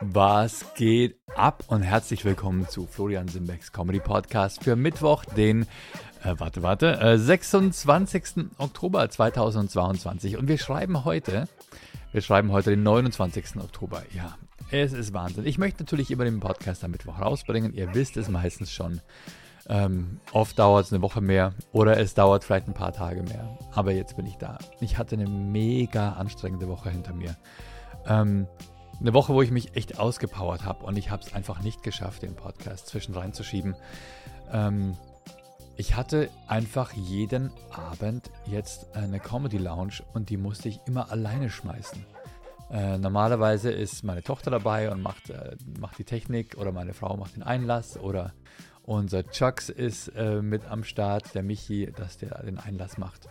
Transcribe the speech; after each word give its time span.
Was 0.00 0.74
geht 0.74 1.16
ab 1.36 1.64
und 1.68 1.82
herzlich 1.82 2.24
willkommen 2.24 2.68
zu 2.68 2.86
Florian 2.86 3.28
Simbecks 3.28 3.72
Comedy 3.72 4.00
Podcast 4.00 4.64
für 4.64 4.74
Mittwoch, 4.74 5.24
den, 5.24 5.62
äh, 6.24 6.34
warte, 6.36 6.62
warte, 6.62 7.00
äh, 7.00 7.16
26. 7.16 8.50
Oktober 8.58 9.08
2022. 9.08 10.36
Und 10.36 10.48
wir 10.48 10.58
schreiben 10.58 11.04
heute, 11.04 11.48
wir 12.12 12.22
schreiben 12.22 12.50
heute 12.50 12.70
den 12.70 12.82
29. 12.82 13.60
Oktober. 13.62 14.02
Ja, 14.12 14.36
es 14.70 14.92
ist 14.92 15.14
Wahnsinn. 15.14 15.46
Ich 15.46 15.58
möchte 15.58 15.84
natürlich 15.84 16.10
immer 16.10 16.24
den 16.24 16.40
Podcast 16.40 16.82
am 16.82 16.90
Mittwoch 16.90 17.20
rausbringen. 17.20 17.72
Ihr 17.72 17.94
wisst 17.94 18.16
es 18.16 18.28
meistens 18.28 18.72
schon. 18.72 19.00
Ähm, 19.68 20.20
oft 20.32 20.58
dauert 20.58 20.86
es 20.86 20.92
eine 20.92 21.02
Woche 21.02 21.20
mehr 21.20 21.54
oder 21.72 21.98
es 21.98 22.14
dauert 22.14 22.44
vielleicht 22.44 22.66
ein 22.66 22.74
paar 22.74 22.92
Tage 22.92 23.22
mehr. 23.22 23.58
Aber 23.72 23.92
jetzt 23.92 24.16
bin 24.16 24.26
ich 24.26 24.36
da. 24.36 24.58
Ich 24.80 24.98
hatte 24.98 25.14
eine 25.14 25.28
mega 25.28 26.14
anstrengende 26.14 26.68
Woche 26.68 26.90
hinter 26.90 27.14
mir. 27.14 27.36
Ähm, 28.06 28.46
eine 29.00 29.14
Woche, 29.14 29.34
wo 29.34 29.42
ich 29.42 29.50
mich 29.50 29.76
echt 29.76 29.98
ausgepowert 29.98 30.64
habe 30.64 30.84
und 30.84 30.96
ich 30.96 31.10
habe 31.10 31.22
es 31.22 31.34
einfach 31.34 31.62
nicht 31.62 31.82
geschafft, 31.82 32.22
den 32.22 32.34
Podcast 32.34 32.86
zwischen 32.86 33.14
reinzuschieben. 33.14 33.74
Ähm, 34.52 34.96
ich 35.76 35.96
hatte 35.96 36.30
einfach 36.46 36.92
jeden 36.92 37.50
Abend 37.70 38.30
jetzt 38.46 38.94
eine 38.94 39.18
Comedy 39.18 39.58
Lounge 39.58 40.02
und 40.12 40.30
die 40.30 40.36
musste 40.36 40.68
ich 40.68 40.80
immer 40.86 41.10
alleine 41.10 41.50
schmeißen. 41.50 42.04
Äh, 42.70 42.98
normalerweise 42.98 43.70
ist 43.70 44.04
meine 44.04 44.22
Tochter 44.22 44.50
dabei 44.50 44.90
und 44.90 45.02
macht, 45.02 45.30
äh, 45.30 45.56
macht 45.78 45.98
die 45.98 46.04
Technik 46.04 46.56
oder 46.56 46.72
meine 46.72 46.94
Frau 46.94 47.16
macht 47.16 47.36
den 47.36 47.42
Einlass 47.42 47.96
oder 47.96 48.32
unser 48.82 49.26
Chucks 49.26 49.68
ist 49.68 50.08
äh, 50.08 50.42
mit 50.42 50.64
am 50.66 50.84
Start, 50.84 51.34
der 51.34 51.42
Michi, 51.42 51.90
dass 51.96 52.18
der 52.18 52.42
den 52.42 52.58
Einlass 52.58 52.98
macht. 52.98 53.28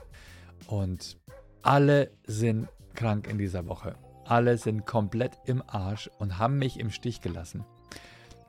Und 0.68 1.18
alle 1.62 2.12
sind 2.26 2.68
krank 2.96 3.28
in 3.28 3.38
dieser 3.38 3.68
Woche. 3.68 3.96
Alle 4.26 4.58
sind 4.58 4.86
komplett 4.86 5.38
im 5.46 5.64
Arsch 5.68 6.10
und 6.20 6.38
haben 6.38 6.58
mich 6.58 6.80
im 6.80 6.92
Stich 6.92 7.22
gelassen. 7.22 7.66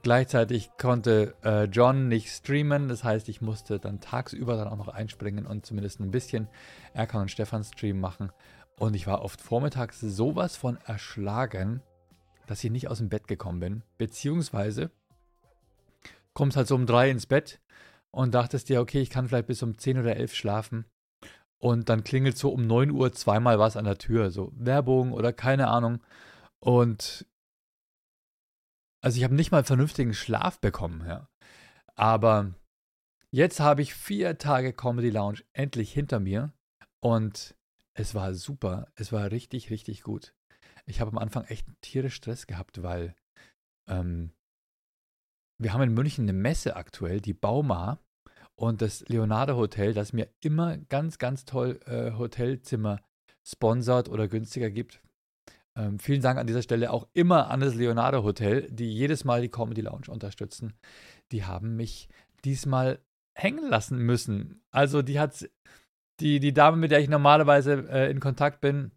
Gleichzeitig 0.02 0.70
konnte 0.76 1.34
äh, 1.42 1.64
John 1.64 2.08
nicht 2.08 2.28
streamen, 2.28 2.88
das 2.88 3.04
heißt, 3.04 3.28
ich 3.30 3.40
musste 3.40 3.78
dann 3.78 4.00
tagsüber 4.00 4.54
dann 4.56 4.68
auch 4.68 4.76
noch 4.76 4.88
einspringen 4.88 5.46
und 5.46 5.64
zumindest 5.64 5.98
ein 5.98 6.10
bisschen 6.10 6.48
Erkan 6.92 7.22
und 7.22 7.30
Stefan 7.30 7.64
Stream 7.64 8.00
machen. 8.00 8.30
Und 8.78 8.94
ich 8.94 9.06
war 9.06 9.22
oft 9.22 9.40
vormittags 9.40 10.00
sowas 10.00 10.56
von 10.56 10.76
erschlagen, 10.84 11.80
dass 12.46 12.62
ich 12.62 12.70
nicht 12.70 12.88
aus 12.88 12.98
dem 12.98 13.08
Bett 13.08 13.28
gekommen 13.28 13.60
bin. 13.60 13.82
Beziehungsweise 13.96 14.90
kommst 16.34 16.58
halt 16.58 16.68
so 16.68 16.74
um 16.74 16.84
drei 16.84 17.08
ins 17.08 17.24
Bett 17.24 17.60
und 18.10 18.34
dachtest 18.34 18.68
dir, 18.68 18.82
okay, 18.82 19.00
ich 19.00 19.08
kann 19.10 19.28
vielleicht 19.28 19.46
bis 19.46 19.62
um 19.62 19.78
zehn 19.78 19.98
oder 19.98 20.16
elf 20.16 20.34
schlafen. 20.34 20.84
Und 21.64 21.88
dann 21.88 22.04
klingelt 22.04 22.36
so 22.36 22.50
um 22.50 22.66
9 22.66 22.90
Uhr 22.90 23.14
zweimal 23.14 23.58
was 23.58 23.78
an 23.78 23.86
der 23.86 23.96
Tür, 23.96 24.30
so 24.30 24.52
Werbung 24.54 25.12
oder 25.12 25.32
keine 25.32 25.68
Ahnung. 25.68 26.04
Und 26.60 27.26
also 29.00 29.16
ich 29.16 29.24
habe 29.24 29.34
nicht 29.34 29.50
mal 29.50 29.64
vernünftigen 29.64 30.12
Schlaf 30.12 30.60
bekommen, 30.60 31.06
ja. 31.06 31.26
Aber 31.94 32.52
jetzt 33.30 33.60
habe 33.60 33.80
ich 33.80 33.94
vier 33.94 34.36
Tage 34.36 34.74
Comedy 34.74 35.08
Lounge 35.08 35.42
endlich 35.54 35.90
hinter 35.90 36.20
mir 36.20 36.52
und 37.00 37.56
es 37.94 38.14
war 38.14 38.34
super. 38.34 38.92
Es 38.94 39.10
war 39.10 39.30
richtig, 39.30 39.70
richtig 39.70 40.02
gut. 40.02 40.34
Ich 40.84 41.00
habe 41.00 41.12
am 41.12 41.18
Anfang 41.18 41.44
echt 41.44 41.66
tierisch 41.80 42.16
Stress 42.16 42.46
gehabt, 42.46 42.82
weil 42.82 43.14
ähm, 43.88 44.34
wir 45.58 45.72
haben 45.72 45.80
in 45.80 45.94
München 45.94 46.26
eine 46.26 46.34
Messe 46.34 46.76
aktuell, 46.76 47.22
die 47.22 47.32
Bauma. 47.32 48.00
Und 48.56 48.83
das 48.83 49.08
Leonardo 49.08 49.56
Hotel, 49.56 49.94
das 49.94 50.12
mir 50.12 50.28
immer 50.41 50.77
ganz, 50.77 51.19
ganz 51.19 51.44
toll 51.44 51.80
äh, 51.86 52.12
Hotelzimmer 52.12 53.00
sponsert 53.42 54.08
oder 54.08 54.28
günstiger 54.28 54.70
gibt. 54.70 55.00
Ähm, 55.77 55.98
vielen 55.98 56.22
Dank 56.22 56.38
an 56.38 56.46
dieser 56.46 56.62
Stelle 56.62 56.92
auch 56.92 57.08
immer 57.14 57.50
an 57.50 57.61
das 57.61 57.74
Leonardo 57.74 58.22
Hotel, 58.22 58.70
die 58.70 58.92
jedes 58.92 59.24
Mal 59.24 59.42
die 59.42 59.48
Comedy 59.48 59.80
Lounge 59.80 60.08
unterstützen. 60.08 60.74
Die 61.33 61.45
haben 61.45 61.74
mich 61.77 62.08
diesmal 62.45 63.01
hängen 63.34 63.68
lassen 63.68 63.98
müssen. 63.98 64.62
Also 64.70 65.02
die 65.02 65.18
hat 65.18 65.48
die, 66.20 66.39
die 66.39 66.55
Dame, 66.55 66.77
mit 66.77 66.92
der 66.92 67.01
ich 67.01 67.08
normalerweise 67.08 67.89
äh, 67.90 68.11
in 68.11 68.20
Kontakt 68.20 68.61
bin, 68.61 68.92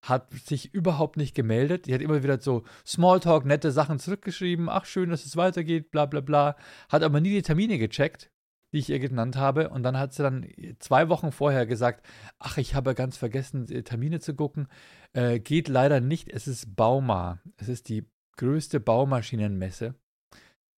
hat 0.00 0.32
sich 0.32 0.72
überhaupt 0.72 1.18
nicht 1.18 1.34
gemeldet. 1.34 1.86
Die 1.86 1.92
hat 1.92 2.00
immer 2.00 2.22
wieder 2.22 2.40
so 2.40 2.64
Smalltalk, 2.86 3.44
nette 3.44 3.70
Sachen 3.70 3.98
zurückgeschrieben. 3.98 4.70
Ach, 4.70 4.86
schön, 4.86 5.10
dass 5.10 5.26
es 5.26 5.36
weitergeht, 5.36 5.90
bla 5.90 6.06
bla 6.06 6.20
bla. 6.20 6.56
Hat 6.88 7.02
aber 7.02 7.20
nie 7.20 7.30
die 7.30 7.42
Termine 7.42 7.76
gecheckt 7.76 8.30
die 8.72 8.78
ich 8.78 8.90
ihr 8.90 8.98
genannt 8.98 9.36
habe. 9.36 9.70
Und 9.70 9.82
dann 9.82 9.98
hat 9.98 10.12
sie 10.12 10.22
dann 10.22 10.46
zwei 10.78 11.08
Wochen 11.08 11.32
vorher 11.32 11.66
gesagt, 11.66 12.06
ach, 12.38 12.58
ich 12.58 12.74
habe 12.74 12.94
ganz 12.94 13.16
vergessen, 13.16 13.66
Termine 13.84 14.20
zu 14.20 14.34
gucken. 14.34 14.68
Äh, 15.12 15.40
geht 15.40 15.68
leider 15.68 16.00
nicht. 16.00 16.28
Es 16.28 16.46
ist 16.46 16.76
Bauma. 16.76 17.38
Es 17.56 17.68
ist 17.68 17.88
die 17.88 18.06
größte 18.36 18.80
Baumaschinenmesse 18.80 19.94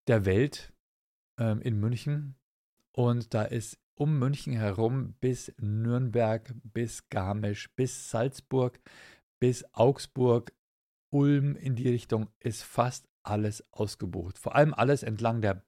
der 0.06 0.24
Welt 0.24 0.72
ähm, 1.38 1.60
in 1.60 1.78
München. 1.78 2.36
Und 2.92 3.34
da 3.34 3.42
ist 3.42 3.78
um 3.94 4.18
München 4.18 4.54
herum 4.54 5.14
bis 5.20 5.52
Nürnberg, 5.60 6.54
bis 6.64 7.08
Garmisch, 7.10 7.70
bis 7.76 8.10
Salzburg, 8.10 8.80
bis 9.38 9.64
Augsburg, 9.74 10.52
Ulm 11.12 11.56
in 11.56 11.74
die 11.74 11.88
Richtung 11.88 12.28
ist 12.38 12.62
fast 12.62 13.08
alles 13.22 13.64
ausgebucht. 13.72 14.38
Vor 14.38 14.54
allem 14.54 14.72
alles 14.72 15.02
entlang 15.02 15.40
der 15.40 15.62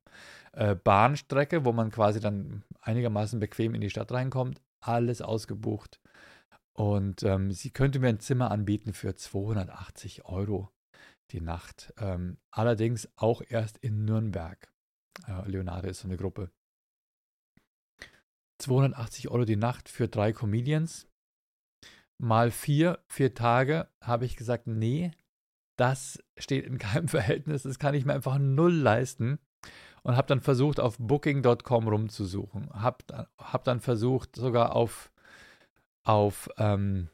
äh, 0.53 0.75
Bahnstrecke, 0.75 1.65
wo 1.65 1.73
man 1.73 1.91
quasi 1.91 2.21
dann 2.21 2.65
einigermaßen 2.81 3.41
bequem 3.41 3.75
in 3.75 3.81
die 3.81 3.91
Stadt 3.91 4.13
reinkommt. 4.13 4.61
Alles 4.81 5.23
ausgebucht. 5.23 6.01
Und 6.75 7.23
ähm, 7.23 7.53
sie 7.53 7.71
könnte 7.71 7.99
mir 7.99 8.09
ein 8.09 8.21
Zimmer 8.21 8.51
anbieten 8.51 8.93
für 8.93 9.15
280 9.15 10.25
Euro 10.25 10.71
die 11.31 11.41
Nacht. 11.41 11.93
Ähm, 11.99 12.39
allerdings 12.51 13.09
auch 13.17 13.43
erst 13.47 13.79
in 13.79 14.05
Nürnberg. 14.05 14.73
Äh, 15.27 15.49
Leonardo 15.49 15.89
ist 15.89 16.01
so 16.01 16.09
eine 16.09 16.17
Gruppe. 16.17 16.51
280 18.59 19.29
Euro 19.29 19.45
die 19.45 19.57
Nacht 19.57 19.89
für 19.89 20.09
drei 20.09 20.33
Comedians. 20.33 21.09
Mal 22.19 22.51
vier, 22.51 23.03
vier 23.09 23.35
Tage 23.35 23.89
habe 24.01 24.25
ich 24.25 24.37
gesagt, 24.37 24.67
nee, 24.67 25.11
das 25.77 26.23
steht 26.37 26.67
in 26.67 26.79
keinem 26.79 27.09
Verhältnis. 27.09 27.63
Das 27.63 27.79
kann 27.79 27.95
ich 27.95 28.05
mir 28.05 28.15
einfach 28.15 28.39
null 28.39 28.75
leisten 28.75 29.39
und 30.03 30.17
habe 30.17 30.29
dann 30.29 30.41
versucht, 30.41 30.81
auf 30.81 30.97
Booking.com 30.99 31.89
rumzusuchen. 31.89 32.71
Habe 32.73 33.29
hab 33.39 33.65
dann 33.65 33.81
versucht, 33.81 34.37
sogar 34.37 34.75
auf, 34.75 35.13
auf, 36.05 36.49
ähm, 36.59 37.09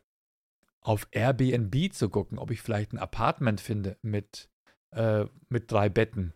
auf 0.80 1.06
Airbnb 1.10 1.92
zu 1.92 2.08
gucken, 2.08 2.38
ob 2.38 2.50
ich 2.50 2.62
vielleicht 2.62 2.92
ein 2.92 2.98
Apartment 2.98 3.60
finde 3.60 3.98
mit, 4.02 4.50
äh, 4.90 5.26
mit 5.48 5.70
drei 5.70 5.88
Betten 5.88 6.32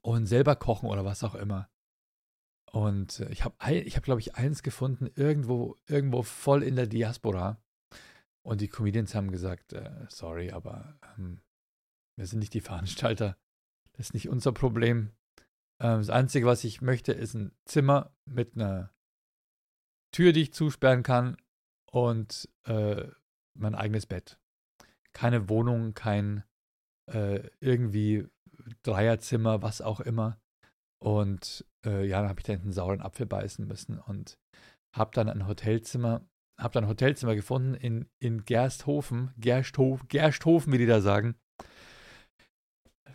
und 0.00 0.26
selber 0.26 0.56
kochen 0.56 0.88
oder 0.88 1.04
was 1.04 1.22
auch 1.22 1.34
immer. 1.34 1.68
Und 2.72 3.20
äh, 3.20 3.30
ich 3.30 3.44
habe, 3.44 3.54
ich 3.74 3.96
hab, 3.96 4.02
glaube 4.02 4.20
ich, 4.20 4.34
eins 4.34 4.62
gefunden, 4.62 5.08
irgendwo, 5.14 5.76
irgendwo 5.86 6.22
voll 6.22 6.62
in 6.62 6.76
der 6.76 6.86
Diaspora. 6.86 7.62
Und 8.42 8.60
die 8.60 8.68
Comedians 8.68 9.14
haben 9.14 9.30
gesagt, 9.30 9.72
äh, 9.72 10.06
sorry, 10.08 10.50
aber 10.50 10.98
ähm, 11.16 11.40
wir 12.16 12.26
sind 12.26 12.40
nicht 12.40 12.54
die 12.54 12.60
Veranstalter. 12.60 13.36
Das 13.96 14.06
ist 14.06 14.14
nicht 14.14 14.28
unser 14.28 14.52
Problem. 14.52 15.10
Ähm, 15.80 15.98
das 15.98 16.10
Einzige, 16.10 16.46
was 16.46 16.64
ich 16.64 16.80
möchte, 16.80 17.12
ist 17.12 17.34
ein 17.34 17.52
Zimmer 17.64 18.14
mit 18.24 18.54
einer 18.56 18.92
Tür, 20.12 20.32
die 20.32 20.42
ich 20.42 20.52
zusperren 20.52 21.02
kann 21.02 21.36
und 21.90 22.48
äh, 22.64 23.06
mein 23.54 23.74
eigenes 23.74 24.06
Bett. 24.06 24.38
Keine 25.12 25.48
Wohnung, 25.48 25.94
kein 25.94 26.44
äh, 27.10 27.48
irgendwie 27.60 28.26
Dreierzimmer, 28.82 29.62
was 29.62 29.80
auch 29.80 30.00
immer. 30.00 30.38
Und 31.02 31.66
äh, 31.84 32.06
ja, 32.06 32.20
dann 32.20 32.28
habe 32.28 32.40
ich 32.40 32.44
da 32.44 32.52
einen 32.52 32.72
sauren 32.72 33.00
Apfel 33.00 33.26
beißen 33.26 33.66
müssen 33.66 33.98
und 33.98 34.38
habe 34.94 35.10
dann 35.14 35.28
ein 35.28 35.46
Hotelzimmer, 35.46 36.24
habe 36.58 36.74
dann 36.74 36.84
ein 36.84 36.90
Hotelzimmer 36.90 37.34
gefunden 37.34 37.74
in, 37.74 38.08
in 38.20 38.44
Gersthofen, 38.44 39.32
Gersthof, 39.36 40.06
Gersthofen, 40.08 40.72
wie 40.72 40.78
die 40.78 40.86
da 40.86 41.00
sagen 41.00 41.36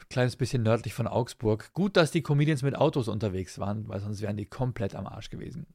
kleines 0.10 0.36
bisschen 0.36 0.64
nördlich 0.64 0.94
von 0.94 1.08
Augsburg. 1.08 1.74
Gut, 1.74 1.98
dass 1.98 2.12
die 2.12 2.22
Comedians 2.22 2.64
mit 2.64 2.76
Autos 2.76 3.08
unterwegs 3.08 3.60
waren, 3.60 3.88
weil 3.88 4.00
sonst 4.00 4.22
wären 4.22 4.38
die 4.38 4.46
komplett 4.46 4.96
am 4.96 5.08
Arsch 5.08 5.30
gewesen. 5.30 5.68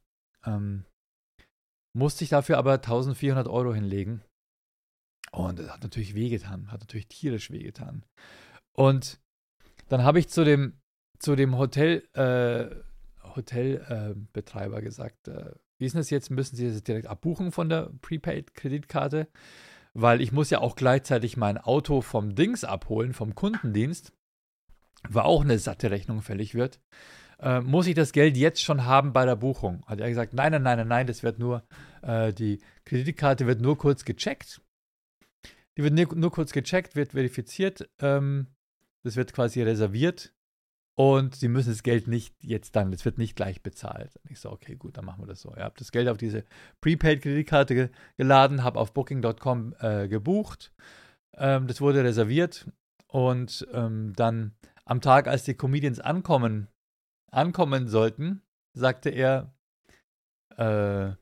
Ähm, 0.45 0.85
musste 1.97 2.25
ich 2.25 2.31
dafür 2.31 2.59
aber 2.59 2.75
1400 2.75 3.49
Euro 3.49 3.75
hinlegen. 3.75 4.23
Und 5.31 5.59
das 5.59 5.71
hat 5.71 5.83
natürlich 5.83 6.15
wehgetan, 6.15 6.71
hat 6.71 6.81
natürlich 6.81 7.09
tierisch 7.09 7.51
wehgetan. 7.51 8.05
Und 8.77 9.21
dann 9.89 10.03
habe 10.03 10.19
ich 10.19 10.29
zu 10.29 10.45
dem, 10.45 10.79
zu 11.19 11.37
dem 11.37 11.57
Hotel, 11.57 12.07
äh, 12.15 12.75
Hotelbetreiber 13.35 14.79
äh, 14.79 14.83
gesagt, 14.83 15.29
äh, 15.29 15.53
wie 15.79 15.87
ist 15.87 15.97
das 15.97 16.11
jetzt? 16.11 16.31
Müssen 16.31 16.57
Sie 16.57 16.69
das 16.69 16.83
direkt 16.83 17.07
abbuchen 17.07 17.51
von 17.51 17.69
der 17.69 17.91
Prepaid-Kreditkarte? 18.03 19.29
Weil 19.95 20.21
ich 20.21 20.33
muss 20.33 20.51
ja 20.51 20.61
auch 20.61 20.77
gleichzeitig 20.77 21.37
mein 21.37 21.59
Auto 21.59 22.01
vom 22.01 22.35
Dings 22.35 22.65
abholen, 22.65 23.13
vom 23.13 23.35
Kundendienst 23.35 24.13
war 25.09 25.25
auch 25.25 25.43
eine 25.43 25.59
satte 25.59 25.91
Rechnung 25.91 26.23
fällig 26.23 26.55
wird, 26.55 26.81
äh, 27.41 27.61
muss 27.61 27.87
ich 27.89 27.95
das 27.95 28.13
Geld 28.13 28.37
jetzt 28.37 28.63
schon 28.63 28.85
haben 28.85 29.13
bei 29.13 29.27
der 29.27 29.37
Buchung? 29.37 29.85
Hat 29.87 30.01
er 30.01 30.09
gesagt, 30.09 30.33
nein, 30.33 30.53
nein, 30.53 30.63
nein, 30.63 30.87
nein, 30.87 31.07
das 31.07 31.23
wird 31.23 31.39
nur, 31.39 31.65
äh, 32.03 32.33
die 32.33 32.61
Kreditkarte 32.85 33.47
wird 33.47 33.61
nur 33.61 33.77
kurz 33.77 34.05
gecheckt. 34.05 34.61
Die 35.77 35.83
wird 35.83 36.15
nur, 36.15 36.31
kurz 36.31 36.53
gecheckt, 36.53 36.97
wird 36.97 37.13
verifiziert. 37.13 37.89
Ähm, 37.99 38.49
das 39.03 39.17
wird 39.17 39.33
quasi 39.33 39.63
reserviert. 39.63 40.33
Und 40.95 41.35
sie 41.35 41.49
müssen 41.49 41.71
das 41.71 41.83
Geld 41.83 42.07
nicht 42.07 42.35
jetzt 42.43 42.77
dann, 42.77 42.93
es 42.93 43.05
wird 43.05 43.17
nicht 43.17 43.35
gleich 43.35 43.63
bezahlt. 43.63 44.17
Und 44.17 44.31
ich 44.31 44.41
so, 44.41 44.51
okay, 44.51 44.77
gut, 44.77 44.99
dann 44.99 45.07
machen 45.07 45.23
wir 45.23 45.27
das 45.27 45.41
so. 45.41 45.53
Ich 45.57 45.63
habe 45.63 45.75
das 45.79 45.91
Geld 45.91 46.09
auf 46.09 46.19
diese 46.19 46.45
Prepaid-Kreditkarte 46.83 47.75
ge 47.75 47.89
geladen, 48.19 48.63
habe 48.63 48.79
auf 48.79 48.93
Booking.com 48.93 49.75
äh, 49.81 50.09
gebucht. 50.09 50.73
Ähm, 51.35 51.67
das 51.67 51.81
wurde 51.81 52.05
reserviert. 52.05 52.67
Und 53.09 53.67
ähm, 53.73 54.13
dann 54.17 54.55
am 54.85 55.01
Tag, 55.01 55.29
als 55.29 55.45
die 55.45 55.55
Comedians 55.55 55.99
ankommen, 55.99 56.69
ankommen 57.31 57.89
sollten, 57.89 58.43
sagte 58.75 59.11
er, 59.11 59.55
äh, 60.59 61.13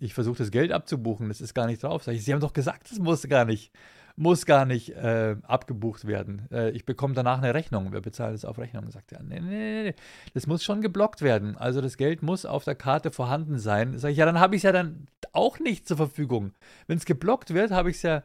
ich 0.00 0.14
versuche 0.14 0.38
das 0.38 0.50
Geld 0.52 0.72
abzubuchen, 0.72 1.28
das 1.28 1.40
ist 1.40 1.54
gar 1.54 1.66
nicht 1.66 1.82
drauf. 1.82 2.04
Sag 2.04 2.14
ich, 2.14 2.24
Sie 2.24 2.32
haben 2.32 2.40
doch 2.40 2.52
gesagt, 2.52 2.90
das 2.90 2.98
muss 2.98 3.28
gar 3.28 3.44
nicht, 3.44 3.72
muss 4.18 4.46
gar 4.46 4.66
nicht 4.66 4.90
äh, 4.90 5.36
abgebucht 5.44 6.06
werden. 6.06 6.48
Äh, 6.50 6.70
ich 6.70 6.84
bekomme 6.84 7.14
danach 7.14 7.38
eine 7.38 7.54
Rechnung. 7.54 7.92
Wir 7.92 8.00
bezahlen 8.00 8.32
das 8.32 8.44
auf 8.44 8.58
Rechnung. 8.58 8.90
Sagt 8.90 9.12
er, 9.12 9.22
nee, 9.22 9.38
nee, 9.38 9.82
nee, 9.84 9.94
das 10.34 10.48
muss 10.48 10.64
schon 10.64 10.82
geblockt 10.82 11.22
werden. 11.22 11.56
Also 11.56 11.80
das 11.80 11.96
Geld 11.96 12.22
muss 12.22 12.44
auf 12.44 12.64
der 12.64 12.74
Karte 12.74 13.12
vorhanden 13.12 13.58
sein. 13.58 13.96
Sag 13.96 14.10
ich, 14.10 14.16
ja, 14.18 14.26
dann 14.26 14.40
habe 14.40 14.56
ich 14.56 14.60
es 14.60 14.64
ja 14.64 14.72
dann 14.72 15.06
auch 15.32 15.60
nicht 15.60 15.86
zur 15.86 15.96
Verfügung. 15.96 16.52
Wenn 16.88 16.98
es 16.98 17.04
geblockt 17.04 17.54
wird, 17.54 17.70
habe 17.70 17.90
ich 17.90 17.96
es 17.96 18.02
ja, 18.02 18.24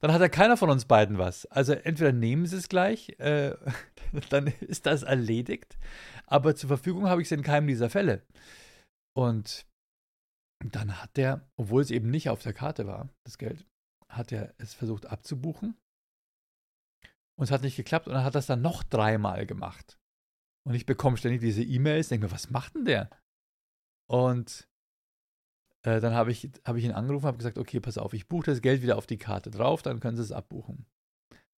dann 0.00 0.12
hat 0.12 0.22
ja 0.22 0.30
keiner 0.30 0.56
von 0.56 0.70
uns 0.70 0.86
beiden 0.86 1.18
was. 1.18 1.44
Also 1.46 1.74
entweder 1.74 2.12
nehmen 2.12 2.46
sie 2.46 2.56
es 2.56 2.70
gleich, 2.70 3.18
äh, 3.18 3.54
dann 4.30 4.46
ist 4.60 4.86
das 4.86 5.02
erledigt, 5.02 5.76
aber 6.26 6.56
zur 6.56 6.68
Verfügung 6.68 7.06
habe 7.06 7.20
ich 7.20 7.28
es 7.28 7.32
in 7.32 7.42
keinem 7.42 7.66
dieser 7.66 7.90
Fälle. 7.90 8.22
Und 9.14 9.66
dann 10.64 11.02
hat 11.02 11.16
der, 11.18 11.46
obwohl 11.56 11.82
es 11.82 11.90
eben 11.90 12.10
nicht 12.10 12.30
auf 12.30 12.42
der 12.42 12.54
Karte 12.54 12.86
war, 12.86 13.10
das 13.24 13.36
Geld, 13.36 13.66
hat 14.10 14.32
er 14.32 14.54
es 14.58 14.74
versucht 14.74 15.06
abzubuchen. 15.06 15.76
Und 17.36 17.44
es 17.44 17.50
hat 17.50 17.62
nicht 17.62 17.76
geklappt 17.76 18.06
und 18.06 18.14
er 18.14 18.24
hat 18.24 18.34
das 18.34 18.46
dann 18.46 18.60
noch 18.60 18.82
dreimal 18.82 19.46
gemacht. 19.46 19.98
Und 20.66 20.74
ich 20.74 20.84
bekomme 20.84 21.16
ständig 21.16 21.40
diese 21.40 21.62
E-Mails, 21.62 22.08
denke 22.08 22.26
mir, 22.26 22.32
was 22.32 22.50
macht 22.50 22.74
denn 22.74 22.84
der? 22.84 23.08
Und 24.06 24.68
äh, 25.82 26.00
dann 26.00 26.14
habe 26.14 26.30
ich, 26.30 26.50
hab 26.64 26.76
ich 26.76 26.84
ihn 26.84 26.92
angerufen, 26.92 27.26
habe 27.26 27.38
gesagt, 27.38 27.58
okay, 27.58 27.80
pass 27.80 27.96
auf, 27.96 28.12
ich 28.12 28.28
buche 28.28 28.46
das 28.46 28.60
Geld 28.60 28.82
wieder 28.82 28.98
auf 28.98 29.06
die 29.06 29.18
Karte 29.18 29.50
drauf, 29.50 29.82
dann 29.82 30.00
können 30.00 30.16
Sie 30.16 30.22
es 30.22 30.32
abbuchen. 30.32 30.86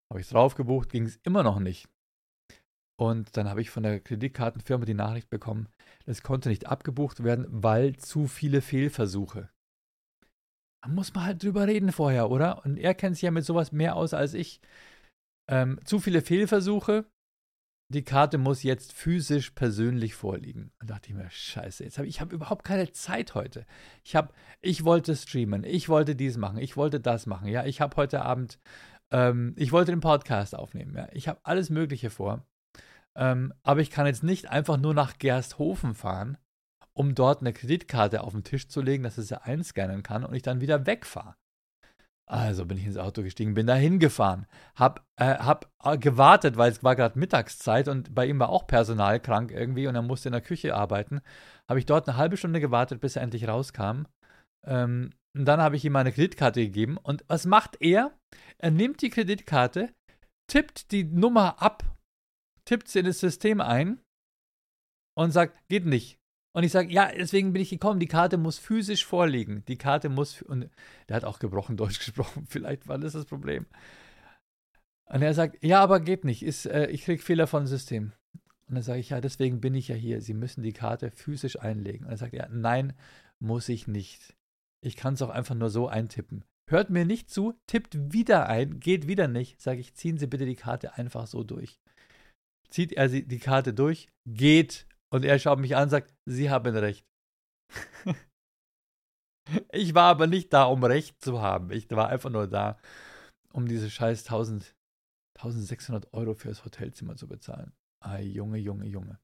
Habe 0.09 0.21
ich 0.21 0.27
es 0.27 0.31
drauf 0.33 0.55
gebucht, 0.55 0.91
ging 0.91 1.05
es 1.05 1.17
immer 1.17 1.43
noch 1.43 1.59
nicht. 1.59 1.89
Und 2.97 3.37
dann 3.37 3.49
habe 3.49 3.61
ich 3.61 3.71
von 3.71 3.83
der 3.83 3.99
Kreditkartenfirma 3.99 4.85
die 4.85 4.95
Nachricht 4.95 5.29
bekommen, 5.31 5.69
es 6.07 6.23
konnte 6.23 6.49
nicht 6.49 6.67
abgebucht 6.67 7.25
werden, 7.25 7.47
weil 7.49 7.97
zu 7.97 8.29
viele 8.29 8.61
Fehlversuche. 8.61 9.51
Da 10.83 10.89
muss 10.89 11.15
man 11.15 11.25
halt 11.25 11.43
drüber 11.43 11.67
reden 11.67 11.93
vorher, 11.93 12.31
oder? 12.31 12.65
Und 12.65 12.77
er 12.77 12.95
kennt 12.95 13.17
sich 13.17 13.23
ja 13.23 13.31
mit 13.31 13.45
sowas 13.45 13.73
mehr 13.73 13.97
aus 13.97 14.15
als 14.15 14.35
ich. 14.35 14.61
Ähm, 15.49 15.79
zu 15.85 16.01
viele 16.01 16.23
Fehlversuche. 16.23 17.05
Die 17.93 18.05
Karte 18.05 18.39
muss 18.39 18.63
jetzt 18.63 18.93
physisch 18.93 19.51
persönlich 19.51 20.15
vorliegen. 20.15 20.73
Und 20.81 20.91
dachte 20.91 21.11
ich 21.11 21.15
mir, 21.15 21.29
scheiße, 21.31 21.85
jetzt 21.85 21.99
habe 21.99 22.09
ich 22.09 22.21
habe 22.21 22.35
überhaupt 22.35 22.65
keine 22.65 22.91
Zeit 22.93 23.35
heute. 23.35 23.67
Ich 24.03 24.17
habe, 24.17 24.33
ich 24.61 24.85
wollte 24.85 25.15
streamen, 25.15 25.63
ich 25.63 25.89
wollte 25.89 26.17
dies 26.17 26.39
machen, 26.39 26.59
ich 26.59 26.77
wollte 26.77 27.01
das 27.01 27.27
machen. 27.27 27.49
Ja, 27.49 27.67
ich 27.67 27.81
habe 27.83 27.97
heute 27.97 28.23
Abend, 28.23 28.59
ähm, 29.13 29.55
ich 29.59 29.73
wollte 29.73 29.93
den 29.93 30.01
Podcast 30.01 30.55
aufnehmen. 30.57 30.95
Ja, 30.97 31.09
ich 31.13 31.29
habe 31.29 31.41
alles 31.43 31.69
Mögliche 31.69 32.09
vor. 32.09 32.47
Ähm, 33.15 33.53
aber 33.63 33.81
ich 33.83 33.91
kann 33.91 34.07
jetzt 34.07 34.23
nicht 34.23 34.49
einfach 34.49 34.79
nur 34.79 34.95
nach 34.95 35.19
Gersthofen 35.19 35.95
fahren, 35.95 36.39
um 36.95 37.15
dort 37.15 37.41
eine 37.41 37.53
Kreditkarte 37.53 38.23
auf 38.23 38.33
den 38.33 38.45
Tisch 38.45 38.69
zu 38.69 38.81
legen, 38.81 39.03
dass 39.05 39.19
es 39.19 39.31
ja 39.31 39.39
einscannen 39.39 40.03
kann 40.03 40.25
und 40.25 40.35
ich 40.35 40.43
dann 40.43 40.61
wieder 40.61 40.87
wegfahre. 40.87 41.35
Also 42.27 42.65
bin 42.65 42.79
ich 42.79 42.87
ins 42.87 42.97
Auto 42.97 43.23
gestiegen, 43.23 43.55
bin 43.55 43.67
da 43.67 43.75
hingefahren, 43.75 44.47
hab, 44.77 45.05
äh, 45.17 45.35
hab 45.35 45.71
äh, 45.85 45.99
gewartet, 45.99 46.57
weil 46.57 46.71
es 46.71 46.83
war 46.83 46.97
gerade 46.97 47.19
Mittagszeit 47.19 47.89
und 47.89 48.15
bei 48.15 48.27
ihm 48.27 48.39
war 48.39 48.49
auch 48.49 48.67
Personal 48.67 49.21
krank 49.21 49.51
irgendwie 49.51 49.87
und 49.87 49.95
er 49.95 50.03
musste 50.03 50.29
in 50.29 50.33
der 50.33 50.41
Küche 50.41 50.75
arbeiten. 50.75 51.21
Habe 51.69 51.81
ich 51.81 51.87
dort 51.87 52.09
eine 52.09 52.17
halbe 52.17 52.37
Stunde 52.37 52.61
gewartet, 52.61 53.01
bis 53.01 53.17
er 53.17 53.23
endlich 53.23 53.49
rauskam. 53.49 54.05
Ähm, 54.65 55.11
und 55.37 55.45
dann 55.47 55.61
habe 55.61 55.77
ich 55.77 55.85
ihm 55.85 55.93
meine 55.93 56.13
Kreditkarte 56.13 56.61
gegeben. 56.61 56.97
Und 56.97 57.25
was 57.27 57.45
macht 57.45 57.77
er? 57.81 58.13
Er 58.59 58.71
nimmt 58.71 59.03
die 59.03 59.11
Kreditkarte, 59.11 59.93
tippt 60.47 60.93
die 60.93 61.05
Nummer 61.05 61.61
ab 61.61 61.85
tippt 62.65 62.89
sie 62.89 63.01
in 63.01 63.07
das 63.07 63.21
System 63.21 63.61
ein 63.61 64.01
und 65.17 65.33
sagt, 65.33 65.59
geht 65.69 65.87
nicht. 65.87 66.19
Und 66.55 66.65
ich 66.65 66.73
sage, 66.73 66.93
ja, 66.93 67.11
deswegen 67.11 67.53
bin 67.53 67.63
ich 67.63 67.71
gekommen, 67.71 68.01
die 68.01 68.07
Karte 68.07 68.37
muss 68.37 68.59
physisch 68.59 69.05
vorliegen. 69.05 69.65
Die 69.69 69.79
Karte 69.79 70.09
muss, 70.09 70.43
und 70.43 70.69
der 71.09 71.17
hat 71.17 71.25
auch 71.25 71.39
gebrochen 71.39 71.77
Deutsch 71.79 71.99
gesprochen, 71.99 72.47
vielleicht 72.49 72.89
war 72.89 72.99
das 72.99 73.15
das 73.15 73.25
Problem. 73.25 73.67
Und 75.07 75.23
er 75.23 75.35
sagt, 75.35 75.63
ja, 75.63 75.81
aber 75.81 76.01
geht 76.01 76.25
nicht, 76.25 76.43
ist, 76.43 76.67
äh, 76.67 76.87
ich 76.87 77.05
kriege 77.05 77.23
Fehler 77.23 77.47
vom 77.47 77.67
System. 77.67 78.13
Und 78.69 78.77
dann 78.77 78.83
sage 78.83 79.01
ich, 79.01 79.11
ja, 79.11 79.21
deswegen 79.21 79.61
bin 79.61 79.75
ich 79.75 79.89
ja 79.89 79.95
hier. 79.95 80.21
Sie 80.21 80.35
müssen 80.35 80.63
die 80.63 80.73
Karte 80.73 81.11
physisch 81.11 81.61
einlegen. 81.61 82.07
Und 82.07 82.13
er 82.13 82.19
sagt, 82.19 82.33
ja, 82.33 82.49
nein, 82.51 82.95
muss 83.39 83.69
ich 83.69 83.87
nicht. 83.87 84.35
Ich 84.81 84.97
kann 84.97 85.15
es 85.15 85.23
auch 85.23 85.31
einfach 85.31 85.55
nur 85.55 85.69
so 85.69 85.89
eintippen. 85.89 86.45
Hört 86.71 86.89
mir 86.89 87.05
nicht 87.05 87.29
zu, 87.29 87.55
tippt 87.67 88.13
wieder 88.13 88.49
ein, 88.49 88.81
geht 88.81 89.07
wieder 89.07 89.29
nicht. 89.29 89.61
Sage 89.61 89.81
ich, 89.81 89.95
ziehen 89.95 90.17
Sie 90.17 90.27
bitte 90.27 90.47
die 90.47 90.57
Karte 90.57 90.95
einfach 90.95 91.27
so 91.27 91.43
durch 91.43 91.79
zieht 92.73 92.93
er 92.93 93.09
die 93.09 93.39
Karte 93.39 93.75
durch, 93.75 94.09
geht 94.27 94.87
und 95.13 95.25
er 95.25 95.39
schaut 95.39 95.59
mich 95.59 95.77
an 95.77 95.85
und 95.85 95.91
sagt, 95.91 96.15
Sie 96.25 96.51
haben 96.51 96.75
recht. 96.75 97.07
ich 99.73 99.95
war 99.95 100.11
aber 100.11 100.27
nicht 100.27 100.53
da, 100.53 100.65
um 100.65 100.83
Recht 100.83 101.23
zu 101.23 101.41
haben. 101.43 101.71
Ich 101.71 101.91
war 101.91 102.09
einfach 102.09 102.31
nur 102.31 102.49
da, 102.49 102.79
um 103.53 103.69
diese 103.69 103.91
scheiß 103.91 104.25
1000, 104.25 104.75
1600 105.39 106.13
Euro 106.15 106.35
für 106.35 106.49
das 106.49 106.65
Hotelzimmer 106.65 107.17
zu 107.17 107.29
bezahlen. 107.29 107.73
Ah, 108.03 108.19
Junge, 108.19 108.59
Junge, 108.59 108.87
Junge. 108.87 109.19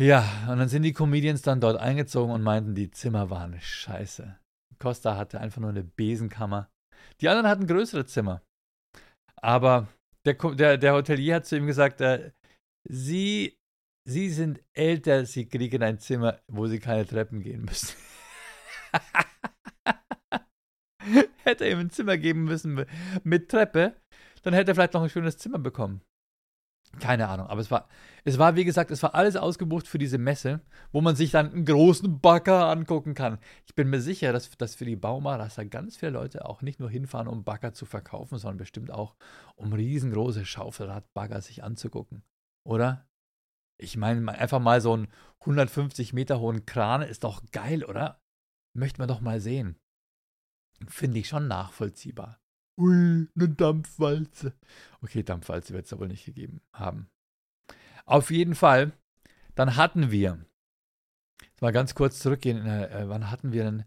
Ja, 0.00 0.48
und 0.50 0.58
dann 0.58 0.68
sind 0.68 0.82
die 0.82 0.92
Comedians 0.92 1.42
dann 1.42 1.60
dort 1.60 1.78
eingezogen 1.78 2.32
und 2.32 2.42
meinten, 2.42 2.74
die 2.74 2.90
Zimmer 2.90 3.30
waren 3.30 3.60
scheiße. 3.60 4.36
Costa 4.80 5.16
hatte 5.16 5.40
einfach 5.40 5.60
nur 5.60 5.70
eine 5.70 5.84
Besenkammer. 5.84 6.68
Die 7.20 7.28
anderen 7.28 7.48
hatten 7.48 7.68
größere 7.68 8.04
Zimmer. 8.06 8.42
Aber 9.36 9.86
der, 10.24 10.34
der, 10.34 10.78
der 10.78 10.94
Hotelier 10.94 11.36
hat 11.36 11.46
zu 11.46 11.56
ihm 11.56 11.66
gesagt, 11.66 12.00
äh, 12.00 12.32
Sie, 12.88 13.56
Sie 14.04 14.30
sind 14.30 14.60
älter, 14.72 15.26
Sie 15.26 15.48
kriegen 15.48 15.82
ein 15.82 15.98
Zimmer, 15.98 16.40
wo 16.48 16.66
Sie 16.66 16.80
keine 16.80 17.06
Treppen 17.06 17.40
gehen 17.40 17.64
müssen. 17.64 17.96
hätte 21.44 21.68
ihm 21.68 21.78
ein 21.78 21.90
Zimmer 21.90 22.16
geben 22.16 22.44
müssen 22.44 22.84
mit 23.24 23.50
Treppe, 23.50 23.96
dann 24.42 24.54
hätte 24.54 24.72
er 24.72 24.74
vielleicht 24.74 24.94
noch 24.94 25.02
ein 25.02 25.10
schönes 25.10 25.38
Zimmer 25.38 25.58
bekommen. 25.58 26.02
Keine 27.00 27.28
Ahnung, 27.28 27.46
aber 27.46 27.60
es 27.60 27.70
war, 27.70 27.88
es 28.24 28.38
war, 28.38 28.54
wie 28.54 28.66
gesagt, 28.66 28.90
es 28.90 29.02
war 29.02 29.14
alles 29.14 29.34
ausgebucht 29.34 29.88
für 29.88 29.96
diese 29.96 30.18
Messe, 30.18 30.60
wo 30.92 31.00
man 31.00 31.16
sich 31.16 31.30
dann 31.30 31.50
einen 31.50 31.64
großen 31.64 32.20
Bagger 32.20 32.66
angucken 32.66 33.14
kann. 33.14 33.38
Ich 33.66 33.74
bin 33.74 33.88
mir 33.88 34.00
sicher, 34.00 34.34
dass, 34.34 34.50
dass 34.58 34.74
für 34.74 34.84
die 34.84 34.96
dass 35.38 35.54
da 35.54 35.64
ganz 35.64 35.96
viele 35.96 36.12
Leute 36.12 36.44
auch 36.44 36.60
nicht 36.60 36.80
nur 36.80 36.90
hinfahren, 36.90 37.28
um 37.28 37.44
Bagger 37.44 37.72
zu 37.72 37.86
verkaufen, 37.86 38.36
sondern 38.36 38.58
bestimmt 38.58 38.90
auch, 38.90 39.16
um 39.56 39.72
riesengroße 39.72 40.44
Schaufelradbagger 40.44 41.40
sich 41.40 41.64
anzugucken. 41.64 42.24
Oder? 42.64 43.06
Ich 43.82 43.96
meine, 43.96 44.32
einfach 44.32 44.60
mal 44.60 44.80
so 44.80 44.92
einen 44.92 45.08
150 45.40 46.12
Meter 46.12 46.40
hohen 46.40 46.66
Kran 46.66 47.02
ist 47.02 47.24
doch 47.24 47.42
geil, 47.50 47.84
oder? 47.84 48.20
Möchte 48.74 49.00
man 49.00 49.08
doch 49.08 49.20
mal 49.20 49.40
sehen. 49.40 49.76
Finde 50.88 51.18
ich 51.18 51.28
schon 51.28 51.48
nachvollziehbar. 51.48 52.40
Ui, 52.78 53.28
eine 53.34 53.48
Dampfwalze. 53.48 54.54
Okay, 55.02 55.22
Dampfwalze 55.22 55.74
wird 55.74 55.84
es 55.84 55.90
ja 55.90 55.98
wohl 55.98 56.08
nicht 56.08 56.24
gegeben 56.24 56.60
haben. 56.72 57.10
Auf 58.06 58.30
jeden 58.30 58.54
Fall, 58.54 58.92
dann 59.54 59.76
hatten 59.76 60.10
wir, 60.10 60.44
mal 61.60 61.72
ganz 61.72 61.94
kurz 61.94 62.18
zurückgehen, 62.18 62.66
äh, 62.66 63.08
wann 63.08 63.30
hatten 63.30 63.52
wir 63.52 63.64
denn, 63.64 63.84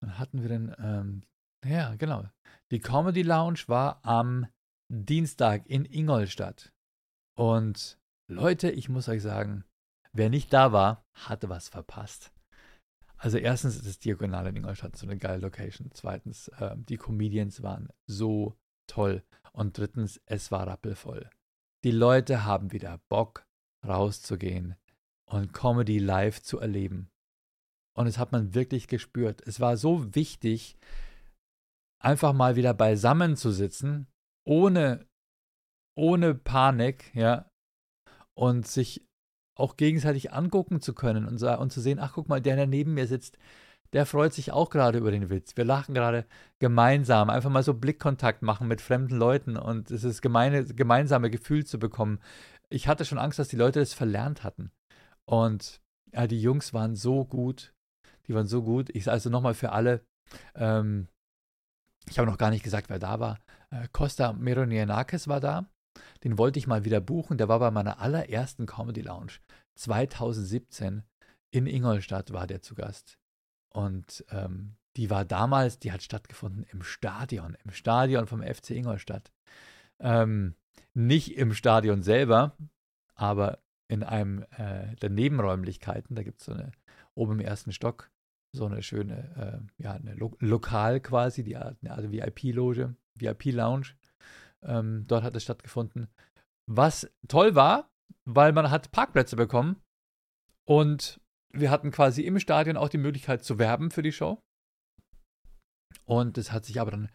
wann 0.00 0.18
hatten 0.18 0.42
wir 0.42 0.48
denn, 0.48 0.74
ähm, 0.78 1.22
ja, 1.64 1.94
genau. 1.96 2.24
Die 2.70 2.80
Comedy 2.80 3.22
Lounge 3.22 3.60
war 3.66 4.04
am 4.04 4.46
Dienstag 4.90 5.66
in 5.66 5.84
Ingolstadt. 5.84 6.72
Und 7.36 7.98
Leute, 8.30 8.70
ich 8.70 8.90
muss 8.90 9.08
euch 9.08 9.22
sagen, 9.22 9.64
wer 10.12 10.28
nicht 10.28 10.52
da 10.52 10.72
war, 10.72 11.06
hatte 11.14 11.48
was 11.48 11.68
verpasst. 11.68 12.30
Also 13.16 13.38
erstens 13.38 13.76
ist 13.76 13.86
das 13.86 13.98
Diagonale 13.98 14.50
in 14.50 14.56
Ingolstadt 14.56 14.96
so 14.96 15.06
eine 15.06 15.16
geile 15.16 15.40
Location. 15.40 15.90
Zweitens, 15.92 16.48
äh, 16.58 16.76
die 16.76 16.98
Comedians 16.98 17.62
waren 17.62 17.88
so 18.06 18.56
toll. 18.86 19.24
Und 19.52 19.76
drittens, 19.76 20.20
es 20.26 20.52
war 20.52 20.66
rappelvoll. 20.66 21.28
Die 21.84 21.90
Leute 21.90 22.44
haben 22.44 22.70
wieder 22.70 23.00
Bock, 23.08 23.46
rauszugehen 23.86 24.76
und 25.24 25.52
Comedy 25.52 25.98
live 25.98 26.42
zu 26.42 26.58
erleben. 26.58 27.10
Und 27.96 28.06
es 28.06 28.18
hat 28.18 28.30
man 28.30 28.54
wirklich 28.54 28.88
gespürt. 28.88 29.42
Es 29.46 29.58
war 29.58 29.76
so 29.76 30.14
wichtig, 30.14 30.76
einfach 31.98 32.32
mal 32.32 32.56
wieder 32.56 32.74
beisammen 32.74 33.36
zu 33.36 33.50
sitzen, 33.50 34.06
ohne, 34.44 35.06
ohne 35.96 36.34
Panik, 36.34 37.12
ja, 37.14 37.50
und 38.38 38.68
sich 38.68 39.04
auch 39.58 39.76
gegenseitig 39.76 40.32
angucken 40.32 40.80
zu 40.80 40.94
können 40.94 41.26
und, 41.26 41.42
und 41.42 41.72
zu 41.72 41.80
sehen, 41.80 41.98
ach 41.98 42.12
guck 42.14 42.28
mal, 42.28 42.40
der, 42.40 42.54
der 42.54 42.68
neben 42.68 42.94
mir 42.94 43.08
sitzt, 43.08 43.36
der 43.92 44.06
freut 44.06 44.32
sich 44.32 44.52
auch 44.52 44.70
gerade 44.70 44.98
über 44.98 45.10
den 45.10 45.28
Witz. 45.28 45.56
Wir 45.56 45.64
lachen 45.64 45.92
gerade 45.92 46.24
gemeinsam, 46.60 47.30
einfach 47.30 47.50
mal 47.50 47.64
so 47.64 47.74
Blickkontakt 47.74 48.42
machen 48.42 48.68
mit 48.68 48.80
fremden 48.80 49.16
Leuten 49.16 49.56
und 49.56 49.90
es 49.90 50.04
ist 50.04 50.22
gemeine, 50.22 50.64
gemeinsame 50.64 51.30
Gefühl 51.30 51.66
zu 51.66 51.80
bekommen. 51.80 52.20
Ich 52.70 52.86
hatte 52.86 53.04
schon 53.04 53.18
Angst, 53.18 53.40
dass 53.40 53.48
die 53.48 53.56
Leute 53.56 53.80
das 53.80 53.92
verlernt 53.92 54.44
hatten. 54.44 54.70
Und 55.24 55.80
ja, 56.12 56.28
die 56.28 56.40
Jungs 56.40 56.72
waren 56.72 56.94
so 56.94 57.24
gut. 57.24 57.74
Die 58.28 58.34
waren 58.34 58.46
so 58.46 58.62
gut. 58.62 58.88
Ich 58.94 59.04
sage 59.04 59.14
also 59.14 59.30
nochmal 59.30 59.54
für 59.54 59.72
alle, 59.72 60.04
ähm, 60.54 61.08
ich 62.08 62.18
habe 62.18 62.30
noch 62.30 62.38
gar 62.38 62.50
nicht 62.50 62.62
gesagt, 62.62 62.88
wer 62.88 63.00
da 63.00 63.18
war. 63.18 63.40
Äh, 63.70 63.88
Costa 63.90 64.32
Meronianakis 64.32 65.26
war 65.26 65.40
da. 65.40 65.68
Den 66.24 66.38
wollte 66.38 66.58
ich 66.58 66.66
mal 66.66 66.84
wieder 66.84 67.00
buchen. 67.00 67.38
Der 67.38 67.48
war 67.48 67.58
bei 67.58 67.70
meiner 67.70 68.00
allerersten 68.00 68.66
Comedy 68.66 69.00
Lounge. 69.00 69.32
2017 69.76 71.02
in 71.50 71.66
Ingolstadt 71.66 72.32
war 72.32 72.46
der 72.46 72.62
zu 72.62 72.74
Gast. 72.74 73.18
Und 73.70 74.24
ähm, 74.30 74.76
die 74.96 75.10
war 75.10 75.24
damals, 75.24 75.78
die 75.78 75.92
hat 75.92 76.02
stattgefunden 76.02 76.64
im 76.72 76.82
Stadion, 76.82 77.56
im 77.64 77.70
Stadion 77.70 78.26
vom 78.26 78.42
FC 78.42 78.70
Ingolstadt. 78.70 79.30
Ähm, 80.00 80.54
nicht 80.94 81.36
im 81.36 81.54
Stadion 81.54 82.02
selber, 82.02 82.56
aber 83.14 83.60
in 83.88 84.02
einem 84.02 84.44
äh, 84.56 84.94
der 84.96 85.10
Nebenräumlichkeiten. 85.10 86.16
Da 86.16 86.22
gibt 86.22 86.40
es 86.40 86.46
so 86.46 86.52
eine, 86.52 86.72
oben 87.14 87.34
im 87.34 87.40
ersten 87.40 87.72
Stock, 87.72 88.10
so 88.52 88.66
eine 88.66 88.82
schöne, 88.82 89.62
äh, 89.78 89.82
ja, 89.82 89.92
eine 89.92 90.14
Lo 90.14 90.36
Lokal 90.40 91.00
quasi, 91.00 91.42
die 91.42 91.56
eine 91.56 91.76
Art 91.90 92.10
VIP-Loge, 92.10 92.94
VIP-Lounge. 93.14 93.94
Ähm, 94.64 95.04
dort 95.06 95.24
hat 95.24 95.36
es 95.36 95.44
stattgefunden. 95.44 96.08
Was 96.66 97.10
toll 97.28 97.54
war, 97.54 97.90
weil 98.24 98.52
man 98.52 98.70
hat 98.70 98.90
Parkplätze 98.90 99.36
bekommen 99.36 99.80
und 100.66 101.20
wir 101.52 101.70
hatten 101.70 101.90
quasi 101.90 102.22
im 102.22 102.38
Stadion 102.38 102.76
auch 102.76 102.88
die 102.88 102.98
Möglichkeit 102.98 103.44
zu 103.44 103.58
werben 103.58 103.90
für 103.90 104.02
die 104.02 104.12
Show. 104.12 104.40
Und 106.04 106.38
es 106.38 106.52
hat 106.52 106.66
sich 106.66 106.80
aber 106.80 106.90
dann 106.90 107.10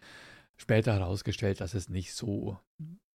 später 0.58 0.94
herausgestellt, 0.94 1.62
dass 1.62 1.74
es 1.74 1.90
nicht 1.90 2.14
so, 2.14 2.60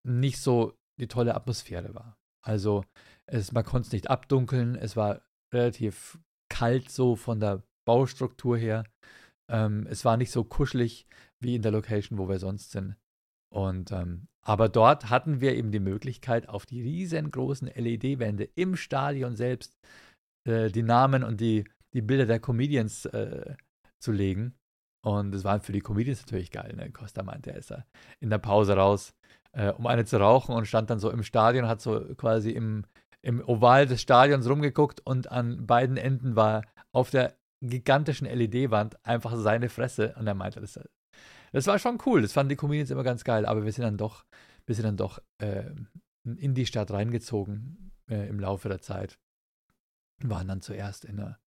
nicht 0.04 0.40
so 0.40 0.76
die 1.00 1.08
tolle 1.08 1.34
Atmosphäre 1.34 1.94
war. 1.94 2.16
Also 2.44 2.84
es, 3.26 3.52
man 3.52 3.64
konnte 3.64 3.86
es 3.86 3.92
nicht 3.92 4.10
abdunkeln, 4.10 4.74
es 4.74 4.96
war 4.96 5.22
relativ 5.52 6.18
kalt 6.48 6.90
so 6.90 7.16
von 7.16 7.40
der 7.40 7.62
Baustruktur 7.86 8.56
her. 8.56 8.84
Ähm, 9.50 9.86
es 9.88 10.04
war 10.04 10.16
nicht 10.16 10.30
so 10.30 10.44
kuschelig 10.44 11.06
wie 11.40 11.54
in 11.54 11.62
der 11.62 11.72
Location, 11.72 12.18
wo 12.18 12.28
wir 12.28 12.38
sonst 12.38 12.70
sind. 12.70 12.96
Und 13.50 13.92
ähm, 13.92 14.28
aber 14.48 14.70
dort 14.70 15.10
hatten 15.10 15.42
wir 15.42 15.54
eben 15.54 15.72
die 15.72 15.78
Möglichkeit, 15.78 16.48
auf 16.48 16.64
die 16.64 16.80
riesengroßen 16.80 17.68
LED-Wände 17.68 18.48
im 18.54 18.76
Stadion 18.76 19.36
selbst 19.36 19.76
äh, 20.46 20.70
die 20.70 20.82
Namen 20.82 21.22
und 21.22 21.40
die, 21.40 21.64
die 21.92 22.00
Bilder 22.00 22.24
der 22.24 22.40
Comedians 22.40 23.04
äh, 23.04 23.56
zu 23.98 24.10
legen. 24.10 24.54
Und 25.04 25.34
es 25.34 25.44
war 25.44 25.60
für 25.60 25.72
die 25.72 25.80
Comedians 25.80 26.22
natürlich 26.22 26.50
geil. 26.50 26.74
Ne? 26.74 26.90
Costa 26.90 27.22
meinte, 27.22 27.50
er 27.50 27.58
ist 27.58 27.74
in 28.20 28.30
der 28.30 28.38
Pause 28.38 28.74
raus, 28.74 29.14
äh, 29.52 29.70
um 29.72 29.86
eine 29.86 30.06
zu 30.06 30.18
rauchen 30.18 30.54
und 30.54 30.66
stand 30.66 30.88
dann 30.88 30.98
so 30.98 31.10
im 31.10 31.22
Stadion, 31.22 31.68
hat 31.68 31.82
so 31.82 32.14
quasi 32.16 32.50
im, 32.50 32.84
im 33.20 33.46
Oval 33.46 33.86
des 33.86 34.00
Stadions 34.00 34.48
rumgeguckt 34.48 35.00
und 35.04 35.30
an 35.30 35.66
beiden 35.66 35.98
Enden 35.98 36.36
war 36.36 36.62
auf 36.92 37.10
der 37.10 37.36
gigantischen 37.60 38.26
LED-Wand 38.26 39.04
einfach 39.04 39.36
seine 39.36 39.68
Fresse. 39.68 40.14
Und 40.18 40.26
er 40.26 40.34
meinte, 40.34 40.60
das, 40.60 40.80
das 41.52 41.66
war 41.66 41.78
schon 41.78 41.98
cool. 42.06 42.22
Das 42.22 42.32
fanden 42.32 42.50
die 42.50 42.56
Comedians 42.56 42.90
immer 42.90 43.04
ganz 43.04 43.24
geil. 43.24 43.46
Aber 43.46 43.64
wir 43.64 43.72
sind 43.72 43.84
dann 43.84 43.96
doch, 43.96 44.24
wir 44.66 44.74
sind 44.74 44.84
dann 44.84 44.96
doch 44.96 45.20
äh, 45.38 45.64
in 46.24 46.54
die 46.54 46.66
Stadt 46.66 46.90
reingezogen 46.90 47.92
äh, 48.08 48.28
im 48.28 48.40
Laufe 48.40 48.68
der 48.68 48.80
Zeit 48.80 49.18
waren 50.22 50.48
dann 50.48 50.62
zuerst 50.62 51.04
in 51.04 51.20
einer, 51.20 51.38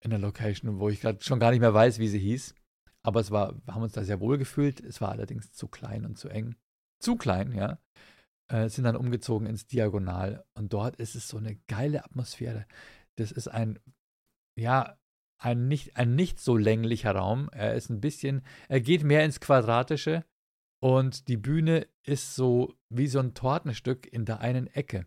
in 0.00 0.12
einer 0.12 0.20
Location, 0.20 0.80
wo 0.80 0.88
ich 0.88 1.00
gerade 1.00 1.22
schon 1.22 1.40
gar 1.40 1.50
nicht 1.50 1.60
mehr 1.60 1.74
weiß, 1.74 1.98
wie 1.98 2.08
sie 2.08 2.18
hieß. 2.18 2.54
Aber 3.02 3.20
es 3.20 3.30
war, 3.30 3.54
wir 3.64 3.74
haben 3.74 3.82
uns 3.82 3.92
da 3.92 4.02
sehr 4.02 4.20
wohl 4.20 4.38
gefühlt. 4.38 4.80
Es 4.80 5.00
war 5.00 5.10
allerdings 5.10 5.52
zu 5.52 5.68
klein 5.68 6.04
und 6.04 6.18
zu 6.18 6.28
eng. 6.28 6.56
Zu 6.98 7.16
klein, 7.16 7.52
ja. 7.52 7.78
Äh, 8.48 8.68
sind 8.68 8.84
dann 8.84 8.96
umgezogen 8.96 9.46
ins 9.46 9.66
Diagonal. 9.66 10.44
Und 10.54 10.72
dort 10.72 10.96
ist 10.96 11.14
es 11.14 11.28
so 11.28 11.36
eine 11.36 11.56
geile 11.68 12.04
Atmosphäre. 12.04 12.66
Das 13.14 13.30
ist 13.30 13.48
ein, 13.48 13.78
ja, 14.56 14.98
ein 15.38 15.68
nicht, 15.68 15.96
ein 15.96 16.14
nicht 16.14 16.40
so 16.40 16.56
länglicher 16.56 17.12
Raum. 17.12 17.48
Er 17.52 17.74
ist 17.74 17.90
ein 17.90 18.00
bisschen, 18.00 18.42
er 18.68 18.80
geht 18.80 19.04
mehr 19.04 19.24
ins 19.24 19.40
Quadratische. 19.40 20.24
Und 20.82 21.28
die 21.28 21.36
Bühne 21.36 21.86
ist 22.02 22.34
so 22.34 22.74
wie 22.90 23.06
so 23.06 23.18
ein 23.18 23.34
Tortenstück 23.34 24.06
in 24.12 24.24
der 24.24 24.40
einen 24.40 24.66
Ecke. 24.66 25.06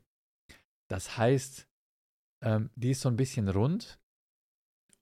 Das 0.90 1.18
heißt, 1.18 1.68
ähm, 2.44 2.70
die 2.76 2.92
ist 2.92 3.02
so 3.02 3.10
ein 3.10 3.16
bisschen 3.16 3.48
rund 3.50 4.00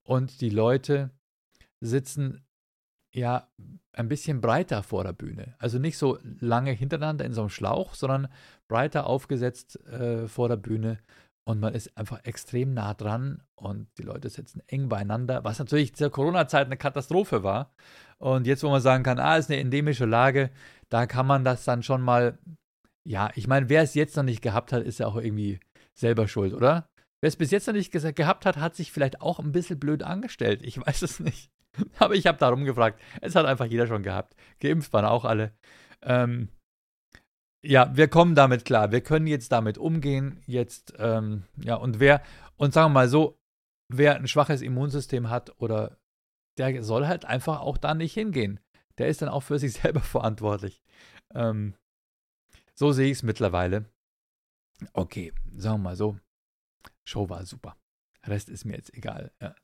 und 0.04 0.42
die 0.42 0.50
Leute 0.50 1.12
sitzen 1.80 2.46
ja 3.14 3.50
ein 3.94 4.10
bisschen 4.10 4.42
breiter 4.42 4.84
vor 4.84 5.04
der 5.04 5.14
Bühne. 5.14 5.56
Also 5.60 5.80
nicht 5.80 5.98
so 5.98 6.20
lange 6.40 6.72
hintereinander 6.72 7.26
in 7.26 7.34
so 7.34 7.42
einem 7.42 7.50
Schlauch, 7.50 7.96
sondern 7.96 8.28
breiter 8.68 9.08
aufgesetzt 9.08 9.84
äh, 9.88 10.28
vor 10.28 10.50
der 10.50 10.58
Bühne. 10.58 11.00
Und 11.48 11.62
man 11.62 11.74
ist 11.74 11.98
einfach 11.98 12.26
extrem 12.26 12.74
nah 12.74 12.94
dran 12.94 13.42
und 13.56 13.88
die 13.98 14.02
Leute 14.02 14.30
sitzen 14.30 14.62
eng 14.68 14.90
beieinander, 14.90 15.46
was 15.46 15.60
natürlich 15.60 15.96
zur 15.96 16.10
Corona-Zeit 16.10 16.66
eine 16.66 16.76
Katastrophe 16.76 17.42
war. 17.42 17.72
Und 18.18 18.46
jetzt, 18.46 18.64
wo 18.64 18.70
man 18.70 18.82
sagen 18.82 19.06
kann, 19.06 19.18
ah, 19.18 19.38
ist 19.38 19.50
eine 19.50 19.62
endemische 19.62 20.04
Lage, 20.04 20.52
da 20.90 21.06
kann 21.06 21.26
man 21.26 21.46
das 21.46 21.64
dann 21.64 21.84
schon 21.84 22.02
mal, 22.02 22.38
ja, 23.06 23.30
ich 23.36 23.48
meine, 23.48 23.70
wer 23.70 23.82
es 23.82 23.94
jetzt 23.94 24.18
noch 24.18 24.24
nicht 24.24 24.42
gehabt 24.42 24.74
hat, 24.74 24.84
ist 24.84 25.00
ja 25.00 25.08
auch 25.08 25.16
irgendwie 25.16 25.62
selber 25.94 26.28
schuld, 26.28 26.54
oder? 26.54 26.90
Wer 27.22 27.30
es 27.30 27.38
bis 27.38 27.52
jetzt 27.52 27.68
noch 27.68 27.74
nicht 27.74 27.94
gehabt 27.94 28.46
hat, 28.46 28.58
hat 28.58 28.76
sich 28.76 28.92
vielleicht 28.92 29.22
auch 29.22 29.40
ein 29.40 29.54
bisschen 29.54 29.80
blöd 29.80 30.04
angestellt. 30.04 30.60
Ich 30.64 30.78
weiß 30.86 31.02
es 31.02 31.22
nicht. 31.22 31.50
Aber 31.98 32.16
ich 32.16 32.28
habe 32.28 32.38
darum 32.38 32.66
gefragt. 32.66 33.00
Es 33.22 33.38
hat 33.38 33.46
einfach 33.46 33.68
jeder 33.68 33.88
schon 33.88 34.04
gehabt. 34.04 34.36
Geimpft 34.60 34.92
waren 34.92 35.06
auch 35.06 35.24
alle. 35.24 35.54
Ähm, 36.02 36.50
ja, 37.68 37.96
wir 37.98 38.08
kommen 38.08 38.34
damit 38.34 38.64
klar. 38.64 38.92
Wir 38.94 39.02
können 39.02 39.28
jetzt 39.28 39.52
damit 39.52 39.78
umgehen. 39.78 40.42
Jetzt, 40.46 40.94
ähm, 41.00 41.44
ja, 41.58 41.76
und 41.76 42.00
wer, 42.00 42.24
und 42.56 42.74
sagen 42.74 42.92
wir 42.92 43.02
mal 43.02 43.10
so, 43.10 43.38
wer 43.90 44.16
ein 44.16 44.28
schwaches 44.28 44.62
Immunsystem 44.62 45.30
hat 45.30 45.60
oder 45.60 45.98
der 46.58 46.82
soll 46.82 47.08
halt 47.08 47.26
einfach 47.26 47.60
auch 47.60 47.78
da 47.78 47.94
nicht 47.94 48.14
hingehen. 48.14 48.62
Der 48.98 49.10
ist 49.10 49.22
dann 49.22 49.30
auch 49.30 49.42
für 49.42 49.60
sich 49.60 49.74
selber 49.82 50.00
verantwortlich. 50.00 50.82
Ähm, 51.34 51.76
so 52.74 52.94
sehe 52.94 53.08
ich 53.08 53.18
es 53.18 53.24
mittlerweile. 53.24 53.86
Okay, 54.94 55.34
sagen 55.52 55.80
wir 55.80 55.90
mal 55.90 55.96
so. 55.98 56.18
Show 57.06 57.30
war 57.30 57.46
super. 57.46 57.76
Rest 58.26 58.48
ist 58.48 58.64
mir 58.64 58.76
jetzt 58.76 58.94
egal. 58.94 59.32
Ja. 59.42 59.56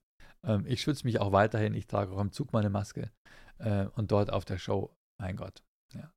Ähm, 0.44 0.66
ich 0.68 0.82
schütze 0.82 1.06
mich 1.06 1.22
auch 1.22 1.32
weiterhin. 1.32 1.74
Ich 1.74 1.88
trage 1.88 2.12
auch 2.12 2.20
im 2.20 2.34
Zug 2.34 2.52
meine 2.52 2.70
Maske. 2.70 3.12
Äh, 3.60 3.86
und 3.96 4.12
dort 4.12 4.30
auf 4.30 4.44
der 4.44 4.58
Show, 4.58 4.94
mein 5.22 5.38
Gott. 5.38 5.64
Ja. 5.94 6.12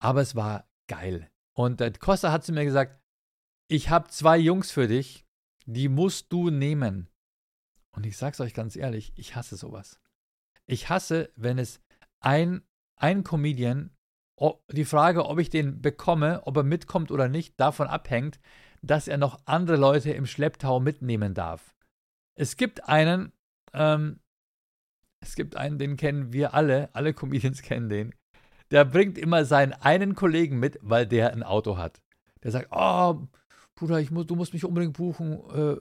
Aber 0.00 0.22
es 0.22 0.34
war 0.34 0.66
geil. 0.92 1.30
Und 1.56 1.80
der 1.80 1.92
Costa 1.92 2.32
hat 2.32 2.44
zu 2.44 2.52
mir 2.52 2.64
gesagt, 2.64 3.00
ich 3.68 3.88
habe 3.88 4.08
zwei 4.08 4.36
Jungs 4.36 4.70
für 4.70 4.88
dich, 4.88 5.26
die 5.64 5.88
musst 5.88 6.30
du 6.32 6.50
nehmen. 6.50 7.08
Und 7.92 8.04
ich 8.04 8.18
sag's 8.18 8.40
euch 8.40 8.52
ganz 8.52 8.76
ehrlich, 8.76 9.12
ich 9.16 9.34
hasse 9.34 9.56
sowas. 9.56 10.00
Ich 10.66 10.90
hasse, 10.90 11.30
wenn 11.34 11.58
es 11.58 11.80
ein, 12.20 12.62
ein 12.96 13.24
Comedian, 13.24 13.96
die 14.70 14.84
Frage, 14.84 15.26
ob 15.26 15.38
ich 15.38 15.48
den 15.48 15.80
bekomme, 15.80 16.42
ob 16.46 16.56
er 16.58 16.62
mitkommt 16.62 17.10
oder 17.10 17.28
nicht, 17.28 17.58
davon 17.58 17.86
abhängt, 17.86 18.38
dass 18.82 19.08
er 19.08 19.16
noch 19.16 19.40
andere 19.46 19.76
Leute 19.76 20.10
im 20.10 20.26
Schlepptau 20.26 20.80
mitnehmen 20.80 21.32
darf. 21.32 21.74
Es 22.34 22.56
gibt 22.56 22.88
einen, 22.88 23.32
ähm, 23.72 24.20
es 25.20 25.36
gibt 25.36 25.56
einen, 25.56 25.78
den 25.78 25.96
kennen 25.96 26.32
wir 26.32 26.52
alle, 26.54 26.94
alle 26.94 27.14
Comedians 27.14 27.62
kennen 27.62 27.88
den. 27.88 28.14
Der 28.72 28.86
bringt 28.86 29.18
immer 29.18 29.44
seinen 29.44 29.74
einen 29.74 30.14
Kollegen 30.14 30.58
mit, 30.58 30.78
weil 30.80 31.06
der 31.06 31.32
ein 31.32 31.42
Auto 31.42 31.76
hat. 31.76 32.02
Der 32.42 32.50
sagt, 32.50 32.68
oh, 32.72 33.28
Bruder, 33.74 34.00
ich 34.00 34.10
muss, 34.10 34.26
du 34.26 34.34
musst 34.34 34.54
mich 34.54 34.64
unbedingt 34.64 34.96
buchen. 34.96 35.38
Äh, 35.50 35.76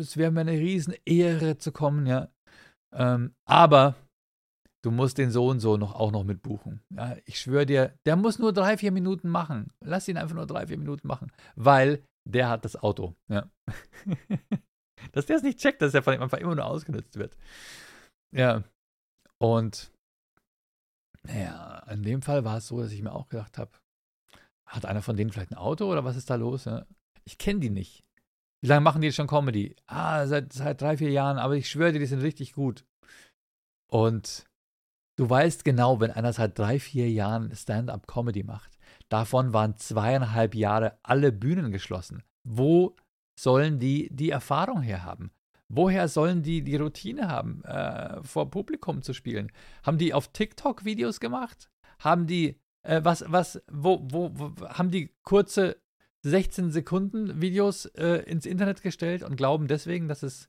es 0.00 0.16
wäre 0.16 0.32
mir 0.32 0.40
eine 0.40 0.52
Riesenehre 0.52 1.58
zu 1.58 1.70
kommen, 1.70 2.06
ja. 2.06 2.28
Ähm, 2.92 3.34
aber 3.44 3.94
du 4.82 4.90
musst 4.90 5.18
den 5.18 5.30
so 5.30 5.46
und 5.46 5.60
so 5.60 5.76
noch 5.76 5.94
auch 5.94 6.10
noch 6.10 6.24
mit 6.24 6.42
buchen. 6.42 6.80
Ja, 6.90 7.16
ich 7.24 7.38
schwöre 7.38 7.66
dir, 7.66 7.94
der 8.04 8.16
muss 8.16 8.40
nur 8.40 8.52
drei, 8.52 8.76
vier 8.76 8.92
Minuten 8.92 9.28
machen. 9.28 9.72
Lass 9.80 10.08
ihn 10.08 10.16
einfach 10.16 10.34
nur 10.34 10.46
drei, 10.46 10.66
vier 10.66 10.78
Minuten 10.78 11.06
machen. 11.06 11.30
Weil 11.54 12.02
der 12.24 12.48
hat 12.48 12.64
das 12.64 12.76
Auto. 12.76 13.14
Ja. 13.28 13.48
dass 15.12 15.26
der 15.26 15.36
es 15.36 15.42
nicht 15.42 15.58
checkt, 15.60 15.82
dass 15.82 15.94
er 15.94 16.02
von 16.02 16.14
ihm 16.14 16.22
einfach 16.22 16.38
immer 16.38 16.54
nur 16.56 16.66
ausgenutzt 16.66 17.16
wird. 17.16 17.36
Ja. 18.34 18.64
Und 19.38 19.93
naja, 21.26 21.82
in 21.90 22.02
dem 22.02 22.22
Fall 22.22 22.44
war 22.44 22.58
es 22.58 22.68
so, 22.68 22.80
dass 22.80 22.92
ich 22.92 23.02
mir 23.02 23.12
auch 23.12 23.28
gedacht 23.28 23.58
habe, 23.58 23.70
hat 24.66 24.86
einer 24.86 25.02
von 25.02 25.16
denen 25.16 25.30
vielleicht 25.30 25.52
ein 25.52 25.58
Auto 25.58 25.90
oder 25.90 26.04
was 26.04 26.16
ist 26.16 26.30
da 26.30 26.36
los? 26.36 26.64
Ja. 26.64 26.86
Ich 27.24 27.38
kenne 27.38 27.60
die 27.60 27.70
nicht. 27.70 28.04
Wie 28.62 28.68
lange 28.68 28.80
machen 28.80 29.00
die 29.00 29.08
jetzt 29.08 29.16
schon 29.16 29.26
Comedy? 29.26 29.76
Ah, 29.86 30.26
seit, 30.26 30.52
seit 30.52 30.80
drei, 30.80 30.96
vier 30.96 31.10
Jahren, 31.10 31.38
aber 31.38 31.54
ich 31.54 31.68
schwöre 31.68 31.92
dir, 31.92 31.98
die 31.98 32.06
sind 32.06 32.22
richtig 32.22 32.54
gut. 32.54 32.84
Und 33.90 34.46
du 35.16 35.28
weißt 35.28 35.64
genau, 35.64 36.00
wenn 36.00 36.10
einer 36.10 36.32
seit 36.32 36.58
drei, 36.58 36.80
vier 36.80 37.10
Jahren 37.10 37.54
Stand-up-Comedy 37.54 38.42
macht, 38.42 38.74
Davon 39.08 39.52
waren 39.52 39.76
zweieinhalb 39.76 40.54
Jahre 40.54 40.98
alle 41.02 41.32
Bühnen 41.32 41.70
geschlossen. 41.70 42.22
Wo 42.42 42.96
sollen 43.38 43.78
die 43.78 44.08
die 44.10 44.30
Erfahrung 44.30 44.82
her 44.82 45.04
haben? 45.04 45.30
Woher 45.72 46.08
sollen 46.08 46.42
die 46.42 46.62
die 46.62 46.76
Routine 46.76 47.28
haben, 47.28 47.62
äh, 47.64 48.22
vor 48.22 48.50
Publikum 48.50 49.02
zu 49.02 49.14
spielen? 49.14 49.50
Haben 49.82 49.98
die 49.98 50.12
auf 50.12 50.28
TikTok 50.28 50.84
Videos 50.84 51.20
gemacht? 51.20 51.70
Haben 51.98 52.26
die, 52.26 52.60
äh, 52.82 53.00
was, 53.02 53.24
was, 53.28 53.62
wo, 53.70 54.00
wo, 54.10 54.30
wo, 54.34 54.68
haben 54.68 54.90
die 54.90 55.10
kurze 55.22 55.76
16 56.24 56.70
Sekunden 56.70 57.40
Videos 57.40 57.86
äh, 57.86 58.22
ins 58.26 58.46
Internet 58.46 58.82
gestellt 58.82 59.22
und 59.22 59.36
glauben 59.36 59.66
deswegen, 59.66 60.08
dass 60.08 60.22
es, 60.22 60.48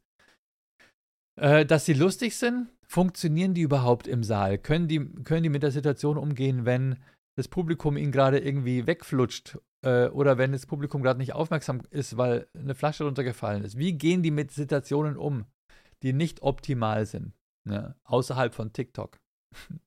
äh, 1.39 1.65
dass 1.65 1.85
sie 1.85 1.93
lustig 1.93 2.35
sind? 2.35 2.69
Funktionieren 2.87 3.53
die 3.53 3.61
überhaupt 3.61 4.07
im 4.07 4.23
Saal? 4.23 4.57
Können 4.57 4.87
die, 4.87 4.99
können 5.23 5.43
die 5.43 5.49
mit 5.49 5.63
der 5.63 5.71
Situation 5.71 6.17
umgehen, 6.17 6.65
wenn 6.65 6.97
das 7.37 7.47
Publikum 7.47 7.97
ihnen 7.97 8.11
gerade 8.11 8.39
irgendwie 8.39 8.87
wegflutscht 8.87 9.57
äh, 9.85 10.07
oder 10.09 10.37
wenn 10.37 10.51
das 10.51 10.65
Publikum 10.65 11.01
gerade 11.01 11.19
nicht 11.19 11.33
aufmerksam 11.33 11.81
ist, 11.91 12.17
weil 12.17 12.49
eine 12.53 12.75
Flasche 12.75 13.05
runtergefallen 13.05 13.63
ist. 13.63 13.77
Wie 13.77 13.93
gehen 13.93 14.23
die 14.23 14.31
mit 14.31 14.51
Situationen 14.51 15.15
um, 15.15 15.45
die 16.03 16.11
nicht 16.11 16.41
optimal 16.41 17.05
sind, 17.05 17.33
ne? 17.63 17.95
außerhalb 18.03 18.53
von 18.53 18.73
TikTok? 18.73 19.19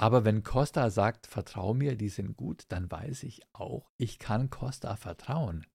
Aber 0.00 0.24
wenn 0.24 0.42
Costa 0.42 0.88
sagt, 0.88 1.26
vertrau 1.26 1.74
mir, 1.74 1.94
die 1.94 2.08
sind 2.08 2.34
gut, 2.34 2.64
dann 2.68 2.90
weiß 2.90 3.22
ich 3.24 3.42
auch, 3.52 3.90
ich 3.98 4.18
kann 4.18 4.48
Costa 4.48 4.96
vertrauen. 4.96 5.66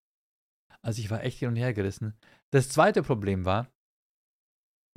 Also 0.81 1.00
ich 1.00 1.12
war 1.12 1.24
echt 1.24 1.38
hin 1.39 1.50
und 1.50 1.55
her 1.57 1.75
gerissen. 1.75 2.17
Das 2.51 2.69
zweite 2.69 3.03
Problem 3.03 3.45
war, 3.45 3.72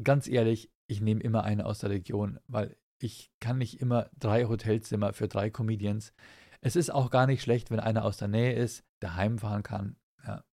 ganz 0.02 0.28
ehrlich, 0.28 0.70
ich 0.86 1.02
nehme 1.02 1.20
immer 1.20 1.44
eine 1.44 1.66
aus 1.66 1.80
der 1.80 1.90
Region, 1.90 2.40
weil 2.46 2.78
ich 3.00 3.30
kann 3.38 3.58
nicht 3.58 3.80
immer 3.80 4.10
drei 4.18 4.46
Hotelzimmer 4.46 5.12
für 5.12 5.28
drei 5.28 5.50
Comedians. 5.50 6.14
Es 6.60 6.76
ist 6.76 6.90
auch 6.90 7.10
gar 7.10 7.26
nicht 7.26 7.42
schlecht, 7.42 7.70
wenn 7.70 7.80
einer 7.80 8.04
aus 8.04 8.16
der 8.16 8.28
Nähe 8.28 8.54
ist, 8.54 8.84
der 9.02 9.14
heimfahren 9.14 9.62
kann. 9.62 9.96
Ja. 10.26 10.44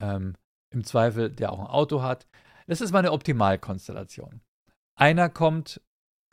Ähm, 0.00 0.34
Im 0.70 0.84
Zweifel, 0.84 1.30
der 1.30 1.52
auch 1.52 1.60
ein 1.60 1.66
Auto 1.66 2.02
hat. 2.02 2.26
Das 2.66 2.80
ist 2.80 2.92
meine 2.92 3.12
Optimalkonstellation. 3.12 4.40
Einer 4.96 5.28
kommt 5.28 5.80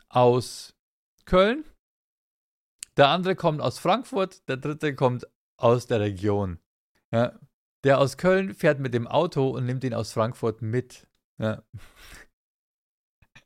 aus 0.08 0.74
Köln, 1.24 1.64
der 2.96 3.08
andere 3.08 3.34
kommt 3.34 3.60
aus 3.60 3.78
Frankfurt, 3.78 4.46
der 4.48 4.56
dritte 4.56 4.94
kommt 4.94 5.26
aus 5.56 5.86
der 5.86 6.00
Region. 6.00 6.58
Ja. 7.10 7.38
Der 7.84 7.98
aus 7.98 8.16
Köln 8.16 8.54
fährt 8.54 8.78
mit 8.78 8.94
dem 8.94 9.08
Auto 9.08 9.50
und 9.50 9.66
nimmt 9.66 9.82
ihn 9.82 9.94
aus 9.94 10.12
Frankfurt 10.12 10.62
mit. 10.62 11.08
Ja. 11.38 11.62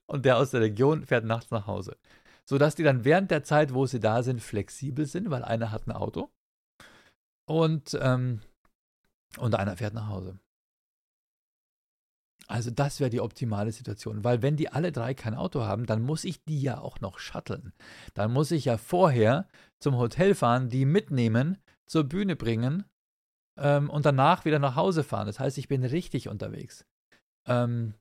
Und 0.08 0.24
der 0.24 0.36
aus 0.36 0.52
der 0.52 0.60
Region 0.60 1.04
fährt 1.04 1.24
nachts 1.24 1.50
nach 1.50 1.66
Hause 1.66 1.96
sodass 2.48 2.74
die 2.74 2.82
dann 2.82 3.04
während 3.04 3.30
der 3.30 3.42
Zeit, 3.42 3.74
wo 3.74 3.86
sie 3.86 4.00
da 4.00 4.22
sind, 4.22 4.40
flexibel 4.40 5.06
sind, 5.06 5.30
weil 5.30 5.44
einer 5.44 5.72
hat 5.72 5.86
ein 5.86 5.92
Auto 5.92 6.30
und, 7.46 7.98
ähm, 8.00 8.40
und 9.38 9.54
einer 9.54 9.76
fährt 9.76 9.94
nach 9.94 10.08
Hause. 10.08 10.38
Also 12.48 12.70
das 12.70 13.00
wäre 13.00 13.10
die 13.10 13.20
optimale 13.20 13.72
Situation, 13.72 14.22
weil 14.22 14.40
wenn 14.40 14.56
die 14.56 14.68
alle 14.68 14.92
drei 14.92 15.14
kein 15.14 15.34
Auto 15.34 15.62
haben, 15.62 15.84
dann 15.86 16.02
muss 16.02 16.24
ich 16.24 16.44
die 16.44 16.60
ja 16.60 16.78
auch 16.78 17.00
noch 17.00 17.18
shutteln. 17.18 17.72
Dann 18.14 18.32
muss 18.32 18.52
ich 18.52 18.66
ja 18.66 18.78
vorher 18.78 19.48
zum 19.80 19.96
Hotel 19.96 20.34
fahren, 20.34 20.68
die 20.68 20.84
mitnehmen, 20.84 21.58
zur 21.86 22.04
Bühne 22.04 22.36
bringen 22.36 22.84
ähm, 23.58 23.90
und 23.90 24.06
danach 24.06 24.44
wieder 24.44 24.60
nach 24.60 24.76
Hause 24.76 25.02
fahren. 25.02 25.26
Das 25.26 25.40
heißt, 25.40 25.58
ich 25.58 25.66
bin 25.66 25.84
richtig 25.84 26.28
unterwegs. 26.28 26.86
Ähm, 27.48 27.94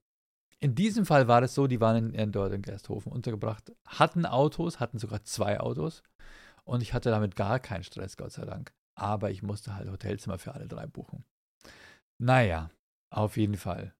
in 0.59 0.75
diesem 0.75 1.05
Fall 1.05 1.27
war 1.27 1.43
es 1.43 1.53
so, 1.53 1.67
die 1.67 1.81
waren 1.81 1.97
in, 1.97 2.13
in, 2.13 2.31
dort 2.31 2.53
in 2.53 2.61
Gersthofen 2.61 3.11
untergebracht, 3.11 3.71
hatten 3.85 4.25
Autos, 4.25 4.79
hatten 4.79 4.97
sogar 4.97 5.23
zwei 5.23 5.59
Autos 5.59 6.03
und 6.63 6.81
ich 6.81 6.93
hatte 6.93 7.09
damit 7.09 7.35
gar 7.35 7.59
keinen 7.59 7.83
Stress, 7.83 8.17
Gott 8.17 8.31
sei 8.31 8.45
Dank. 8.45 8.73
Aber 8.97 9.29
ich 9.29 9.43
musste 9.43 9.75
halt 9.75 9.89
Hotelzimmer 9.89 10.39
für 10.39 10.53
alle 10.53 10.67
drei 10.67 10.87
buchen. 10.87 11.25
Naja, 12.17 12.71
auf 13.11 13.37
jeden 13.37 13.57
Fall. 13.57 13.93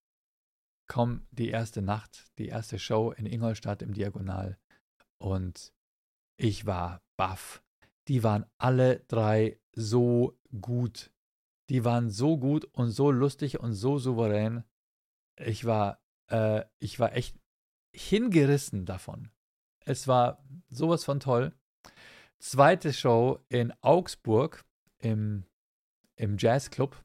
Komm, 0.88 1.26
die 1.30 1.50
erste 1.50 1.82
Nacht, 1.82 2.26
die 2.38 2.48
erste 2.48 2.78
Show 2.78 3.12
in 3.12 3.26
Ingolstadt 3.26 3.82
im 3.82 3.92
Diagonal 3.92 4.58
und 5.18 5.72
ich 6.38 6.66
war 6.66 7.02
baff. 7.18 7.62
Die 8.08 8.22
waren 8.22 8.46
alle 8.58 9.00
drei 9.08 9.58
so 9.74 10.38
gut. 10.60 11.12
Die 11.70 11.84
waren 11.84 12.10
so 12.10 12.38
gut 12.38 12.64
und 12.66 12.90
so 12.90 13.10
lustig 13.10 13.58
und 13.58 13.72
so 13.72 13.98
souverän. 13.98 14.64
Ich 15.38 15.64
war 15.64 16.00
äh, 16.28 16.64
ich 16.78 16.98
war 16.98 17.14
echt 17.14 17.36
hingerissen 17.94 18.84
davon. 18.84 19.30
Es 19.84 20.08
war 20.08 20.44
sowas 20.70 21.04
von 21.04 21.20
toll. 21.20 21.52
Zweite 22.38 22.92
Show 22.92 23.40
in 23.48 23.72
Augsburg 23.80 24.64
im, 24.98 25.44
im 26.16 26.36
Jazzclub. 26.38 27.02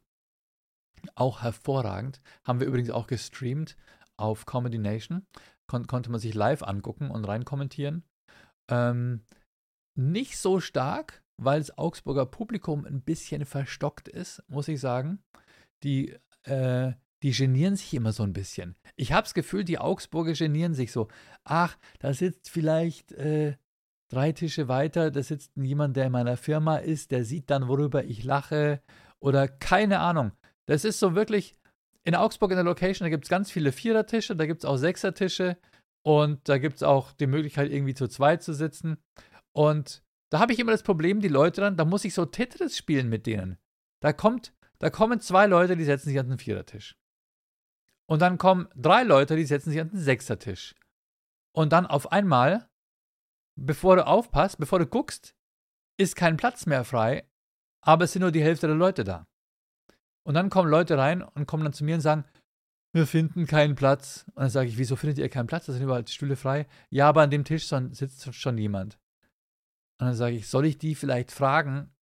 Auch 1.15 1.41
hervorragend. 1.41 2.21
Haben 2.43 2.59
wir 2.59 2.67
übrigens 2.67 2.89
auch 2.89 3.07
gestreamt 3.07 3.75
auf 4.17 4.45
Comedy 4.45 4.77
Nation. 4.77 5.25
Kon 5.67 5.87
konnte 5.87 6.11
man 6.11 6.19
sich 6.19 6.33
live 6.33 6.63
angucken 6.63 7.09
und 7.09 7.25
rein 7.25 7.45
kommentieren. 7.45 8.03
Ähm, 8.69 9.23
nicht 9.95 10.37
so 10.37 10.59
stark, 10.59 11.23
weil 11.37 11.59
das 11.59 11.77
Augsburger 11.77 12.25
Publikum 12.25 12.85
ein 12.85 13.01
bisschen 13.01 13.45
verstockt 13.45 14.07
ist, 14.07 14.43
muss 14.47 14.67
ich 14.67 14.79
sagen. 14.79 15.23
Die 15.83 16.17
äh, 16.43 16.93
die 17.23 17.31
genieren 17.31 17.75
sich 17.75 17.93
immer 17.93 18.13
so 18.13 18.23
ein 18.23 18.33
bisschen. 18.33 18.75
Ich 18.95 19.11
habe 19.11 19.23
das 19.23 19.33
Gefühl, 19.33 19.63
die 19.63 19.79
Augsburger 19.79 20.33
genieren 20.33 20.73
sich 20.73 20.91
so. 20.91 21.07
Ach, 21.43 21.77
da 21.99 22.13
sitzt 22.13 22.49
vielleicht 22.49 23.11
äh, 23.13 23.55
drei 24.09 24.31
Tische 24.31 24.67
weiter, 24.67 25.11
da 25.11 25.21
sitzt 25.23 25.51
jemand, 25.55 25.95
der 25.95 26.07
in 26.07 26.11
meiner 26.11 26.37
Firma 26.37 26.77
ist, 26.77 27.11
der 27.11 27.23
sieht 27.23 27.49
dann, 27.49 27.67
worüber 27.67 28.03
ich 28.03 28.23
lache 28.23 28.81
oder 29.19 29.47
keine 29.47 29.99
Ahnung. 29.99 30.31
Das 30.65 30.85
ist 30.85 30.99
so 30.99 31.15
wirklich, 31.15 31.55
in 32.03 32.15
Augsburg 32.15 32.51
in 32.51 32.57
der 32.57 32.65
Location, 32.65 33.05
da 33.05 33.09
gibt 33.09 33.25
es 33.25 33.29
ganz 33.29 33.51
viele 33.51 33.71
Vierertische, 33.71 34.35
da 34.35 34.45
gibt 34.45 34.63
es 34.63 34.65
auch 34.65 34.77
Sechsertische 34.77 35.57
und 36.03 36.47
da 36.49 36.57
gibt 36.57 36.77
es 36.77 36.83
auch 36.83 37.13
die 37.13 37.27
Möglichkeit, 37.27 37.71
irgendwie 37.71 37.93
zu 37.93 38.07
zweit 38.07 38.41
zu 38.41 38.53
sitzen. 38.53 38.97
Und 39.53 40.03
da 40.31 40.39
habe 40.39 40.53
ich 40.53 40.59
immer 40.59 40.71
das 40.71 40.83
Problem, 40.83 41.19
die 41.19 41.27
Leute 41.27 41.61
dann, 41.61 41.77
da 41.77 41.85
muss 41.85 42.05
ich 42.05 42.13
so 42.13 42.25
Tetris 42.25 42.77
spielen 42.77 43.09
mit 43.09 43.27
denen. 43.27 43.57
Da 44.01 44.13
kommt, 44.13 44.53
da 44.79 44.89
kommen 44.89 45.19
zwei 45.19 45.45
Leute, 45.45 45.77
die 45.77 45.83
setzen 45.83 46.09
sich 46.09 46.19
an 46.19 46.29
den 46.29 46.39
Vierertisch. 46.39 46.95
Und 48.09 48.21
dann 48.21 48.37
kommen 48.37 48.67
drei 48.75 49.03
Leute, 49.03 49.35
die 49.35 49.45
setzen 49.45 49.71
sich 49.71 49.79
an 49.79 49.89
den 49.89 49.99
Sechsertisch. 49.99 50.75
Und 51.53 51.71
dann 51.71 51.85
auf 51.85 52.11
einmal, 52.11 52.69
bevor 53.57 53.95
du 53.95 54.05
aufpasst, 54.05 54.57
bevor 54.57 54.79
du 54.79 54.85
guckst, 54.85 55.35
ist 55.97 56.15
kein 56.15 56.37
Platz 56.37 56.65
mehr 56.65 56.83
frei, 56.83 57.29
aber 57.83 58.05
es 58.05 58.13
sind 58.13 58.21
nur 58.21 58.31
die 58.31 58.43
Hälfte 58.43 58.67
der 58.67 58.75
Leute 58.75 59.03
da. 59.03 59.27
Und 60.23 60.35
dann 60.35 60.49
kommen 60.49 60.69
Leute 60.69 60.97
rein 60.97 61.21
und 61.21 61.47
kommen 61.47 61.63
dann 61.63 61.73
zu 61.73 61.83
mir 61.83 61.95
und 61.95 62.01
sagen, 62.01 62.25
wir 62.93 63.07
finden 63.07 63.47
keinen 63.47 63.75
Platz. 63.75 64.25
Und 64.29 64.41
dann 64.41 64.49
sage 64.49 64.69
ich, 64.69 64.77
wieso 64.77 64.95
findet 64.95 65.17
ihr 65.17 65.29
keinen 65.29 65.47
Platz? 65.47 65.65
Da 65.65 65.73
sind 65.73 65.83
überall 65.83 66.07
Stühle 66.07 66.35
frei. 66.35 66.67
Ja, 66.89 67.07
aber 67.07 67.21
an 67.21 67.31
dem 67.31 67.45
Tisch 67.45 67.67
sitzt 67.67 68.33
schon 68.35 68.57
jemand. 68.57 68.99
Und 69.99 70.07
dann 70.07 70.15
sage 70.15 70.35
ich, 70.35 70.47
soll 70.47 70.65
ich 70.65 70.77
die 70.77 70.95
vielleicht 70.95 71.31
fragen, 71.31 71.93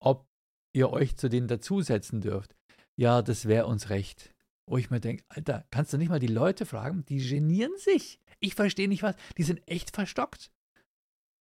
ob 0.00 0.28
ihr 0.72 0.90
euch 0.90 1.16
zu 1.16 1.28
denen 1.28 1.48
dazusetzen 1.48 2.20
dürft? 2.20 2.54
Ja, 2.96 3.22
das 3.22 3.46
wäre 3.46 3.66
uns 3.66 3.90
recht. 3.90 4.34
Wo 4.70 4.78
ich 4.78 4.88
mir 4.88 5.00
denke, 5.00 5.24
Alter, 5.28 5.64
kannst 5.72 5.92
du 5.92 5.98
nicht 5.98 6.10
mal 6.10 6.20
die 6.20 6.28
Leute 6.28 6.64
fragen? 6.64 7.04
Die 7.06 7.18
genieren 7.18 7.72
sich. 7.76 8.20
Ich 8.38 8.54
verstehe 8.54 8.86
nicht 8.86 9.02
was. 9.02 9.16
Die 9.36 9.42
sind 9.42 9.66
echt 9.66 9.92
verstockt. 9.92 10.52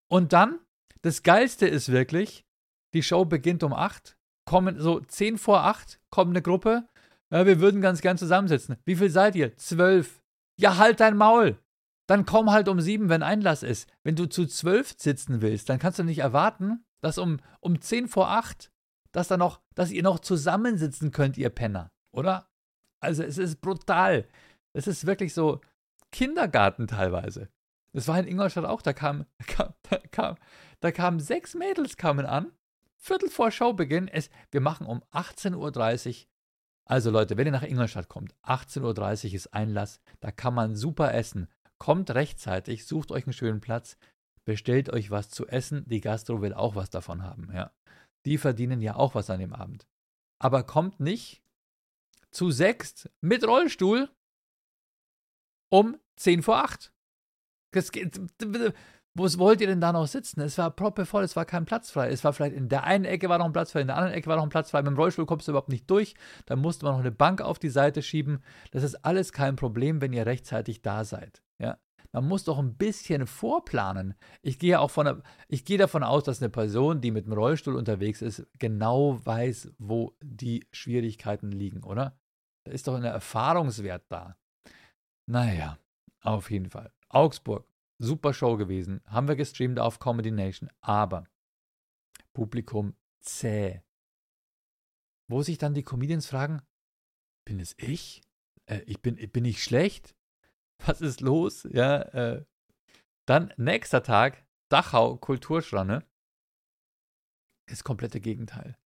Und 0.08 0.34
dann, 0.34 0.58
das 1.04 1.22
Geilste 1.22 1.68
ist 1.68 1.92
wirklich, 1.92 2.44
die 2.96 3.04
Show 3.04 3.26
beginnt 3.26 3.62
um 3.62 3.72
8, 3.72 4.18
kommen 4.46 4.80
so 4.80 5.00
10 5.00 5.38
vor 5.38 5.64
8, 5.66 6.00
kommt 6.10 6.32
eine 6.32 6.42
Gruppe. 6.42 6.88
Ja, 7.30 7.46
wir 7.46 7.60
würden 7.60 7.82
ganz 7.82 8.02
gern 8.02 8.18
zusammensitzen. 8.18 8.78
Wie 8.84 8.96
viel 8.96 9.12
seid 9.12 9.36
ihr? 9.36 9.56
Zwölf. 9.58 10.24
Ja, 10.58 10.78
halt 10.78 11.00
dein 11.00 11.16
Maul. 11.16 11.60
Dann 12.08 12.26
komm 12.26 12.50
halt 12.50 12.68
um 12.68 12.82
sieben, 12.82 13.10
wenn 13.10 13.22
Einlass 13.22 13.62
ist. 13.62 13.88
Wenn 14.02 14.16
du 14.16 14.26
zu 14.26 14.48
zwölf 14.48 14.96
sitzen 14.98 15.44
willst, 15.44 15.70
dann 15.70 15.78
kannst 15.78 16.00
du 16.00 16.04
nicht 16.04 16.18
erwarten, 16.18 16.84
dass 17.00 17.20
um, 17.20 17.38
um 17.60 17.80
10 17.80 18.08
vor 18.08 18.32
8, 18.32 18.72
dass, 19.12 19.28
da 19.28 19.38
noch, 19.38 19.62
dass 19.76 19.92
ihr 19.92 20.02
noch 20.02 20.18
zusammensitzen 20.18 21.12
könnt, 21.12 21.38
ihr 21.38 21.52
Penner. 21.52 21.92
Oder? 22.12 22.49
Also 23.00 23.24
es 23.24 23.38
ist 23.38 23.62
brutal. 23.62 24.28
Es 24.74 24.88
ist 24.88 25.06
wirklich 25.06 25.34
so 25.34 25.62
Kindergarten 26.12 26.88
teilweise. 26.88 27.50
Das 27.94 28.08
war 28.08 28.20
in 28.20 28.28
Ingolstadt 28.28 28.66
auch, 28.66 28.82
da 28.82 28.94
kam, 28.94 29.26
kam, 29.48 29.74
da 29.90 29.98
kam, 30.12 30.36
da 30.80 30.92
kamen 30.92 31.20
sechs 31.20 31.56
Mädels 31.56 31.98
kamen 31.98 32.26
an, 32.26 32.52
Viertel 33.02 33.30
vor 33.30 33.50
Showbeginn. 33.50 34.08
Es, 34.08 34.30
wir 34.52 34.62
machen 34.62 34.86
um 34.86 35.02
18.30 35.14 36.10
Uhr. 36.10 36.28
Also 36.86 37.12
Leute, 37.12 37.38
wenn 37.38 37.46
ihr 37.46 37.52
nach 37.52 37.64
Ingolstadt 37.64 38.10
kommt, 38.10 38.36
18.30 38.44 39.28
Uhr 39.30 39.34
ist 39.36 39.54
Einlass, 39.54 40.02
da 40.20 40.32
kann 40.32 40.54
man 40.54 40.76
super 40.76 41.14
essen. 41.14 41.48
Kommt 41.78 42.12
rechtzeitig, 42.12 42.86
sucht 42.86 43.12
euch 43.12 43.26
einen 43.26 43.34
schönen 43.34 43.62
Platz, 43.62 43.98
bestellt 44.44 44.90
euch 44.90 45.12
was 45.12 45.30
zu 45.30 45.48
essen. 45.48 45.86
Die 45.88 46.02
Gastro 46.02 46.42
will 46.42 46.54
auch 46.54 46.76
was 46.76 46.90
davon 46.90 47.24
haben, 47.24 47.50
ja. 47.54 47.72
Die 48.26 48.38
verdienen 48.38 48.82
ja 48.82 48.96
auch 48.96 49.16
was 49.16 49.30
an 49.30 49.40
dem 49.40 49.54
Abend. 49.54 49.88
Aber 50.40 50.64
kommt 50.64 51.00
nicht 51.00 51.42
zu 52.32 52.52
sechst 52.52 53.10
mit 53.22 53.46
Rollstuhl 53.46 54.10
um 55.70 55.98
10 56.18 56.44
vor 56.44 56.58
8. 56.58 56.92
Das, 57.72 57.92
Wo 59.14 59.24
wollt 59.40 59.62
ihr 59.62 59.68
denn 59.68 59.82
da 59.82 59.92
noch 59.92 60.08
sitzen? 60.08 60.42
Es 60.42 60.58
war 60.58 60.72
proppevoll, 60.72 61.24
es 61.24 61.36
war 61.36 61.46
kein 61.46 61.66
Platz 61.66 61.92
frei. 61.92 62.10
Es 62.10 62.24
war 62.24 62.34
vielleicht 62.34 62.56
in 62.56 62.70
der 62.70 62.84
einen 62.84 63.06
Ecke 63.06 63.30
war 63.30 63.38
noch 63.38 63.46
ein 63.46 63.54
Platz 63.54 63.72
frei, 63.72 63.82
in 63.82 63.88
der 63.88 63.98
anderen 63.98 64.16
Ecke 64.16 64.28
war 64.28 64.38
noch 64.38 64.44
ein 64.44 64.50
Platz 64.50 64.72
frei. 64.72 64.82
Mit 64.82 64.88
dem 64.88 64.98
Rollstuhl 64.98 65.26
kommst 65.26 65.48
du 65.48 65.52
überhaupt 65.52 65.70
nicht 65.70 65.90
durch. 65.90 66.16
Da 66.46 66.56
musste 66.56 66.86
man 66.86 66.94
noch 66.94 67.02
eine 67.02 67.12
Bank 67.12 67.42
auf 67.42 67.60
die 67.60 67.70
Seite 67.70 68.02
schieben. 68.02 68.44
Das 68.72 68.84
ist 68.84 69.06
alles 69.06 69.34
kein 69.34 69.56
Problem, 69.56 70.02
wenn 70.02 70.14
ihr 70.14 70.26
rechtzeitig 70.26 70.82
da 70.82 71.04
seid. 71.04 71.42
Man 72.12 72.28
muss 72.28 72.44
doch 72.44 72.58
ein 72.58 72.76
bisschen 72.76 73.28
vorplanen. 73.28 74.16
Ich 74.42 74.58
gehe 74.58 74.80
auch 74.80 74.90
von, 74.90 75.22
ich 75.48 75.64
gehe 75.64 75.78
davon 75.78 76.04
aus, 76.04 76.24
dass 76.24 76.42
eine 76.42 76.50
Person, 76.50 77.02
die 77.02 77.12
mit 77.12 77.26
dem 77.26 77.34
Rollstuhl 77.34 77.76
unterwegs 77.76 78.22
ist, 78.22 78.48
genau 78.58 79.24
weiß, 79.26 79.74
wo 79.78 80.16
die 80.22 80.68
Schwierigkeiten 80.72 81.52
liegen, 81.52 81.84
oder? 81.84 82.18
Da 82.64 82.72
ist 82.72 82.88
doch 82.88 82.96
ein 82.96 83.04
Erfahrungswert 83.04 84.06
da. 84.10 84.38
Naja, 85.28 85.78
auf 86.22 86.50
jeden 86.50 86.72
Fall. 86.72 86.92
Augsburg, 87.10 87.72
super 88.00 88.34
Show 88.34 88.58
gewesen. 88.58 89.02
Haben 89.06 89.28
wir 89.28 89.36
gestreamt 89.36 89.80
auf 89.80 90.00
Comedy 90.00 90.32
Nation, 90.32 90.70
aber 90.82 91.26
Publikum 92.34 92.96
zäh. 93.20 93.84
Wo 95.28 95.44
sich 95.44 95.60
dann 95.60 95.76
die 95.76 95.84
Comedians 95.84 96.26
fragen, 96.26 96.64
bin 97.46 97.60
es 97.60 97.76
ich? 97.78 98.24
Äh, 98.66 98.80
ich 98.88 99.02
bin, 99.02 99.16
bin 99.32 99.46
ich 99.46 99.64
schlecht? 99.64 100.16
Was 100.86 101.02
ist 101.02 101.22
los? 101.22 101.68
Ja, 101.72 102.02
äh. 102.02 102.46
Dann 103.26 103.54
nächster 103.58 104.02
Tag, 104.02 104.44
Dachau 104.70 105.18
Kulturschranne. 105.18 106.04
Das 107.68 107.84
komplette 107.84 108.20
Gegenteil. 108.20 108.78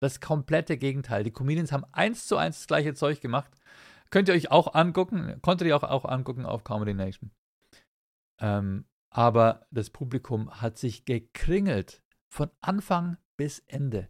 Das 0.00 0.20
komplette 0.20 0.78
Gegenteil. 0.78 1.24
Die 1.24 1.32
Comedians 1.32 1.72
haben 1.72 1.84
eins 1.92 2.26
zu 2.26 2.36
eins 2.38 2.58
das 2.58 2.66
gleiche 2.66 2.94
Zeug 2.94 3.20
gemacht. 3.20 3.50
Könnt 4.08 4.28
ihr 4.28 4.34
euch 4.34 4.50
auch 4.50 4.74
angucken, 4.74 5.38
konntet 5.42 5.68
ihr 5.68 5.76
auch, 5.76 5.82
auch 5.82 6.06
angucken 6.06 6.46
auf 6.46 6.64
Comedy 6.64 6.94
Nation. 6.94 7.30
Ähm, 8.40 8.86
aber 9.10 9.66
das 9.70 9.90
Publikum 9.90 10.50
hat 10.62 10.78
sich 10.78 11.04
gekringelt 11.04 12.02
von 12.28 12.50
Anfang 12.60 13.18
bis 13.36 13.58
Ende. 13.60 14.08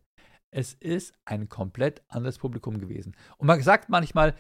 Es 0.53 0.74
ist 0.74 1.14
ein 1.24 1.48
komplett 1.48 2.03
anderes 2.09 2.38
Publikum 2.38 2.79
gewesen. 2.79 3.16
Und 3.38 3.46
man 3.46 3.61
sagt 3.62 3.88
manchmal, 3.88 4.35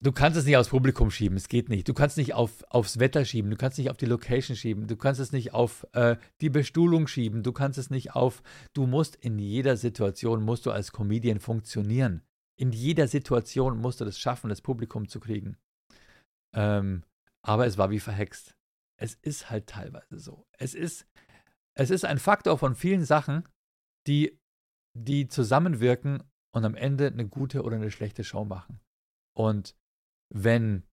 du 0.00 0.12
kannst 0.12 0.38
es 0.38 0.44
nicht 0.44 0.56
aufs 0.56 0.68
Publikum 0.68 1.10
schieben, 1.10 1.36
es 1.36 1.48
geht 1.48 1.68
nicht. 1.68 1.88
Du 1.88 1.94
kannst 1.94 2.16
nicht 2.16 2.34
auf, 2.34 2.64
aufs 2.68 2.98
Wetter 2.98 3.24
schieben, 3.24 3.50
du 3.50 3.56
kannst 3.56 3.78
nicht 3.78 3.90
auf 3.90 3.96
die 3.96 4.06
Location 4.06 4.56
schieben, 4.56 4.86
du 4.86 4.96
kannst 4.96 5.20
es 5.20 5.32
nicht 5.32 5.54
auf 5.54 5.86
äh, 5.92 6.16
die 6.40 6.50
Bestuhlung 6.50 7.06
schieben, 7.06 7.42
du 7.42 7.52
kannst 7.52 7.78
es 7.78 7.90
nicht 7.90 8.14
auf, 8.14 8.42
du 8.74 8.86
musst 8.86 9.16
in 9.16 9.38
jeder 9.38 9.76
Situation, 9.76 10.44
musst 10.44 10.66
du 10.66 10.70
als 10.70 10.92
Comedian 10.92 11.40
funktionieren. 11.40 12.22
In 12.58 12.72
jeder 12.72 13.06
Situation 13.06 13.78
musst 13.78 14.00
du 14.00 14.04
das 14.04 14.18
schaffen, 14.18 14.48
das 14.48 14.62
Publikum 14.62 15.08
zu 15.08 15.20
kriegen. 15.20 15.58
Ähm, 16.54 17.02
aber 17.42 17.66
es 17.66 17.76
war 17.76 17.90
wie 17.90 18.00
verhext. 18.00 18.56
Es 18.98 19.14
ist 19.14 19.50
halt 19.50 19.66
teilweise 19.66 20.18
so. 20.18 20.46
Es 20.58 20.74
ist, 20.74 21.06
es 21.74 21.90
ist 21.90 22.04
ein 22.04 22.18
Faktor 22.18 22.56
von 22.56 22.74
vielen 22.74 23.04
Sachen, 23.04 23.46
die, 24.06 24.38
die 24.94 25.28
zusammenwirken 25.28 26.22
und 26.54 26.64
am 26.64 26.74
Ende 26.74 27.08
eine 27.08 27.28
gute 27.28 27.62
oder 27.62 27.76
eine 27.76 27.90
schlechte 27.90 28.24
Show 28.24 28.46
machen. 28.46 28.80
Und 29.36 29.76
wenn, 30.30 30.84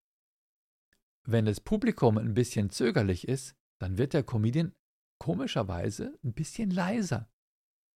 wenn 1.26 1.44
das 1.44 1.60
Publikum 1.60 2.18
ein 2.18 2.34
bisschen 2.34 2.70
zögerlich 2.70 3.28
ist, 3.28 3.54
dann 3.80 3.98
wird 3.98 4.12
der 4.12 4.22
Comedian 4.22 4.74
komischerweise 5.18 6.18
ein 6.24 6.34
bisschen 6.34 6.70
leiser, 6.70 7.28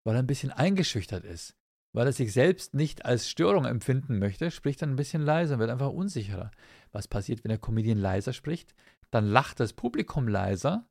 weil 0.05 0.16
er 0.16 0.22
ein 0.22 0.27
bisschen 0.27 0.51
eingeschüchtert 0.51 1.24
ist, 1.24 1.57
weil 1.94 2.07
er 2.07 2.12
sich 2.12 2.33
selbst 2.33 2.74
nicht 2.74 3.05
als 3.05 3.29
Störung 3.29 3.64
empfinden 3.64 4.18
möchte, 4.18 4.51
spricht 4.51 4.83
dann 4.83 4.90
ein 4.90 4.96
bisschen 4.96 5.22
leiser, 5.22 5.59
wird 5.59 5.70
einfach 5.70 5.90
unsicherer. 5.90 6.51
Was 6.92 7.09
passiert, 7.09 7.44
wenn 7.44 7.51
der 7.51 7.59
Comedian 7.59 7.98
leiser 7.98 8.33
spricht? 8.33 8.74
Dann 9.11 9.27
lacht 9.27 9.61
das 9.61 9.72
Publikum 9.72 10.29
leiser, 10.29 10.88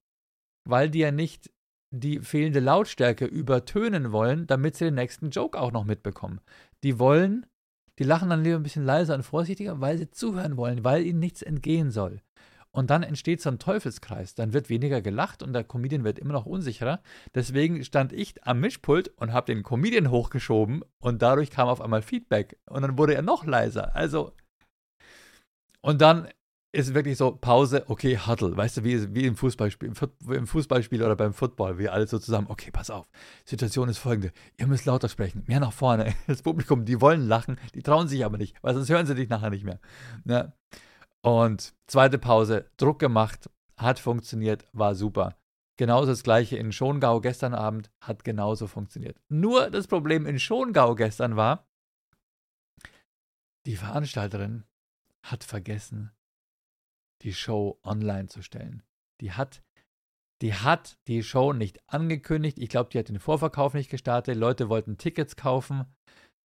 weil 0.66 0.90
die 0.90 1.00
ja 1.00 1.12
nicht 1.12 1.52
die 1.92 2.20
fehlende 2.20 2.60
Lautstärke 2.60 3.26
übertönen 3.26 4.12
wollen, 4.12 4.48
damit 4.48 4.76
sie 4.76 4.86
den 4.86 4.96
nächsten 4.96 5.30
Joke 5.30 5.60
auch 5.60 5.72
noch 5.72 5.86
mitbekommen. 5.86 6.42
Die 6.84 7.00
wollen 7.00 7.46
die 8.00 8.04
lachen 8.04 8.30
dann 8.30 8.44
lieber 8.44 8.58
ein 8.58 8.64
bisschen 8.64 8.86
leiser 8.86 9.16
und 9.16 9.24
vorsichtiger, 9.24 9.82
weil 9.82 9.98
sie 9.98 10.10
zuhören 10.10 10.58
wollen, 10.58 10.84
weil 10.84 11.06
ihnen 11.06 11.20
nichts 11.20 11.42
entgehen 11.42 11.92
soll. 11.92 12.22
Und 12.72 12.92
dann 12.92 13.02
entsteht 13.02 13.42
so 13.42 13.50
ein 13.50 13.58
Teufelskreis. 13.58 14.36
Dann 14.36 14.54
wird 14.54 14.70
weniger 14.70 15.02
gelacht 15.02 15.42
und 15.42 15.54
der 15.54 15.64
Comedian 15.64 16.04
wird 16.04 16.20
immer 16.20 16.34
noch 16.34 16.46
unsicherer. 16.46 17.02
Deswegen 17.34 17.84
stand 17.84 18.14
ich 18.14 18.46
am 18.46 18.60
Mischpult 18.60 19.08
und 19.18 19.34
habe 19.34 19.52
den 19.52 19.64
Comedian 19.64 20.12
hochgeschoben 20.12 20.84
und 21.00 21.22
dadurch 21.24 21.50
kam 21.50 21.70
auf 21.70 21.82
einmal 21.82 22.04
Feedback. 22.04 22.60
Und 22.70 22.84
dann 22.84 22.98
wurde 22.98 23.16
er 23.16 23.24
noch 23.24 23.46
leiser. 23.46 23.96
Also. 23.96 24.34
Und 25.82 26.02
dann 26.02 26.28
ist 26.78 26.94
wirklich 26.94 27.18
so 27.18 27.32
Pause, 27.32 27.84
okay, 27.88 28.20
Huddle, 28.20 28.56
weißt 28.56 28.78
du, 28.78 28.84
wie, 28.84 29.16
wie 29.16 29.26
im 29.26 29.36
Fußballspiel, 29.36 29.92
im 30.30 30.46
Fußballspiel 30.46 31.02
oder 31.02 31.16
beim 31.16 31.34
Football, 31.34 31.80
wir 31.80 31.92
alle 31.92 32.06
so 32.06 32.20
zusammen, 32.20 32.48
okay, 32.50 32.70
pass 32.70 32.92
auf, 32.92 33.08
Situation 33.46 33.90
ist 33.90 33.98
folgende, 33.98 34.32
ihr 34.58 34.68
müsst 34.68 34.86
lauter 34.86 35.10
sprechen, 35.10 35.44
mehr 35.48 35.60
nach 35.60 35.74
vorne, 35.74 36.14
das 36.28 36.44
Publikum, 36.44 36.86
die 36.86 37.02
wollen 37.02 37.28
lachen, 37.28 37.60
die 37.74 37.82
trauen 37.82 38.08
sich 38.08 38.24
aber 38.24 38.38
nicht, 38.38 38.56
weil 38.62 38.76
sonst 38.76 38.90
hören 38.90 39.08
sie 39.08 39.16
dich 39.16 39.28
nachher 39.28 39.50
nicht 39.50 39.66
mehr. 39.66 39.80
Ne? 40.24 40.54
Und 41.24 41.74
zweite 41.88 42.20
Pause, 42.20 42.70
Druck 42.78 43.00
gemacht, 43.00 43.50
hat 43.76 43.98
funktioniert, 44.00 44.68
war 44.72 44.94
super. 44.94 45.36
Genauso 45.80 46.08
das 46.08 46.22
gleiche 46.22 46.58
in 46.58 46.72
Schongau 46.72 47.22
gestern 47.22 47.56
Abend, 47.56 47.90
hat 48.02 48.24
genauso 48.24 48.68
funktioniert. 48.68 49.20
Nur 49.30 49.72
das 49.72 49.88
Problem 49.88 50.28
in 50.28 50.40
Schongau 50.40 50.94
gestern 50.94 51.36
war, 51.36 51.68
die 53.66 53.76
Veranstalterin 53.76 54.64
hat 55.24 55.44
vergessen, 55.44 56.12
die 57.24 57.34
Show 57.34 57.80
online 57.84 58.28
zu 58.28 58.42
stellen. 58.42 58.84
Die 59.22 59.32
hat, 59.32 59.64
die 60.42 60.54
hat 60.54 60.98
die 61.08 61.24
Show 61.24 61.54
nicht 61.54 61.80
angekündigt. 61.88 62.60
Ich 62.60 62.70
glaube, 62.70 62.90
die 62.92 63.00
hat 63.00 63.10
den 63.10 63.20
Vorverkauf 63.20 63.74
nicht 63.74 63.90
gestartet. 63.90 64.36
Leute 64.36 64.70
wollten 64.70 64.98
Tickets 64.98 65.36
kaufen, 65.36 65.86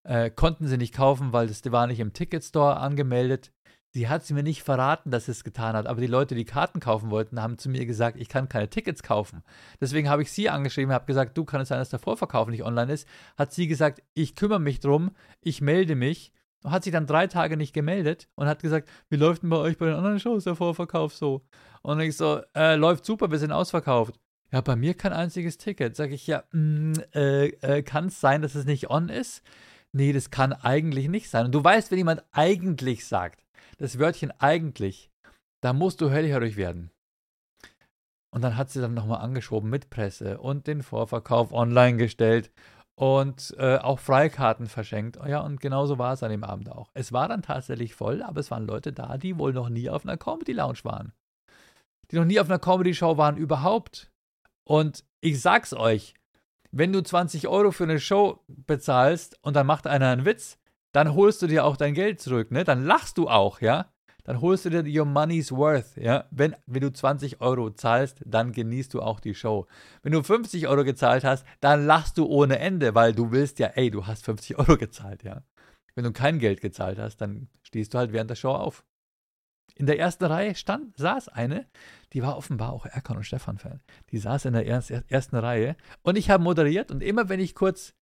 äh, 0.04 0.30
konnten 0.30 0.68
sie 0.68 0.78
nicht 0.78 0.94
kaufen, 0.94 1.34
weil 1.34 1.48
das 1.48 1.62
war 1.72 1.88
nicht 1.88 2.00
im 2.00 2.14
Ticketstore 2.14 2.78
angemeldet. 2.78 3.52
Sie 3.94 4.08
hat 4.08 4.26
sie 4.26 4.34
mir 4.34 4.44
nicht 4.44 4.64
verraten, 4.64 5.12
dass 5.12 5.26
sie 5.26 5.32
es 5.32 5.44
getan 5.44 5.76
hat, 5.76 5.86
aber 5.86 6.00
die 6.00 6.08
Leute, 6.08 6.34
die 6.34 6.46
Karten 6.46 6.80
kaufen 6.80 7.12
wollten, 7.12 7.42
haben 7.42 7.58
zu 7.58 7.68
mir 7.68 7.86
gesagt, 7.86 8.18
ich 8.18 8.30
kann 8.30 8.48
keine 8.48 8.70
Tickets 8.70 9.04
kaufen. 9.04 9.44
Deswegen 9.82 10.08
habe 10.08 10.22
ich 10.22 10.32
sie 10.32 10.50
angeschrieben, 10.50 10.94
habe 10.94 11.06
gesagt, 11.06 11.38
du 11.38 11.44
kann 11.44 11.60
es 11.60 11.68
sein, 11.68 11.80
dass 11.80 11.90
der 11.90 12.00
Vorverkauf 12.00 12.48
nicht 12.48 12.64
online 12.64 12.94
ist. 12.94 13.06
Hat 13.38 13.52
sie 13.52 13.68
gesagt, 13.68 14.02
ich 14.14 14.36
kümmere 14.36 14.62
mich 14.62 14.80
drum, 14.80 15.12
ich 15.42 15.60
melde 15.60 15.96
mich 15.96 16.32
hat 16.64 16.84
sich 16.84 16.94
dann 16.94 17.08
drei 17.08 17.28
Tage 17.28 17.58
nicht 17.58 17.74
gemeldet 17.74 18.28
und 18.36 18.48
hat 18.48 18.62
gesagt, 18.62 18.90
wie 19.10 19.16
läuft 19.16 19.44
denn 19.44 19.50
bei 19.50 19.58
euch 19.58 19.78
bei 19.78 19.88
den 19.88 19.96
anderen 19.96 20.20
Shows 20.20 20.44
der 20.44 20.56
Vorverkauf 20.56 21.16
so? 21.16 21.42
Und 21.82 22.00
ich 22.00 22.16
so, 22.16 22.42
äh, 22.56 22.76
läuft 22.76 23.06
super, 23.06 23.32
wir 23.32 23.40
sind 23.40 23.52
ausverkauft. 23.52 24.20
Ja, 24.52 24.62
bei 24.62 24.76
mir 24.76 24.94
kein 24.94 25.14
einziges 25.14 25.58
Ticket. 25.58 25.96
Sag 25.96 26.12
ich, 26.12 26.28
ja, 26.28 26.44
mm, 26.52 26.94
äh, 27.16 27.48
äh, 27.48 27.84
kann 27.84 28.08
es 28.08 28.20
sein, 28.20 28.42
dass 28.42 28.56
es 28.56 28.66
nicht 28.66 28.90
on 28.90 29.10
ist? 29.10 29.44
Nee, 29.94 30.14
das 30.14 30.30
kann 30.30 30.54
eigentlich 30.54 31.08
nicht 31.10 31.30
sein. 31.30 31.46
Und 31.46 31.56
du 31.56 31.64
weißt, 31.64 31.92
wenn 31.92 31.98
jemand 31.98 32.24
eigentlich 32.32 33.06
sagt, 33.08 33.44
das 33.78 33.98
Wörtchen 33.98 34.32
eigentlich, 34.40 35.10
da 35.62 35.74
musst 35.74 36.02
du 36.02 36.10
hellhörig 36.10 36.58
werden. 36.58 36.92
Und 38.34 38.44
dann 38.44 38.56
hat 38.56 38.70
sie 38.70 38.80
dann 38.80 38.94
nochmal 38.94 39.22
angeschoben 39.22 39.70
mit 39.70 39.90
Presse 39.90 40.40
und 40.40 40.68
den 40.68 40.84
Vorverkauf 40.84 41.52
online 41.52 41.98
gestellt 41.98 42.52
und 42.96 43.56
äh, 43.58 43.78
auch 43.78 44.00
Freikarten 44.00 44.68
verschenkt. 44.68 45.18
Ja, 45.26 45.42
und 45.42 45.62
genauso 45.62 45.98
war 45.98 46.14
es 46.14 46.24
an 46.24 46.32
dem 46.32 46.44
Abend 46.44 46.72
auch. 46.72 46.92
Es 46.94 47.12
war 47.12 47.28
dann 47.28 47.42
tatsächlich 47.42 47.96
voll, 47.96 48.22
aber 48.22 48.40
es 48.40 48.52
waren 48.52 48.68
Leute 48.68 48.94
da, 48.94 49.18
die 49.18 49.38
wohl 49.38 49.54
noch 49.54 49.70
nie 49.70 49.90
auf 49.90 50.06
einer 50.06 50.18
Comedy 50.18 50.54
Lounge 50.54 50.80
waren. 50.84 51.14
Die 52.12 52.18
noch 52.18 52.26
nie 52.26 52.40
auf 52.40 52.50
einer 52.50 52.60
Comedy 52.60 52.94
Show 52.94 53.18
waren 53.18 53.38
überhaupt. 53.38 54.12
Und 54.64 55.04
ich 55.22 55.42
sag's 55.42 55.74
euch, 55.74 56.14
wenn 56.72 56.94
du 56.94 57.02
20 57.02 57.48
Euro 57.48 57.72
für 57.72 57.84
eine 57.84 58.00
Show 58.00 58.44
bezahlst 58.48 59.38
und 59.42 59.56
dann 59.56 59.68
macht 59.68 59.88
einer 59.88 60.10
einen 60.10 60.26
Witz, 60.26 60.58
dann 60.92 61.14
holst 61.16 61.42
du 61.42 61.48
dir 61.48 61.66
auch 61.66 61.78
dein 61.78 61.94
Geld 61.94 62.22
zurück, 62.22 62.52
ne? 62.52 62.64
Dann 62.64 62.86
lachst 62.86 63.18
du 63.18 63.30
auch, 63.30 63.62
ja? 63.62 63.92
Dann 64.32 64.40
holst 64.40 64.64
du 64.64 64.70
dir 64.70 64.86
your 64.88 65.06
money's 65.06 65.52
worth. 65.52 65.98
Ja? 65.98 66.24
Wenn, 66.32 66.56
wenn 66.66 66.80
du 66.80 66.94
20 66.94 67.42
Euro 67.42 67.70
zahlst, 67.72 68.22
dann 68.26 68.54
genießt 68.54 68.94
du 68.94 69.02
auch 69.02 69.20
die 69.20 69.36
Show. 69.36 69.68
Wenn 70.04 70.14
du 70.14 70.24
50 70.24 70.70
Euro 70.70 70.86
gezahlt 70.86 71.26
hast, 71.26 71.46
dann 71.60 71.86
lachst 71.86 72.18
du 72.18 72.28
ohne 72.28 72.58
Ende, 72.58 72.96
weil 72.96 73.12
du 73.12 73.34
willst 73.34 73.60
ja, 73.60 73.68
ey, 73.68 73.92
du 73.92 74.08
hast 74.08 74.24
50 74.24 74.58
Euro 74.58 74.78
gezahlt, 74.78 75.24
ja. 75.24 75.44
Wenn 75.96 76.06
du 76.06 76.14
kein 76.14 76.40
Geld 76.40 76.62
gezahlt 76.62 76.98
hast, 76.98 77.18
dann 77.18 77.50
stehst 77.62 77.94
du 77.94 77.98
halt 77.98 78.14
während 78.14 78.30
der 78.30 78.36
Show 78.36 78.54
auf. 78.54 78.86
In 79.76 79.86
der 79.86 80.00
ersten 80.00 80.24
Reihe 80.24 80.56
stand, 80.56 80.96
saß 80.96 81.28
eine, 81.28 81.66
die 82.14 82.24
war 82.24 82.38
offenbar 82.38 82.72
auch 82.72 82.86
Erkan 82.86 83.18
und 83.18 83.26
Stefan-Fan. 83.26 83.82
Die 84.12 84.18
saß 84.18 84.46
in 84.46 84.54
der 84.54 84.66
ersten 84.66 85.36
Reihe 85.36 85.76
und 86.04 86.18
ich 86.18 86.30
habe 86.30 86.42
moderiert 86.42 86.90
und 86.90 87.04
immer 87.04 87.28
wenn 87.28 87.42
ich 87.42 87.54
kurz 87.54 87.94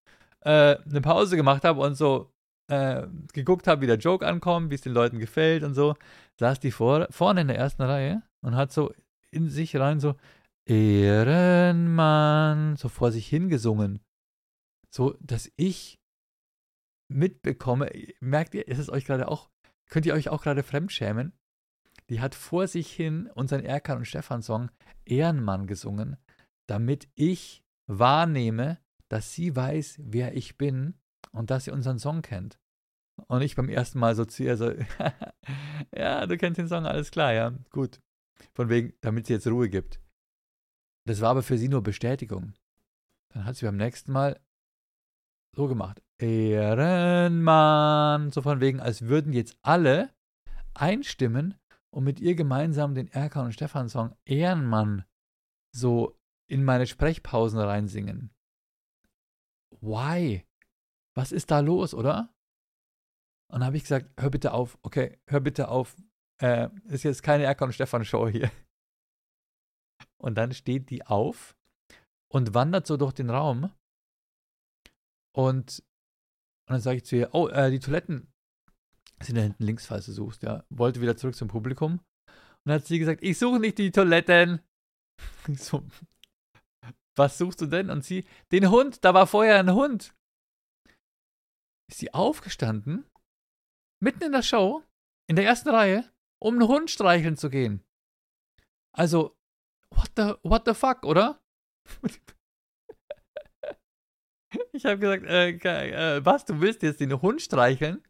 äh, 0.41 0.77
eine 0.77 1.01
Pause 1.01 1.37
gemacht 1.37 1.63
habe 1.63 1.81
und 1.81 1.95
so 1.95 2.31
äh, 2.69 3.07
geguckt 3.33 3.67
habe, 3.67 3.81
wie 3.81 3.87
der 3.87 3.97
Joke 3.97 4.25
ankommt, 4.25 4.71
wie 4.71 4.75
es 4.75 4.81
den 4.81 4.93
Leuten 4.93 5.19
gefällt 5.19 5.63
und 5.63 5.73
so, 5.73 5.95
saß 6.39 6.59
die 6.59 6.71
vor, 6.71 7.07
vorne 7.09 7.41
in 7.41 7.47
der 7.47 7.57
ersten 7.57 7.81
Reihe 7.81 8.23
und 8.41 8.55
hat 8.55 8.71
so 8.71 8.93
in 9.31 9.49
sich 9.49 9.75
rein 9.75 9.99
so 9.99 10.15
Ehrenmann 10.67 11.17
so 12.77 12.89
vor 12.89 13.11
sich 13.11 13.27
hingesungen. 13.27 13.99
So, 14.91 15.15
dass 15.19 15.51
ich 15.55 15.99
mitbekomme, 17.11 17.91
merkt 18.19 18.53
ihr, 18.55 18.67
ist 18.67 18.79
es 18.79 18.89
euch 18.89 19.05
gerade 19.05 19.27
auch, 19.27 19.49
könnt 19.89 20.05
ihr 20.05 20.13
euch 20.13 20.29
auch 20.29 20.43
gerade 20.43 20.63
fremdschämen? 20.63 21.33
die 22.09 22.21
hat 22.21 22.35
vor 22.35 22.67
sich 22.67 22.91
hin 22.91 23.29
unseren 23.35 23.63
Erkan 23.63 23.99
und 23.99 24.05
Stefan 24.05 24.41
Song 24.41 24.69
Ehrenmann 25.05 25.67
gesungen, 25.67 26.17
damit 26.67 27.07
ich 27.15 27.63
wahrnehme, 27.87 28.79
dass 29.09 29.33
sie 29.33 29.55
weiß, 29.55 29.99
wer 30.03 30.35
ich 30.35 30.57
bin 30.57 30.95
und 31.31 31.49
dass 31.49 31.65
sie 31.65 31.71
unseren 31.71 31.99
Song 31.99 32.21
kennt. 32.21 32.59
Und 33.27 33.41
ich 33.41 33.55
beim 33.55 33.69
ersten 33.69 33.99
Mal 33.99 34.15
so 34.15 34.25
ihr 34.39 34.57
so, 34.57 34.71
ja, 35.95 36.25
du 36.25 36.37
kennst 36.37 36.57
den 36.57 36.67
Song, 36.67 36.85
alles 36.85 37.11
klar, 37.11 37.33
ja, 37.33 37.53
gut. 37.69 37.99
Von 38.53 38.69
wegen, 38.69 38.93
damit 39.01 39.27
sie 39.27 39.33
jetzt 39.33 39.47
Ruhe 39.47 39.69
gibt. 39.69 39.99
Das 41.05 41.21
war 41.21 41.31
aber 41.31 41.43
für 41.43 41.57
sie 41.57 41.67
nur 41.67 41.83
Bestätigung. 41.83 42.53
Dann 43.33 43.45
hat 43.45 43.55
sie 43.55 43.65
beim 43.65 43.77
nächsten 43.77 44.11
Mal 44.11 44.39
so 45.55 45.67
gemacht. 45.67 46.01
Ehrenmann. 46.19 47.11
So 48.31 48.41
von 48.41 48.59
wegen, 48.59 48.79
als 48.79 49.03
würden 49.03 49.33
jetzt 49.33 49.57
alle 49.61 50.13
einstimmen 50.73 51.55
und 51.91 52.03
mit 52.03 52.19
ihr 52.19 52.35
gemeinsam 52.35 52.93
den 52.93 53.07
Erkan 53.07 53.45
und 53.45 53.53
Stefan 53.53 53.89
Song 53.89 54.15
Ehrenmann 54.25 55.05
so 55.75 56.17
in 56.47 56.63
meine 56.63 56.87
Sprechpausen 56.87 57.59
reinsingen. 57.59 58.31
Why? 59.81 60.45
Was 61.19 61.33
ist 61.33 61.51
da 61.51 61.59
los, 61.59 61.93
oder? 61.93 62.33
Und 63.51 63.59
dann 63.59 63.65
habe 63.65 63.75
ich 63.75 63.83
gesagt, 63.83 64.09
hör 64.17 64.29
bitte 64.29 64.53
auf, 64.53 64.79
okay, 64.83 65.19
hör 65.27 65.41
bitte 65.41 65.67
auf. 65.67 65.97
Äh, 66.41 66.69
ist 66.85 67.03
jetzt 67.03 67.23
keine 67.23 67.43
Erkan 67.43 67.67
und 67.67 67.73
Stefan 67.73 68.05
Show 68.05 68.29
hier. 68.29 68.49
Und 70.17 70.35
dann 70.35 70.53
steht 70.53 70.89
die 70.89 71.05
auf 71.05 71.57
und 72.31 72.53
wandert 72.53 72.87
so 72.87 72.95
durch 72.95 73.13
den 73.13 73.29
Raum. 73.29 73.73
Und, 75.35 75.79
und 76.67 76.73
dann 76.73 76.81
sage 76.81 76.97
ich 76.97 77.05
zu 77.05 77.17
ihr, 77.17 77.29
oh, 77.33 77.47
äh, 77.47 77.69
die 77.71 77.79
Toiletten 77.79 78.31
sind 79.21 79.35
da 79.37 79.41
hinten 79.41 79.63
links, 79.63 79.87
falls 79.87 80.05
du 80.05 80.13
suchst, 80.13 80.43
ja. 80.43 80.65
Wollte 80.69 81.01
wieder 81.01 81.17
zurück 81.17 81.35
zum 81.35 81.47
Publikum. 81.49 81.93
Und 81.93 82.65
dann 82.65 82.75
hat 82.75 82.85
sie 82.85 82.99
gesagt, 82.99 83.23
ich 83.23 83.37
suche 83.37 83.59
nicht 83.59 83.77
die 83.77 83.91
Toiletten. 83.91 84.61
So, 85.57 85.85
was 87.17 87.37
suchst 87.37 87.59
du 87.59 87.65
denn? 87.65 87.89
Und 87.89 88.05
sie, 88.05 88.25
den 88.53 88.69
Hund, 88.69 89.03
da 89.03 89.13
war 89.13 89.27
vorher 89.27 89.59
ein 89.59 89.73
Hund. 89.73 90.13
Ist 91.89 91.99
sie 91.99 92.13
aufgestanden, 92.13 93.05
mitten 93.99 94.23
in 94.23 94.31
der 94.31 94.43
Show, 94.43 94.83
in 95.27 95.35
der 95.35 95.45
ersten 95.45 95.69
Reihe, 95.69 96.09
um 96.39 96.55
einen 96.55 96.67
Hund 96.67 96.91
streicheln 96.91 97.35
zu 97.35 97.49
gehen. 97.49 97.83
Also, 98.95 99.35
what 99.89 100.11
the, 100.15 100.33
what 100.43 100.63
the 100.65 100.73
fuck, 100.73 101.03
oder? 101.03 101.41
ich 104.71 104.85
habe 104.85 104.99
gesagt, 104.99 105.25
äh, 105.25 105.49
äh, 105.49 106.25
was, 106.25 106.45
du 106.45 106.61
willst 106.61 106.83
jetzt 106.83 106.99
den 106.99 107.21
Hund 107.21 107.41
streicheln? 107.41 108.03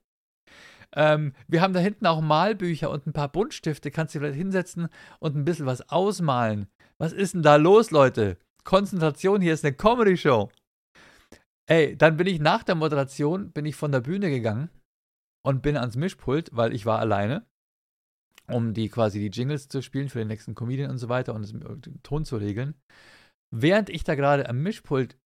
Ähm, 0.95 1.33
wir 1.47 1.61
haben 1.61 1.73
da 1.73 1.79
hinten 1.79 2.05
auch 2.07 2.21
Malbücher 2.21 2.89
und 2.89 3.05
ein 3.05 3.13
paar 3.13 3.29
Buntstifte. 3.29 3.91
Kannst 3.91 4.15
du 4.15 4.19
vielleicht 4.19 4.37
hinsetzen 4.37 4.89
und 5.19 5.35
ein 5.35 5.45
bisschen 5.45 5.67
was 5.67 5.87
ausmalen. 5.89 6.67
Was 6.97 7.13
ist 7.13 7.33
denn 7.33 7.43
da 7.43 7.55
los, 7.57 7.91
Leute? 7.91 8.37
Konzentration, 8.63 9.41
hier 9.41 9.53
ist 9.53 9.63
eine 9.63 9.75
Comedy-Show. 9.75 10.49
Ey, 11.69 11.95
dann 11.95 12.17
bin 12.17 12.25
ich 12.25 12.39
nach 12.39 12.63
der 12.63 12.73
Moderation, 12.73 13.51
bin 13.51 13.65
ich 13.65 13.75
von 13.75 13.91
der 13.91 13.99
Bühne 13.99 14.31
gegangen 14.31 14.69
und 15.45 15.61
bin 15.61 15.77
ans 15.77 15.95
Mischpult, 15.95 16.49
weil 16.51 16.73
ich 16.73 16.87
war 16.87 16.97
alleine, 16.97 17.45
um 18.47 18.73
die 18.73 18.89
quasi 18.89 19.19
die 19.19 19.27
Jingles 19.27 19.67
zu 19.67 19.83
spielen 19.83 20.09
für 20.09 20.17
den 20.17 20.29
nächsten 20.29 20.55
Comedian 20.55 20.89
und 20.89 20.97
so 20.97 21.09
weiter 21.09 21.35
und 21.35 21.53
den 21.85 22.01
Ton 22.01 22.25
zu 22.25 22.37
regeln. 22.37 22.73
Während 23.53 23.89
ich 23.89 24.03
da 24.03 24.15
gerade 24.15 24.49
am 24.49 24.63
Mischpult 24.63 25.19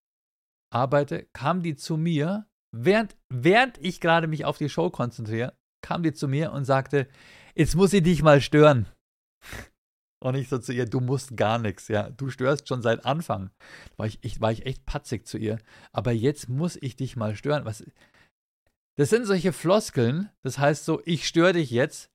arbeite, 0.69 1.29
kam 1.31 1.63
die 1.63 1.77
zu 1.77 1.95
mir, 1.95 2.45
während, 2.75 3.15
während 3.29 3.77
ich 3.77 4.01
gerade 4.01 4.27
mich 4.27 4.43
auf 4.43 4.57
die 4.57 4.69
Show 4.69 4.89
konzentriere, 4.89 5.57
kam 5.81 6.03
die 6.03 6.13
zu 6.13 6.27
mir 6.27 6.51
und 6.51 6.65
sagte, 6.65 7.07
jetzt 7.55 7.75
muss 7.75 7.93
ich 7.93 8.03
dich 8.03 8.21
mal 8.21 8.41
stören. 8.41 8.87
Und 10.23 10.35
ich 10.35 10.47
so 10.47 10.57
zu 10.57 10.71
ihr, 10.71 10.85
du 10.85 11.01
musst 11.01 11.35
gar 11.35 11.59
nichts, 11.59 11.89
ja. 11.89 12.09
Du 12.09 12.29
störst 12.29 12.69
schon 12.69 12.81
seit 12.81 13.05
Anfang. 13.05 13.49
War 13.97 14.05
ich, 14.05 14.19
ich, 14.21 14.39
war 14.39 14.53
ich 14.53 14.65
echt 14.65 14.85
patzig 14.85 15.27
zu 15.27 15.37
ihr. 15.37 15.59
Aber 15.91 16.13
jetzt 16.13 16.47
muss 16.47 16.77
ich 16.81 16.95
dich 16.95 17.17
mal 17.17 17.35
stören. 17.35 17.65
Was, 17.65 17.83
das 18.95 19.09
sind 19.09 19.25
solche 19.25 19.51
Floskeln. 19.51 20.29
Das 20.41 20.59
heißt 20.59 20.85
so, 20.85 21.01
ich 21.03 21.27
störe 21.27 21.51
dich 21.51 21.71
jetzt 21.71 22.09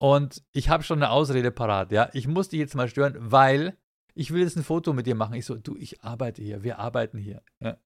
und 0.00 0.42
ich 0.52 0.70
habe 0.70 0.82
schon 0.82 0.98
eine 1.02 1.10
Ausrede 1.10 1.50
parat, 1.50 1.92
ja. 1.92 2.08
Ich 2.14 2.26
muss 2.26 2.48
dich 2.48 2.58
jetzt 2.58 2.74
mal 2.74 2.88
stören, 2.88 3.16
weil 3.18 3.76
ich 4.14 4.32
will 4.32 4.40
jetzt 4.40 4.56
ein 4.56 4.64
Foto 4.64 4.94
mit 4.94 5.06
dir 5.06 5.14
machen. 5.14 5.34
Ich 5.34 5.44
so, 5.44 5.56
du, 5.56 5.76
ich 5.76 6.02
arbeite 6.02 6.40
hier, 6.40 6.62
wir 6.62 6.78
arbeiten 6.78 7.18
hier. 7.18 7.42
Ja. 7.60 7.76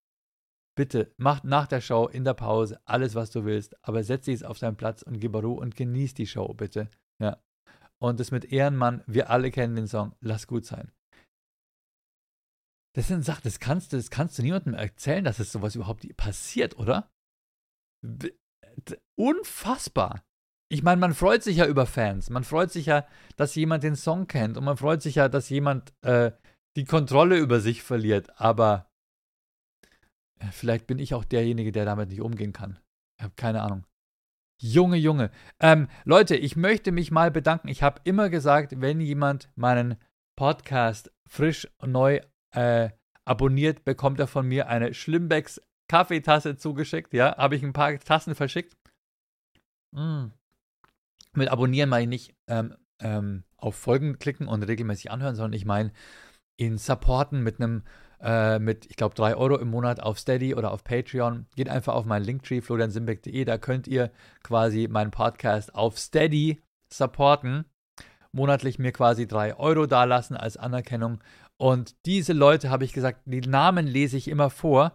Bitte, 0.77 1.13
mach 1.17 1.43
nach 1.43 1.67
der 1.67 1.81
Show, 1.81 2.07
in 2.07 2.23
der 2.23 2.35
Pause, 2.35 2.81
alles, 2.85 3.17
was 3.17 3.33
du 3.33 3.45
willst, 3.45 3.77
aber 3.85 4.05
setz 4.05 4.27
dich 4.27 4.33
jetzt 4.35 4.45
auf 4.45 4.61
deinen 4.61 4.77
Platz 4.77 5.03
und 5.03 5.19
gib 5.19 5.35
Ruhe 5.35 5.59
und 5.59 5.75
genieß 5.75 6.15
die 6.15 6.29
Show, 6.29 6.55
bitte. 6.55 6.89
Ja. 7.19 7.43
Und 7.99 8.21
das 8.21 8.31
mit 8.31 8.45
Ehrenmann, 8.53 9.03
wir 9.07 9.31
alle 9.31 9.51
kennen 9.51 9.77
den 9.77 9.89
Song, 9.89 10.15
lass 10.21 10.47
gut 10.47 10.67
sein. 10.67 10.93
Das 12.95 13.09
sind 13.09 13.25
Sachen, 13.25 13.43
das 13.45 13.61
kannst 13.61 13.93
du, 13.93 13.97
das 13.97 14.11
kannst 14.11 14.39
du 14.39 14.43
niemandem 14.43 14.75
erzählen, 14.75 15.25
dass 15.25 15.39
es 15.39 15.53
sowas 15.53 15.75
überhaupt 15.75 16.17
passiert, 16.17 16.79
oder? 16.79 17.11
Unfassbar. 19.19 20.25
Ich 20.69 20.83
meine, 20.83 21.01
man 21.01 21.15
freut 21.15 21.43
sich 21.43 21.59
ja 21.59 21.67
über 21.67 21.87
Fans. 21.87 22.31
Man 22.31 22.43
freut 22.43 22.73
sich 22.73 22.87
ja, 22.87 23.07
dass 23.37 23.55
jemand 23.55 23.85
den 23.85 23.97
Song 23.97 24.27
kennt. 24.27 24.57
Und 24.57 24.65
man 24.65 24.77
freut 24.77 25.03
sich 25.03 25.17
ja, 25.17 25.29
dass 25.29 25.49
jemand 25.49 25.95
äh, 26.03 26.33
die 26.77 26.85
Kontrolle 26.85 27.39
über 27.39 27.61
sich 27.61 27.83
verliert. 27.83 28.41
Aber 28.41 28.91
äh, 30.39 30.51
vielleicht 30.51 30.87
bin 30.87 30.99
ich 30.99 31.15
auch 31.15 31.25
derjenige, 31.25 31.73
der 31.73 31.85
damit 31.85 32.09
nicht 32.09 32.21
umgehen 32.21 32.53
kann. 32.53 32.79
Ich 33.19 33.25
habe 33.25 33.35
keine 33.37 33.63
Ahnung. 33.63 33.87
Junge, 34.59 34.97
Junge. 34.97 35.31
Ähm, 35.61 35.89
Leute, 36.05 36.37
ich 36.37 36.57
möchte 36.57 36.93
mich 36.93 37.11
mal 37.11 37.31
bedanken. 37.31 37.69
Ich 37.69 37.83
habe 37.83 38.01
immer 38.05 38.31
gesagt, 38.31 38.81
wenn 38.81 39.01
jemand 39.01 39.51
meinen 39.55 39.97
Podcast 40.37 41.13
frisch 41.29 41.69
neu 41.85 42.21
äh, 42.53 42.91
abonniert, 43.25 43.85
bekommt 43.85 44.19
er 44.21 44.27
von 44.27 44.47
mir 44.47 44.69
eine 44.69 44.95
Schlimmbecks 44.95 45.61
Kaffeetasse 45.89 46.57
zugeschickt. 46.57 47.13
Ja, 47.13 47.37
habe 47.37 47.57
ich 47.57 47.63
ein 47.63 47.73
paar 47.73 47.99
Tassen 47.99 48.35
verschickt. 48.35 48.77
Mm. 49.93 50.27
Mit 51.35 51.49
abonnieren 51.49 51.91
meine 51.91 52.05
ich 52.05 52.09
nicht 52.09 52.35
ähm, 52.49 52.75
ähm, 53.01 53.45
auf 53.57 53.77
Folgen 53.77 54.19
klicken 54.19 54.49
und 54.49 54.63
regelmäßig 54.63 55.11
anhören, 55.11 55.37
sondern 55.37 55.53
ich 55.53 55.67
meine 55.67 55.93
ihn 56.57 56.79
supporten 56.79 57.43
mit 57.43 57.61
einem 57.61 57.83
äh, 58.21 58.59
mit, 58.59 58.87
ich 58.87 58.97
glaube, 58.97 59.15
3 59.15 59.37
Euro 59.37 59.57
im 59.59 59.69
Monat 59.69 60.01
auf 60.01 60.19
Steady 60.19 60.55
oder 60.55 60.73
auf 60.73 60.85
Patreon. 60.85 61.47
Geht 61.57 61.69
einfach 61.69 61.95
auf 61.95 62.05
meinen 62.05 62.25
Linktree, 62.25 62.61
floriansimbeck.de. 62.61 63.45
Da 63.45 63.59
könnt 63.59 63.87
ihr 63.87 64.11
quasi 64.43 64.89
meinen 64.89 65.11
Podcast 65.11 65.75
auf 65.75 65.99
Steady 65.99 66.63
supporten. 66.93 67.65
Monatlich 68.33 68.79
mir 68.79 68.93
quasi 68.93 69.27
3 69.27 69.57
Euro 69.57 69.87
dalassen 69.87 70.37
als 70.37 70.57
Anerkennung. 70.57 71.21
Und 71.59 71.97
diese 72.05 72.33
Leute, 72.33 72.71
habe 72.71 72.85
ich 72.85 72.93
gesagt, 72.93 73.23
die 73.25 73.41
Namen 73.41 73.87
lese 73.87 74.17
ich 74.17 74.29
immer 74.29 74.51
vor. 74.51 74.95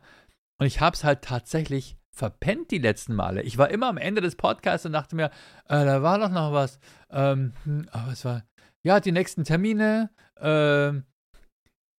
Und 0.60 0.68
ich 0.68 0.80
habe 0.80 0.96
es 0.96 1.04
halt 1.04 1.24
tatsächlich 1.24 1.98
verpennt 2.12 2.72
die 2.72 2.78
letzten 2.78 3.16
Male. 3.16 3.42
Ich 3.42 3.58
war 3.58 3.70
immer 3.70 3.88
am 3.88 3.98
Ende 3.98 4.22
des 4.22 4.36
Podcasts 4.36 4.86
und 4.86 4.94
dachte 4.94 5.16
mir, 5.16 5.32
äh, 5.68 5.86
da 5.86 6.04
war 6.04 6.20
doch 6.20 6.30
noch 6.30 6.52
was. 6.52 6.80
Ähm, 7.10 7.54
hm, 7.64 7.88
aber 7.92 8.12
es 8.12 8.26
war, 8.26 8.44
ja, 8.84 9.00
die 9.00 9.12
nächsten 9.12 9.44
Termine, 9.44 10.12
ähm, 10.40 11.06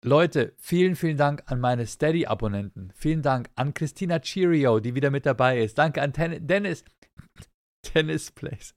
Leute, 0.04 0.52
vielen, 0.58 0.96
vielen 0.96 1.16
Dank 1.16 1.44
an 1.46 1.60
meine 1.60 1.86
Steady-Abonnenten. 1.86 2.92
Vielen 2.96 3.22
Dank 3.22 3.48
an 3.54 3.72
Christina 3.72 4.18
Cheerio, 4.18 4.80
die 4.80 4.96
wieder 4.96 5.10
mit 5.10 5.26
dabei 5.26 5.60
ist. 5.60 5.78
Danke 5.78 6.02
an 6.02 6.12
Ten 6.12 6.44
Dennis. 6.44 6.84
Dennis 7.94 8.32
Place. 8.32 8.74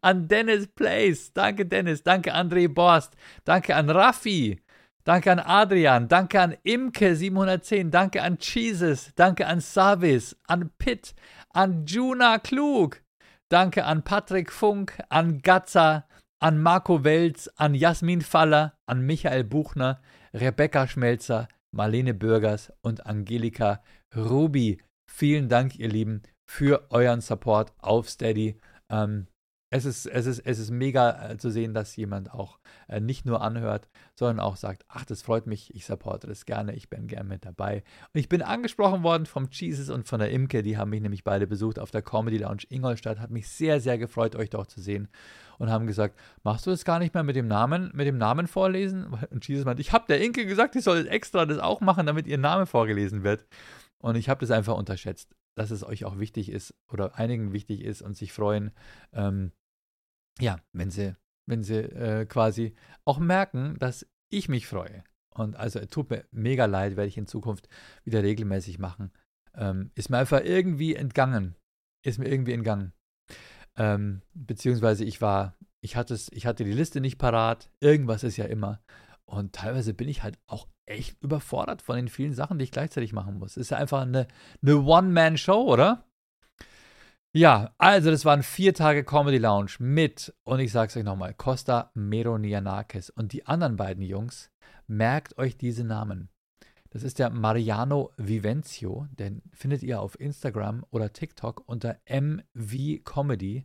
An 0.00 0.28
Dennis 0.28 0.66
Place. 0.68 1.30
Danke, 1.34 1.66
Dennis. 1.66 2.02
Danke, 2.02 2.34
André 2.34 2.68
Borst. 2.68 3.14
Danke 3.44 3.76
an 3.76 3.90
Raffi. 3.90 4.62
Danke 5.04 5.32
an 5.32 5.42
Adrian. 5.44 6.08
Danke 6.08 6.40
an 6.40 6.56
Imke710. 6.64 7.90
Danke 7.90 8.22
an 8.22 8.38
Jesus. 8.40 9.12
Danke 9.14 9.46
an 9.46 9.60
Savis. 9.60 10.36
An 10.46 10.70
Pitt. 10.78 11.14
An 11.52 11.84
Juna 11.84 12.38
Klug. 12.38 13.02
Danke 13.50 13.84
an 13.84 14.04
Patrick 14.04 14.50
Funk. 14.50 14.98
An 15.10 15.42
Gatza. 15.42 16.04
An 16.40 16.62
Marco 16.62 17.04
Welz. 17.04 17.48
An 17.56 17.74
Jasmin 17.74 18.22
Faller. 18.22 18.72
An 18.86 19.06
Michael 19.06 19.44
Buchner 19.44 20.00
Rebecca 20.34 20.86
Schmelzer, 20.86 21.48
Marlene 21.74 22.14
Bürgers 22.14 22.72
und 22.82 23.06
Angelika 23.06 23.82
Ruby. 24.14 24.80
Vielen 25.10 25.48
Dank, 25.48 25.78
ihr 25.78 25.88
Lieben, 25.88 26.22
für 26.48 26.90
euren 26.90 27.20
Support 27.20 27.72
auf 27.78 28.08
Steady. 28.08 28.58
Ähm, 28.90 29.26
es 29.74 29.86
ist, 29.86 30.04
es, 30.04 30.26
ist, 30.26 30.40
es 30.40 30.58
ist 30.58 30.70
mega 30.70 31.30
äh, 31.30 31.38
zu 31.38 31.50
sehen, 31.50 31.72
dass 31.72 31.96
jemand 31.96 32.34
auch 32.34 32.58
äh, 32.88 33.00
nicht 33.00 33.24
nur 33.24 33.40
anhört, 33.40 33.88
sondern 34.14 34.38
auch 34.38 34.56
sagt, 34.56 34.84
ach, 34.86 35.06
das 35.06 35.22
freut 35.22 35.46
mich, 35.46 35.74
ich 35.74 35.86
supporte 35.86 36.26
das 36.26 36.44
gerne, 36.44 36.74
ich 36.74 36.90
bin 36.90 37.06
gerne 37.06 37.26
mit 37.26 37.46
dabei. 37.46 37.82
Und 38.12 38.20
ich 38.20 38.28
bin 38.28 38.42
angesprochen 38.42 39.02
worden 39.02 39.24
vom 39.24 39.48
Jesus 39.50 39.88
und 39.88 40.06
von 40.06 40.20
der 40.20 40.30
Imke, 40.30 40.62
die 40.62 40.76
haben 40.76 40.90
mich 40.90 41.00
nämlich 41.00 41.24
beide 41.24 41.46
besucht 41.46 41.78
auf 41.78 41.90
der 41.90 42.02
Comedy 42.02 42.36
Lounge 42.36 42.64
Ingolstadt, 42.68 43.18
hat 43.18 43.30
mich 43.30 43.48
sehr, 43.48 43.80
sehr 43.80 43.96
gefreut, 43.96 44.36
euch 44.36 44.50
dort 44.50 44.70
zu 44.70 44.82
sehen 44.82 45.08
und 45.56 45.70
haben 45.70 45.86
gesagt, 45.86 46.20
machst 46.42 46.66
du 46.66 46.70
das 46.70 46.84
gar 46.84 46.98
nicht 46.98 47.14
mehr 47.14 47.22
mit 47.22 47.36
dem 47.36 47.48
Namen, 47.48 47.90
mit 47.94 48.06
dem 48.06 48.18
Namen 48.18 48.48
vorlesen? 48.48 49.06
Und 49.30 49.48
Jesus 49.48 49.64
meinte, 49.64 49.80
ich 49.80 49.92
habe 49.92 50.04
der 50.06 50.20
Inke 50.20 50.44
gesagt, 50.44 50.76
ich 50.76 50.84
soll 50.84 51.06
extra 51.06 51.46
das 51.46 51.58
auch 51.58 51.80
machen, 51.80 52.04
damit 52.04 52.26
ihr 52.26 52.36
Name 52.36 52.66
vorgelesen 52.66 53.24
wird. 53.24 53.46
Und 53.98 54.16
ich 54.16 54.28
habe 54.28 54.40
das 54.40 54.50
einfach 54.50 54.76
unterschätzt, 54.76 55.34
dass 55.54 55.70
es 55.70 55.82
euch 55.82 56.04
auch 56.04 56.18
wichtig 56.18 56.50
ist 56.50 56.74
oder 56.90 57.16
einigen 57.16 57.52
wichtig 57.52 57.82
ist 57.82 58.02
und 58.02 58.16
sich 58.16 58.32
freuen, 58.32 58.72
ähm, 59.14 59.52
ja, 60.40 60.58
wenn 60.72 60.90
sie 60.90 61.14
wenn 61.46 61.62
sie 61.62 61.78
äh, 61.78 62.26
quasi 62.26 62.74
auch 63.04 63.18
merken, 63.18 63.76
dass 63.78 64.06
ich 64.30 64.48
mich 64.48 64.66
freue. 64.66 65.04
Und 65.34 65.56
also 65.56 65.80
tut 65.86 66.10
mir 66.10 66.24
mega 66.30 66.66
leid, 66.66 66.96
werde 66.96 67.08
ich 67.08 67.18
in 67.18 67.26
Zukunft 67.26 67.68
wieder 68.04 68.22
regelmäßig 68.22 68.78
machen. 68.78 69.12
Ähm, 69.54 69.90
ist 69.94 70.10
mir 70.10 70.18
einfach 70.18 70.40
irgendwie 70.42 70.94
entgangen. 70.94 71.56
Ist 72.04 72.18
mir 72.18 72.28
irgendwie 72.28 72.52
entgangen. 72.52 72.92
Ähm, 73.76 74.22
beziehungsweise 74.34 75.04
ich 75.04 75.20
war, 75.20 75.56
ich 75.80 75.96
hatte 75.96 76.14
es, 76.14 76.30
ich 76.32 76.46
hatte 76.46 76.64
die 76.64 76.72
Liste 76.72 77.00
nicht 77.00 77.18
parat. 77.18 77.70
Irgendwas 77.80 78.24
ist 78.24 78.36
ja 78.36 78.44
immer. 78.44 78.80
Und 79.24 79.54
teilweise 79.54 79.94
bin 79.94 80.08
ich 80.08 80.22
halt 80.22 80.38
auch 80.46 80.68
echt 80.86 81.22
überfordert 81.22 81.80
von 81.80 81.96
den 81.96 82.08
vielen 82.08 82.34
Sachen, 82.34 82.58
die 82.58 82.64
ich 82.64 82.72
gleichzeitig 82.72 83.12
machen 83.12 83.38
muss. 83.38 83.56
Ist 83.56 83.70
ja 83.70 83.78
einfach 83.78 84.02
eine, 84.02 84.26
eine 84.62 84.82
One-Man-Show, 84.82 85.62
oder? 85.62 86.04
Ja, 87.34 87.74
also 87.78 88.10
das 88.10 88.26
waren 88.26 88.42
vier 88.42 88.74
Tage 88.74 89.04
Comedy 89.04 89.38
Lounge 89.38 89.72
mit, 89.78 90.34
und 90.44 90.60
ich 90.60 90.70
sag's 90.70 90.98
euch 90.98 91.04
nochmal, 91.04 91.32
Costa 91.32 91.90
Meronianakis 91.94 93.08
und 93.08 93.32
die 93.32 93.46
anderen 93.46 93.76
beiden 93.76 94.02
Jungs, 94.02 94.50
merkt 94.86 95.38
euch 95.38 95.56
diese 95.56 95.82
Namen. 95.82 96.28
Das 96.90 97.02
ist 97.02 97.18
der 97.18 97.30
Mariano 97.30 98.12
Vivencio, 98.18 99.06
den 99.12 99.40
findet 99.54 99.82
ihr 99.82 100.02
auf 100.02 100.20
Instagram 100.20 100.84
oder 100.90 101.10
TikTok 101.14 101.66
unter 101.66 101.98
MV 102.06 103.02
Comedy, 103.02 103.64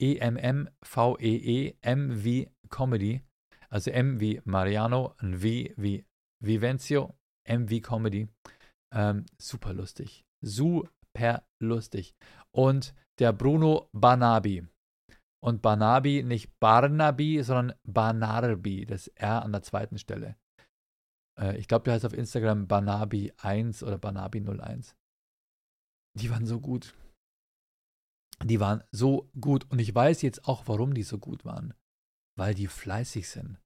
E-M-M-V-E-E, 0.00 1.76
MV 1.82 2.50
Comedy, 2.70 3.22
also 3.70 3.92
M 3.92 4.18
wie 4.18 4.40
Mariano 4.44 5.14
und 5.22 5.36
V 5.36 5.70
wie 5.76 6.04
Vivencio, 6.42 7.14
MV 7.48 7.82
Comedy. 7.82 8.26
Ähm, 8.92 9.26
super 9.38 9.72
lustig. 9.72 10.24
Super 10.44 10.90
lustig 11.60 12.14
und 12.54 12.94
der 13.18 13.32
Bruno 13.32 13.88
Banabi. 13.92 14.66
Und 15.42 15.62
Banabi 15.62 16.22
nicht 16.22 16.58
Barnabi, 16.58 17.42
sondern 17.42 17.78
Banarbi, 17.84 18.86
das 18.86 19.08
R 19.08 19.42
an 19.42 19.52
der 19.52 19.62
zweiten 19.62 19.98
Stelle. 19.98 20.36
Äh, 21.38 21.56
ich 21.58 21.68
glaube, 21.68 21.84
der 21.84 21.94
heißt 21.94 22.04
auf 22.04 22.14
Instagram 22.14 22.66
Banabi1 22.66 23.84
oder 23.84 23.96
Banabi01. 23.96 24.94
Die 26.18 26.30
waren 26.30 26.46
so 26.46 26.60
gut. 26.60 26.94
Die 28.44 28.60
waren 28.60 28.82
so 28.90 29.30
gut. 29.40 29.70
Und 29.70 29.78
ich 29.78 29.94
weiß 29.94 30.22
jetzt 30.22 30.46
auch, 30.46 30.66
warum 30.66 30.94
die 30.94 31.02
so 31.02 31.18
gut 31.18 31.44
waren. 31.44 31.74
Weil 32.36 32.54
die 32.54 32.66
fleißig 32.66 33.28
sind. 33.28 33.60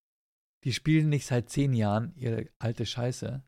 Die 0.64 0.72
spielen 0.72 1.08
nicht 1.08 1.26
seit 1.26 1.48
zehn 1.48 1.72
Jahren 1.72 2.12
ihre 2.16 2.48
alte 2.58 2.84
Scheiße, 2.84 3.42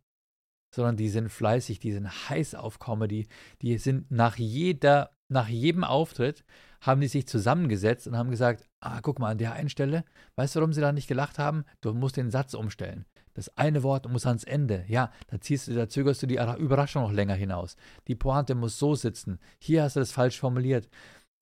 sondern 0.74 0.96
die 0.96 1.08
sind 1.08 1.28
fleißig, 1.28 1.78
die 1.78 1.92
sind 1.92 2.08
heiß 2.28 2.54
auf 2.54 2.78
Comedy. 2.78 3.28
Die 3.60 3.78
sind 3.78 4.10
nach 4.10 4.36
jeder 4.36 5.10
nach 5.32 5.48
jedem 5.48 5.82
Auftritt 5.82 6.44
haben 6.80 7.00
die 7.00 7.08
sich 7.08 7.26
zusammengesetzt 7.26 8.06
und 8.06 8.16
haben 8.16 8.30
gesagt, 8.30 8.68
ah, 8.80 9.00
guck 9.00 9.18
mal, 9.18 9.30
an 9.30 9.38
der 9.38 9.52
einen 9.52 9.68
Stelle, 9.68 10.04
weißt 10.36 10.54
du, 10.54 10.60
warum 10.60 10.72
sie 10.72 10.80
da 10.80 10.92
nicht 10.92 11.08
gelacht 11.08 11.38
haben? 11.38 11.64
Du 11.80 11.94
musst 11.94 12.16
den 12.16 12.30
Satz 12.30 12.54
umstellen. 12.54 13.06
Das 13.34 13.56
eine 13.56 13.82
Wort 13.82 14.08
muss 14.10 14.26
ans 14.26 14.44
Ende. 14.44 14.84
Ja, 14.88 15.10
da 15.28 15.40
ziehst 15.40 15.68
du, 15.68 15.74
da 15.74 15.88
zögerst 15.88 16.22
du 16.22 16.26
die 16.26 16.38
Überraschung 16.58 17.02
noch 17.02 17.12
länger 17.12 17.34
hinaus. 17.34 17.76
Die 18.08 18.14
Pointe 18.14 18.54
muss 18.54 18.78
so 18.78 18.94
sitzen. 18.94 19.38
Hier 19.58 19.84
hast 19.84 19.96
du 19.96 20.00
das 20.00 20.12
falsch 20.12 20.38
formuliert. 20.38 20.88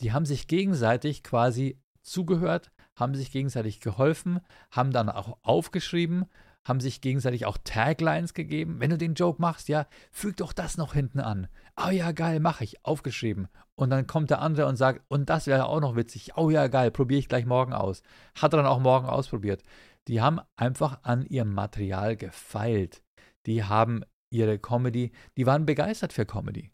Die 0.00 0.12
haben 0.12 0.26
sich 0.26 0.46
gegenseitig 0.46 1.22
quasi 1.22 1.80
zugehört, 2.02 2.70
haben 2.94 3.14
sich 3.14 3.32
gegenseitig 3.32 3.80
geholfen, 3.80 4.40
haben 4.70 4.92
dann 4.92 5.08
auch 5.08 5.38
aufgeschrieben 5.42 6.26
haben 6.66 6.80
sich 6.80 7.00
gegenseitig 7.00 7.46
auch 7.46 7.58
Taglines 7.64 8.34
gegeben. 8.34 8.80
Wenn 8.80 8.90
du 8.90 8.98
den 8.98 9.14
Joke 9.14 9.40
machst, 9.40 9.68
ja, 9.68 9.86
füg 10.10 10.36
doch 10.36 10.52
das 10.52 10.76
noch 10.76 10.94
hinten 10.94 11.20
an. 11.20 11.48
Oh 11.76 11.90
ja, 11.90 12.12
geil, 12.12 12.40
mache 12.40 12.64
ich, 12.64 12.84
aufgeschrieben. 12.84 13.48
Und 13.76 13.90
dann 13.90 14.06
kommt 14.06 14.30
der 14.30 14.42
andere 14.42 14.66
und 14.66 14.76
sagt, 14.76 15.02
und 15.08 15.30
das 15.30 15.46
wäre 15.46 15.66
auch 15.66 15.80
noch 15.80 15.96
witzig. 15.96 16.36
Oh 16.36 16.50
ja, 16.50 16.68
geil, 16.68 16.90
probiere 16.90 17.18
ich 17.18 17.28
gleich 17.28 17.46
morgen 17.46 17.72
aus. 17.72 18.02
Hat 18.34 18.52
er 18.52 18.58
dann 18.58 18.66
auch 18.66 18.80
morgen 18.80 19.06
ausprobiert. 19.06 19.62
Die 20.06 20.20
haben 20.20 20.40
einfach 20.56 21.00
an 21.02 21.24
ihrem 21.24 21.54
Material 21.54 22.16
gefeilt. 22.16 23.02
Die 23.46 23.64
haben 23.64 24.04
ihre 24.30 24.58
Comedy, 24.58 25.12
die 25.36 25.46
waren 25.46 25.66
begeistert 25.66 26.12
für 26.12 26.26
Comedy. 26.26 26.70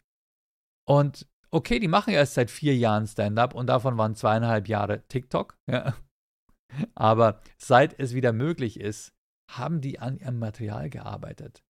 Und 0.87 1.27
okay, 1.51 1.79
die 1.79 1.87
machen 1.87 2.13
erst 2.13 2.35
seit 2.35 2.51
vier 2.51 2.75
Jahren 2.75 3.07
Stand-up 3.07 3.53
und 3.53 3.67
davon 3.67 3.97
waren 3.97 4.15
zweieinhalb 4.15 4.67
Jahre 4.67 5.07
TikTok. 5.07 5.57
Ja. 5.69 5.95
Aber 6.95 7.41
seit 7.57 7.97
es 7.99 8.13
wieder 8.13 8.33
möglich 8.33 8.79
ist, 8.79 9.13
haben 9.49 9.81
die 9.81 9.99
an 9.99 10.17
ihrem 10.17 10.39
Material 10.39 10.89
gearbeitet. 10.89 11.63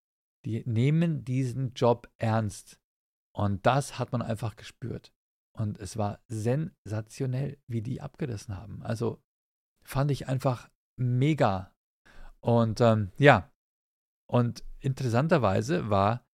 Die 0.44 0.62
nehmen 0.66 1.24
diesen 1.24 1.74
Job 1.74 2.10
ernst. 2.18 2.78
Und 3.32 3.66
das 3.66 3.98
hat 3.98 4.12
man 4.12 4.22
einfach 4.22 4.56
gespürt. 4.56 5.12
Und 5.52 5.78
es 5.78 5.96
war 5.96 6.20
sensationell, 6.28 7.58
wie 7.66 7.82
die 7.82 8.00
abgerissen 8.00 8.56
haben. 8.56 8.82
Also 8.82 9.22
fand 9.84 10.10
ich 10.10 10.28
einfach 10.28 10.68
mega. 10.96 11.72
Und 12.40 12.80
ähm, 12.80 13.10
ja, 13.16 13.50
und 14.30 14.64
interessanterweise 14.80 15.90
war, 15.90 16.24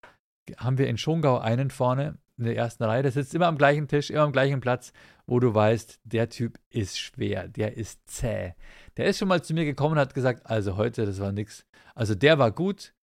haben 0.58 0.78
wir 0.78 0.88
in 0.88 0.98
Schongau 0.98 1.38
einen 1.38 1.70
vorne 1.70 2.18
in 2.36 2.44
der 2.44 2.56
ersten 2.56 2.82
Reihe, 2.84 3.02
der 3.02 3.12
sitzt 3.12 3.34
immer 3.34 3.46
am 3.46 3.58
gleichen 3.58 3.88
Tisch, 3.88 4.10
immer 4.10 4.22
am 4.22 4.32
gleichen 4.32 4.60
Platz, 4.60 4.92
wo 5.26 5.40
du 5.40 5.54
weißt, 5.54 6.00
der 6.04 6.28
Typ 6.28 6.58
ist 6.70 6.98
schwer, 6.98 7.48
der 7.48 7.76
ist 7.76 8.00
zäh. 8.08 8.54
Der 8.96 9.06
ist 9.06 9.18
schon 9.18 9.28
mal 9.28 9.42
zu 9.42 9.54
mir 9.54 9.64
gekommen 9.64 9.92
und 9.92 10.00
hat 10.00 10.14
gesagt, 10.14 10.46
also 10.46 10.76
heute, 10.76 11.06
das 11.06 11.20
war 11.20 11.32
nix. 11.32 11.64
Also 11.94 12.14
der 12.14 12.38
war 12.38 12.50
gut, 12.50 12.94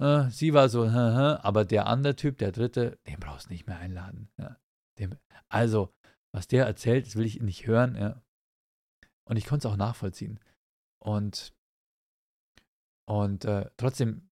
äh, 0.00 0.30
sie 0.30 0.54
war 0.54 0.68
so, 0.68 0.86
aber 0.86 1.64
der 1.64 1.86
andere 1.86 2.16
Typ, 2.16 2.38
der 2.38 2.52
dritte, 2.52 2.98
den 3.06 3.18
brauchst 3.18 3.48
du 3.48 3.52
nicht 3.52 3.66
mehr 3.66 3.78
einladen. 3.78 4.30
Ja. 4.38 4.56
Dem, 4.98 5.16
also, 5.48 5.92
was 6.32 6.46
der 6.46 6.66
erzählt, 6.66 7.06
das 7.06 7.16
will 7.16 7.26
ich 7.26 7.40
nicht 7.40 7.66
hören. 7.66 7.96
Ja. 7.96 8.22
Und 9.28 9.36
ich 9.36 9.46
konnte 9.46 9.66
es 9.66 9.72
auch 9.72 9.76
nachvollziehen. 9.76 10.38
Und, 11.00 11.52
und 13.08 13.44
äh, 13.44 13.70
trotzdem, 13.76 14.28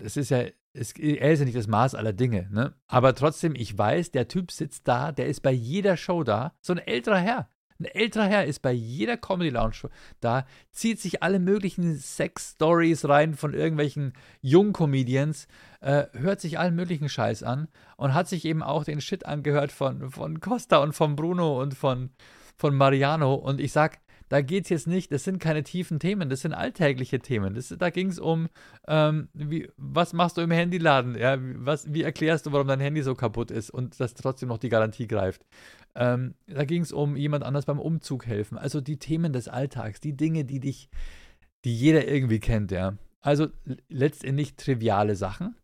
es 0.00 0.16
ist 0.16 0.30
ja 0.30 0.44
es, 0.76 0.92
er 0.92 1.32
ist 1.32 1.40
ja 1.40 1.44
nicht 1.44 1.56
das 1.56 1.66
Maß 1.66 1.94
aller 1.94 2.12
Dinge, 2.12 2.48
ne? 2.52 2.74
Aber 2.86 3.14
trotzdem, 3.14 3.54
ich 3.54 3.76
weiß, 3.76 4.10
der 4.10 4.28
Typ 4.28 4.50
sitzt 4.50 4.86
da, 4.86 5.12
der 5.12 5.26
ist 5.26 5.40
bei 5.40 5.52
jeder 5.52 5.96
Show 5.96 6.22
da. 6.22 6.52
So 6.60 6.72
ein 6.72 6.78
älterer 6.78 7.18
Herr. 7.18 7.48
Ein 7.78 7.84
älterer 7.84 8.24
Herr 8.24 8.44
ist 8.46 8.62
bei 8.62 8.72
jeder 8.72 9.18
Comedy 9.18 9.50
Lounge 9.50 9.90
da, 10.20 10.46
zieht 10.70 10.98
sich 10.98 11.22
alle 11.22 11.38
möglichen 11.38 11.96
Sex-Stories 11.96 13.06
rein 13.06 13.34
von 13.34 13.52
irgendwelchen 13.52 14.14
Jung-Comedians, 14.40 15.46
äh, 15.80 16.04
hört 16.12 16.40
sich 16.40 16.58
allen 16.58 16.74
möglichen 16.74 17.10
Scheiß 17.10 17.42
an 17.42 17.68
und 17.96 18.14
hat 18.14 18.28
sich 18.28 18.46
eben 18.46 18.62
auch 18.62 18.84
den 18.84 19.02
Shit 19.02 19.26
angehört 19.26 19.72
von, 19.72 20.10
von 20.10 20.40
Costa 20.40 20.78
und 20.78 20.94
von 20.94 21.16
Bruno 21.16 21.60
und 21.60 21.74
von, 21.74 22.10
von 22.56 22.74
Mariano. 22.74 23.34
Und 23.34 23.60
ich 23.60 23.72
sag, 23.72 23.98
da 24.28 24.40
geht 24.40 24.64
es 24.64 24.70
jetzt 24.70 24.86
nicht, 24.86 25.12
das 25.12 25.24
sind 25.24 25.38
keine 25.38 25.62
tiefen 25.62 26.00
Themen, 26.00 26.28
das 26.28 26.40
sind 26.40 26.52
alltägliche 26.52 27.20
Themen. 27.20 27.54
Das, 27.54 27.68
da 27.68 27.90
ging 27.90 28.08
es 28.08 28.18
um, 28.18 28.48
ähm, 28.88 29.28
wie, 29.34 29.70
was 29.76 30.12
machst 30.12 30.36
du 30.36 30.40
im 30.40 30.50
Handyladen? 30.50 31.16
Ja, 31.16 31.38
was, 31.40 31.92
wie 31.92 32.02
erklärst 32.02 32.46
du, 32.46 32.52
warum 32.52 32.66
dein 32.66 32.80
Handy 32.80 33.02
so 33.02 33.14
kaputt 33.14 33.50
ist 33.50 33.70
und 33.70 33.98
dass 34.00 34.14
trotzdem 34.14 34.48
noch 34.48 34.58
die 34.58 34.68
Garantie 34.68 35.06
greift? 35.06 35.46
Ähm, 35.94 36.34
da 36.46 36.64
ging 36.64 36.82
es 36.82 36.92
um 36.92 37.16
jemand 37.16 37.44
anders 37.44 37.66
beim 37.66 37.78
Umzug 37.78 38.26
helfen. 38.26 38.58
Also 38.58 38.80
die 38.80 38.98
Themen 38.98 39.32
des 39.32 39.48
Alltags, 39.48 40.00
die 40.00 40.16
Dinge, 40.16 40.44
die 40.44 40.60
dich, 40.60 40.90
die 41.64 41.74
jeder 41.74 42.08
irgendwie 42.08 42.40
kennt, 42.40 42.72
ja. 42.72 42.96
Also 43.20 43.48
letztendlich 43.88 44.56
triviale 44.56 45.16
Sachen, 45.16 45.56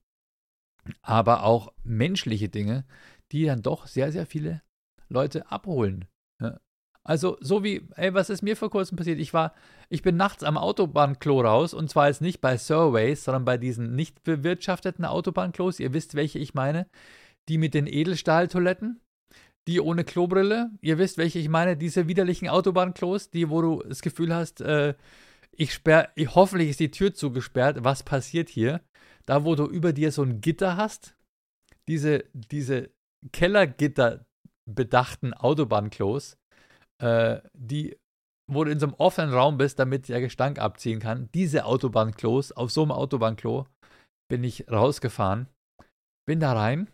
aber 1.01 1.45
auch 1.45 1.73
menschliche 1.85 2.49
Dinge, 2.49 2.85
die 3.31 3.45
dann 3.45 3.63
doch 3.63 3.87
sehr, 3.87 4.13
sehr 4.13 4.27
viele 4.27 4.63
Leute 5.09 5.51
abholen. 5.51 6.07
Ja. 6.41 6.59
Also, 7.05 7.37
so 7.41 7.65
wie, 7.65 7.89
ey, 7.97 8.15
was 8.15 8.31
ist 8.31 8.43
mir 8.43 8.57
vor 8.57 8.71
kurzem 8.71 8.97
passiert? 8.97 9.19
Ich 9.19 9.35
war, 9.35 9.55
ich 9.89 10.03
bin 10.03 10.17
nachts 10.17 10.45
am 10.45 10.57
Autobahnklo 10.57 11.41
raus 11.41 11.75
und 11.75 11.91
zwar 11.91 12.07
jetzt 12.09 12.21
nicht 12.21 12.41
bei 12.41 12.57
Surveys, 12.57 13.25
sondern 13.25 13.45
bei 13.45 13.59
diesen 13.59 13.97
nicht 13.97 14.23
bewirtschafteten 14.23 15.05
Autobahnklos. 15.05 15.81
Ihr 15.81 15.93
wisst, 15.93 16.15
welche 16.15 16.39
ich 16.39 16.55
meine. 16.55 16.87
Die 17.49 17.59
mit 17.59 17.75
den 17.75 17.89
Edelstahltoiletten, 17.89 19.01
die 19.67 19.81
ohne 19.81 20.05
Klobrille. 20.05 20.71
Ihr 20.81 20.99
wisst, 20.99 21.19
welche 21.19 21.41
ich 21.41 21.49
meine. 21.49 21.77
Diese 21.77 22.07
widerlichen 22.07 22.49
Autobahnklos, 22.49 23.31
die, 23.31 23.51
wo 23.51 23.63
du 23.63 23.83
das 23.83 24.01
Gefühl 24.01 24.33
hast, 24.33 24.61
äh, 24.61 24.95
ich 25.51 25.75
sperre, 25.75 26.09
hoffentlich 26.35 26.71
ist 26.71 26.81
die 26.81 26.93
Tür 26.93 27.15
zugesperrt. 27.15 27.79
Was 27.83 28.05
passiert 28.05 28.49
hier? 28.49 28.81
Da, 29.27 29.45
wo 29.45 29.57
du 29.57 29.67
über 29.67 29.93
dir 29.93 30.13
so 30.13 30.23
ein 30.23 30.41
Gitter 30.41 30.77
hast. 30.77 31.17
Diese, 31.89 32.25
diese 32.33 32.91
Kellergitter 33.33 34.25
bedachten 34.67 35.35
Autobahnklos 35.35 36.37
äh, 37.03 37.41
die, 37.53 37.99
wo 38.47 38.65
du 38.65 38.71
in 38.71 38.79
so 38.79 38.87
einem 38.87 38.95
offenen 38.95 39.35
Raum 39.35 39.59
bist, 39.59 39.79
damit 39.79 40.09
der 40.09 40.21
Gestank 40.21 40.59
abziehen 40.59 41.01
kann. 41.01 41.29
Diese 41.35 41.65
Autobahnklos, 41.65 42.53
auf 42.53 42.71
so 42.71 42.83
einem 42.83 42.93
Autobahnklo 42.93 43.67
bin 44.31 44.45
ich 44.45 44.71
rausgefahren, 44.71 45.49
bin 46.27 46.41
da 46.41 46.53
rein. 46.53 46.89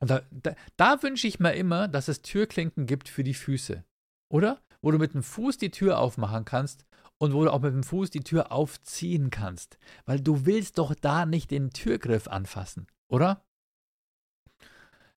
Und 0.00 0.10
da, 0.10 0.22
da, 0.30 0.54
da 0.76 1.02
wünsche 1.02 1.26
ich 1.26 1.40
mir 1.40 1.54
immer, 1.54 1.88
dass 1.88 2.08
es 2.08 2.20
Türklinken 2.20 2.86
gibt 2.86 3.08
für 3.08 3.24
die 3.24 3.34
Füße. 3.34 3.84
Oder? 4.30 4.60
Wo 4.82 4.90
du 4.90 4.98
mit 4.98 5.14
dem 5.14 5.22
Fuß 5.22 5.56
die 5.56 5.70
Tür 5.70 5.98
aufmachen 5.98 6.44
kannst 6.44 6.84
und 7.18 7.32
wo 7.32 7.44
du 7.44 7.52
auch 7.52 7.60
mit 7.60 7.72
dem 7.72 7.84
Fuß 7.84 8.10
die 8.10 8.24
Tür 8.24 8.52
aufziehen 8.52 9.30
kannst. 9.30 9.78
Weil 10.04 10.20
du 10.20 10.44
willst 10.46 10.78
doch 10.78 10.94
da 10.94 11.24
nicht 11.24 11.50
den 11.50 11.70
Türgriff 11.70 12.28
anfassen, 12.28 12.86
oder? 13.08 13.44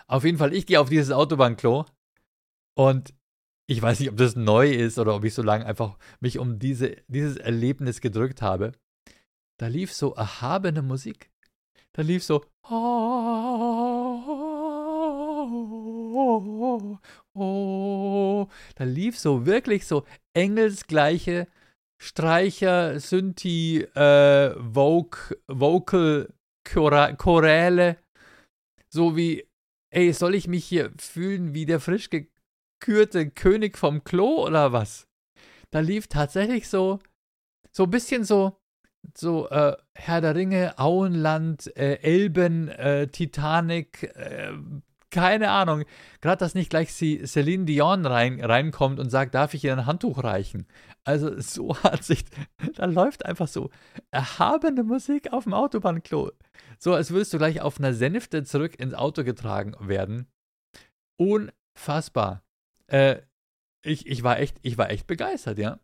Auf 0.05 0.23
jeden 0.23 0.37
Fall, 0.37 0.53
ich 0.53 0.65
gehe 0.67 0.79
auf 0.79 0.89
dieses 0.89 1.11
Autobahnklo 1.11 1.85
und 2.75 3.13
ich 3.69 3.81
weiß 3.81 3.99
nicht, 3.99 4.09
ob 4.09 4.17
das 4.17 4.35
neu 4.35 4.71
ist 4.71 4.97
oder 4.97 5.13
ob 5.15 5.25
ich 5.25 5.33
so 5.33 5.43
lange 5.43 5.65
einfach 5.65 5.97
mich 6.21 6.39
um 6.39 6.57
diese, 6.57 6.95
dieses 7.07 7.35
Erlebnis 7.37 7.99
gedrückt 7.99 8.41
habe. 8.41 8.71
Da 9.57 9.67
lief 9.67 9.93
so 9.93 10.13
erhabene 10.15 10.81
Musik. 10.81 11.29
Da 11.91 12.01
lief 12.01 12.23
so. 12.23 12.45
Da 18.75 18.83
lief 18.83 19.17
so 19.19 19.45
wirklich 19.45 19.85
so 19.85 20.05
engelsgleiche 20.33 21.47
Streicher, 21.99 22.99
Synthi, 22.99 23.81
äh, 23.95 24.53
Voc 24.57 25.35
Vocal, 25.47 26.31
Choräle. 26.63 27.97
So 28.87 29.17
wie, 29.17 29.47
ey, 29.89 30.13
soll 30.13 30.35
ich 30.35 30.47
mich 30.47 30.65
hier 30.65 30.93
fühlen 30.99 31.53
wie 31.53 31.65
der 31.65 31.79
frisch 31.79 32.09
gekürte 32.79 33.29
König 33.29 33.77
vom 33.77 34.03
Klo 34.03 34.45
oder 34.45 34.71
was? 34.71 35.07
Da 35.71 35.79
lief 35.79 36.07
tatsächlich 36.07 36.69
so, 36.69 36.99
so 37.71 37.83
ein 37.83 37.89
bisschen 37.89 38.23
so, 38.23 38.57
so 39.15 39.49
äh, 39.49 39.75
Herr 39.95 40.21
der 40.21 40.35
Ringe, 40.35 40.77
Auenland, 40.77 41.75
äh, 41.77 41.95
Elben, 42.01 42.69
äh, 42.69 43.07
Titanic, 43.07 44.03
äh, 44.15 44.53
keine 45.09 45.51
Ahnung. 45.51 45.83
Gerade, 46.21 46.39
dass 46.39 46.53
nicht 46.53 46.69
gleich 46.69 46.93
sie 46.93 47.25
Celine 47.25 47.65
Dion 47.65 48.05
rein, 48.05 48.43
reinkommt 48.43 48.99
und 48.99 49.09
sagt, 49.09 49.35
darf 49.35 49.53
ich 49.53 49.63
ihr 49.63 49.73
ein 49.73 49.85
Handtuch 49.85 50.23
reichen? 50.23 50.67
Also 51.03 51.39
so 51.39 51.75
hat 51.83 52.03
sich, 52.03 52.25
da 52.75 52.85
läuft 52.85 53.25
einfach 53.25 53.47
so 53.47 53.69
erhabene 54.11 54.83
Musik 54.83 55.31
auf 55.33 55.45
dem 55.45 55.53
Autobahnklo. 55.53 56.31
So, 56.79 56.93
als 56.93 57.11
würdest 57.11 57.33
du 57.33 57.37
gleich 57.37 57.61
auf 57.61 57.79
einer 57.79 57.93
Sänfte 57.93 58.43
zurück 58.43 58.79
ins 58.79 58.93
Auto 58.93 59.23
getragen 59.23 59.75
werden. 59.79 60.27
Unfassbar. 61.17 62.43
Äh, 62.87 63.21
ich, 63.83 64.07
ich, 64.07 64.23
war 64.23 64.39
echt, 64.39 64.57
ich 64.61 64.77
war 64.77 64.89
echt 64.89 65.07
begeistert, 65.07 65.57
ja. 65.57 65.79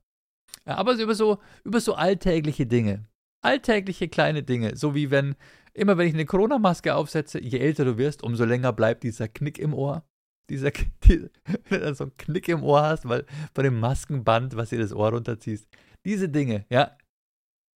ja 0.66 0.76
aber 0.76 0.93
über 0.93 1.16
so, 1.16 1.39
über 1.64 1.80
so 1.80 1.95
alltägliche 1.95 2.66
Dinge. 2.66 3.06
Alltägliche 3.41 4.08
kleine 4.08 4.43
Dinge. 4.43 4.76
So 4.76 4.95
wie 4.95 5.12
wenn, 5.12 5.36
immer 5.74 5.97
wenn 5.97 6.08
ich 6.08 6.14
eine 6.14 6.26
Corona-Maske 6.26 6.95
aufsetze, 6.95 7.41
je 7.41 7.60
älter 7.60 7.86
du 7.86 7.97
wirst, 7.97 8.24
umso 8.24 8.45
länger 8.45 8.74
bleibt 8.74 9.04
dieser 9.04 9.28
Knick 9.28 9.60
im 9.60 9.74
Ohr. 9.74 10.06
Dieser, 10.49 10.72
die, 11.04 11.30
wenn 11.70 11.82
du 11.82 11.95
so 11.95 12.06
einen 12.06 12.18
Knick 12.18 12.47
im 12.49 12.64
Ohr 12.64 12.84
hast, 12.84 13.08
weil 13.08 13.26
bei 13.54 13.64
dem 13.64 13.80
Maskenband, 13.80 14.56
was 14.56 14.70
dir 14.70 14.80
das 14.80 14.93
Ohr 14.93 15.10
runterziehst. 15.10 15.68
Diese 16.06 16.30
Dinge, 16.30 16.66
ja. 16.70 16.97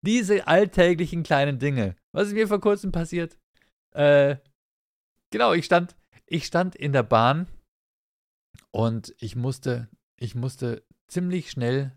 Diese 0.02 0.46
alltäglichen 0.46 1.22
kleinen 1.22 1.58
Dinge. 1.58 1.96
Was 2.12 2.28
ist 2.28 2.34
mir 2.34 2.46
vor 2.46 2.60
kurzem 2.60 2.92
passiert? 2.92 3.36
Äh, 3.94 4.36
genau, 5.30 5.54
ich 5.54 5.64
stand, 5.64 5.96
ich 6.26 6.46
stand 6.46 6.76
in 6.76 6.92
der 6.92 7.02
Bahn 7.02 7.48
und 8.70 9.14
ich 9.18 9.36
musste, 9.36 9.88
ich 10.16 10.34
musste 10.34 10.82
ziemlich 11.08 11.50
schnell, 11.50 11.92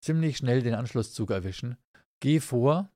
ziemlich 0.00 0.36
schnell 0.36 0.62
den 0.62 0.74
Anschlusszug 0.74 1.30
erwischen. 1.30 1.76
Geh 2.20 2.40
vor, 2.40 2.90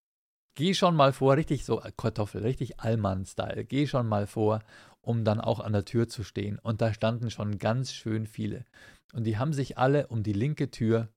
geh 0.54 0.74
schon 0.74 0.94
mal 0.94 1.12
vor, 1.12 1.36
richtig 1.36 1.64
so 1.64 1.82
Kartoffel, 1.96 2.42
richtig 2.42 2.80
Allmann-Style. 2.80 3.64
Geh 3.64 3.86
schon 3.86 4.06
mal 4.06 4.26
vor, 4.26 4.62
um 5.00 5.24
dann 5.24 5.40
auch 5.40 5.60
an 5.60 5.72
der 5.72 5.84
Tür 5.84 6.08
zu 6.08 6.22
stehen. 6.22 6.58
Und 6.58 6.80
da 6.80 6.92
standen 6.92 7.30
schon 7.30 7.58
ganz 7.58 7.92
schön 7.92 8.26
viele. 8.26 8.64
Und 9.12 9.24
die 9.24 9.38
haben 9.38 9.52
sich 9.52 9.78
alle 9.78 10.08
um 10.08 10.22
die 10.22 10.32
linke 10.32 10.70
Tür, 10.70 11.08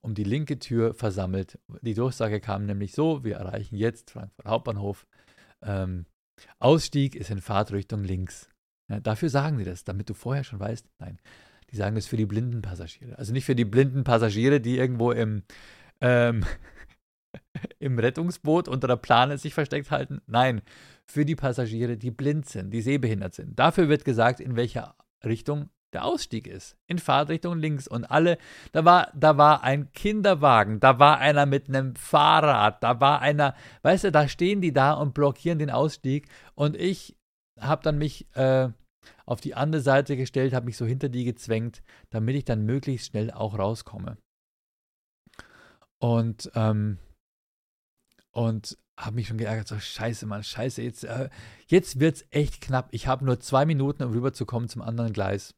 um 0.00 0.14
die 0.14 0.24
linke 0.24 0.58
Tür 0.58 0.94
versammelt. 0.94 1.58
Die 1.82 1.94
Durchsage 1.94 2.40
kam 2.40 2.66
nämlich 2.66 2.92
so: 2.92 3.22
Wir 3.22 3.36
erreichen 3.36 3.76
jetzt 3.76 4.10
Frankfurt 4.10 4.46
Hauptbahnhof. 4.46 5.06
Ähm, 5.62 6.06
Ausstieg 6.58 7.14
ist 7.14 7.30
in 7.30 7.40
Fahrtrichtung 7.40 8.02
links. 8.02 8.48
Ja, 8.88 9.00
dafür 9.00 9.28
sagen 9.28 9.58
sie 9.58 9.64
das, 9.64 9.84
damit 9.84 10.10
du 10.10 10.14
vorher 10.14 10.44
schon 10.44 10.60
weißt, 10.60 10.86
nein, 10.98 11.18
die 11.70 11.76
sagen 11.76 11.96
das 11.96 12.06
für 12.06 12.16
die 12.16 12.26
blinden 12.26 12.62
Passagiere. 12.62 13.18
Also 13.18 13.32
nicht 13.32 13.44
für 13.44 13.56
die 13.56 13.64
blinden 13.64 14.04
Passagiere, 14.04 14.60
die 14.60 14.76
irgendwo 14.76 15.10
im, 15.12 15.42
ähm, 16.00 16.44
im 17.78 17.98
Rettungsboot 17.98 18.68
unter 18.68 18.86
der 18.86 18.96
Plane 18.96 19.38
sich 19.38 19.54
versteckt 19.54 19.90
halten. 19.90 20.20
Nein, 20.26 20.62
für 21.06 21.24
die 21.24 21.36
Passagiere, 21.36 21.96
die 21.96 22.10
blind 22.10 22.48
sind, 22.48 22.70
die 22.70 22.82
sehbehindert 22.82 23.34
sind. 23.34 23.58
Dafür 23.58 23.88
wird 23.88 24.04
gesagt, 24.04 24.40
in 24.40 24.56
welcher 24.56 24.94
Richtung 25.24 25.70
der 25.94 26.04
Ausstieg 26.04 26.46
ist. 26.46 26.76
In 26.86 26.98
Fahrtrichtung 26.98 27.58
links. 27.58 27.88
Und 27.88 28.04
alle, 28.04 28.36
da 28.72 28.84
war, 28.84 29.10
da 29.14 29.36
war 29.38 29.62
ein 29.62 29.92
Kinderwagen, 29.92 30.80
da 30.80 30.98
war 30.98 31.18
einer 31.18 31.46
mit 31.46 31.68
einem 31.68 31.94
Fahrrad, 31.94 32.82
da 32.82 33.00
war 33.00 33.20
einer, 33.20 33.54
weißt 33.82 34.04
du, 34.04 34.12
da 34.12 34.28
stehen 34.28 34.60
die 34.60 34.72
da 34.72 34.92
und 34.92 35.14
blockieren 35.14 35.58
den 35.58 35.70
Ausstieg. 35.70 36.28
Und 36.54 36.76
ich 36.76 37.16
habe 37.60 37.82
dann 37.82 37.98
mich 37.98 38.26
äh, 38.34 38.70
auf 39.26 39.40
die 39.40 39.54
andere 39.54 39.82
Seite 39.82 40.16
gestellt, 40.16 40.54
habe 40.54 40.66
mich 40.66 40.76
so 40.76 40.86
hinter 40.86 41.08
die 41.08 41.24
gezwängt, 41.24 41.82
damit 42.10 42.36
ich 42.36 42.44
dann 42.44 42.64
möglichst 42.64 43.08
schnell 43.08 43.30
auch 43.30 43.58
rauskomme. 43.58 44.16
Und, 46.00 46.50
ähm, 46.54 46.98
und 48.32 48.76
habe 48.98 49.16
mich 49.16 49.28
schon 49.28 49.38
geärgert, 49.38 49.68
so 49.68 49.78
scheiße, 49.78 50.26
Mann, 50.26 50.42
scheiße, 50.42 50.82
jetzt, 50.82 51.04
äh, 51.04 51.30
jetzt 51.66 52.00
wird 52.00 52.16
es 52.16 52.26
echt 52.30 52.60
knapp. 52.60 52.88
Ich 52.92 53.06
habe 53.06 53.24
nur 53.24 53.40
zwei 53.40 53.64
Minuten, 53.66 54.02
um 54.02 54.12
rüberzukommen 54.12 54.68
zum 54.68 54.82
anderen 54.82 55.12
Gleis. 55.12 55.54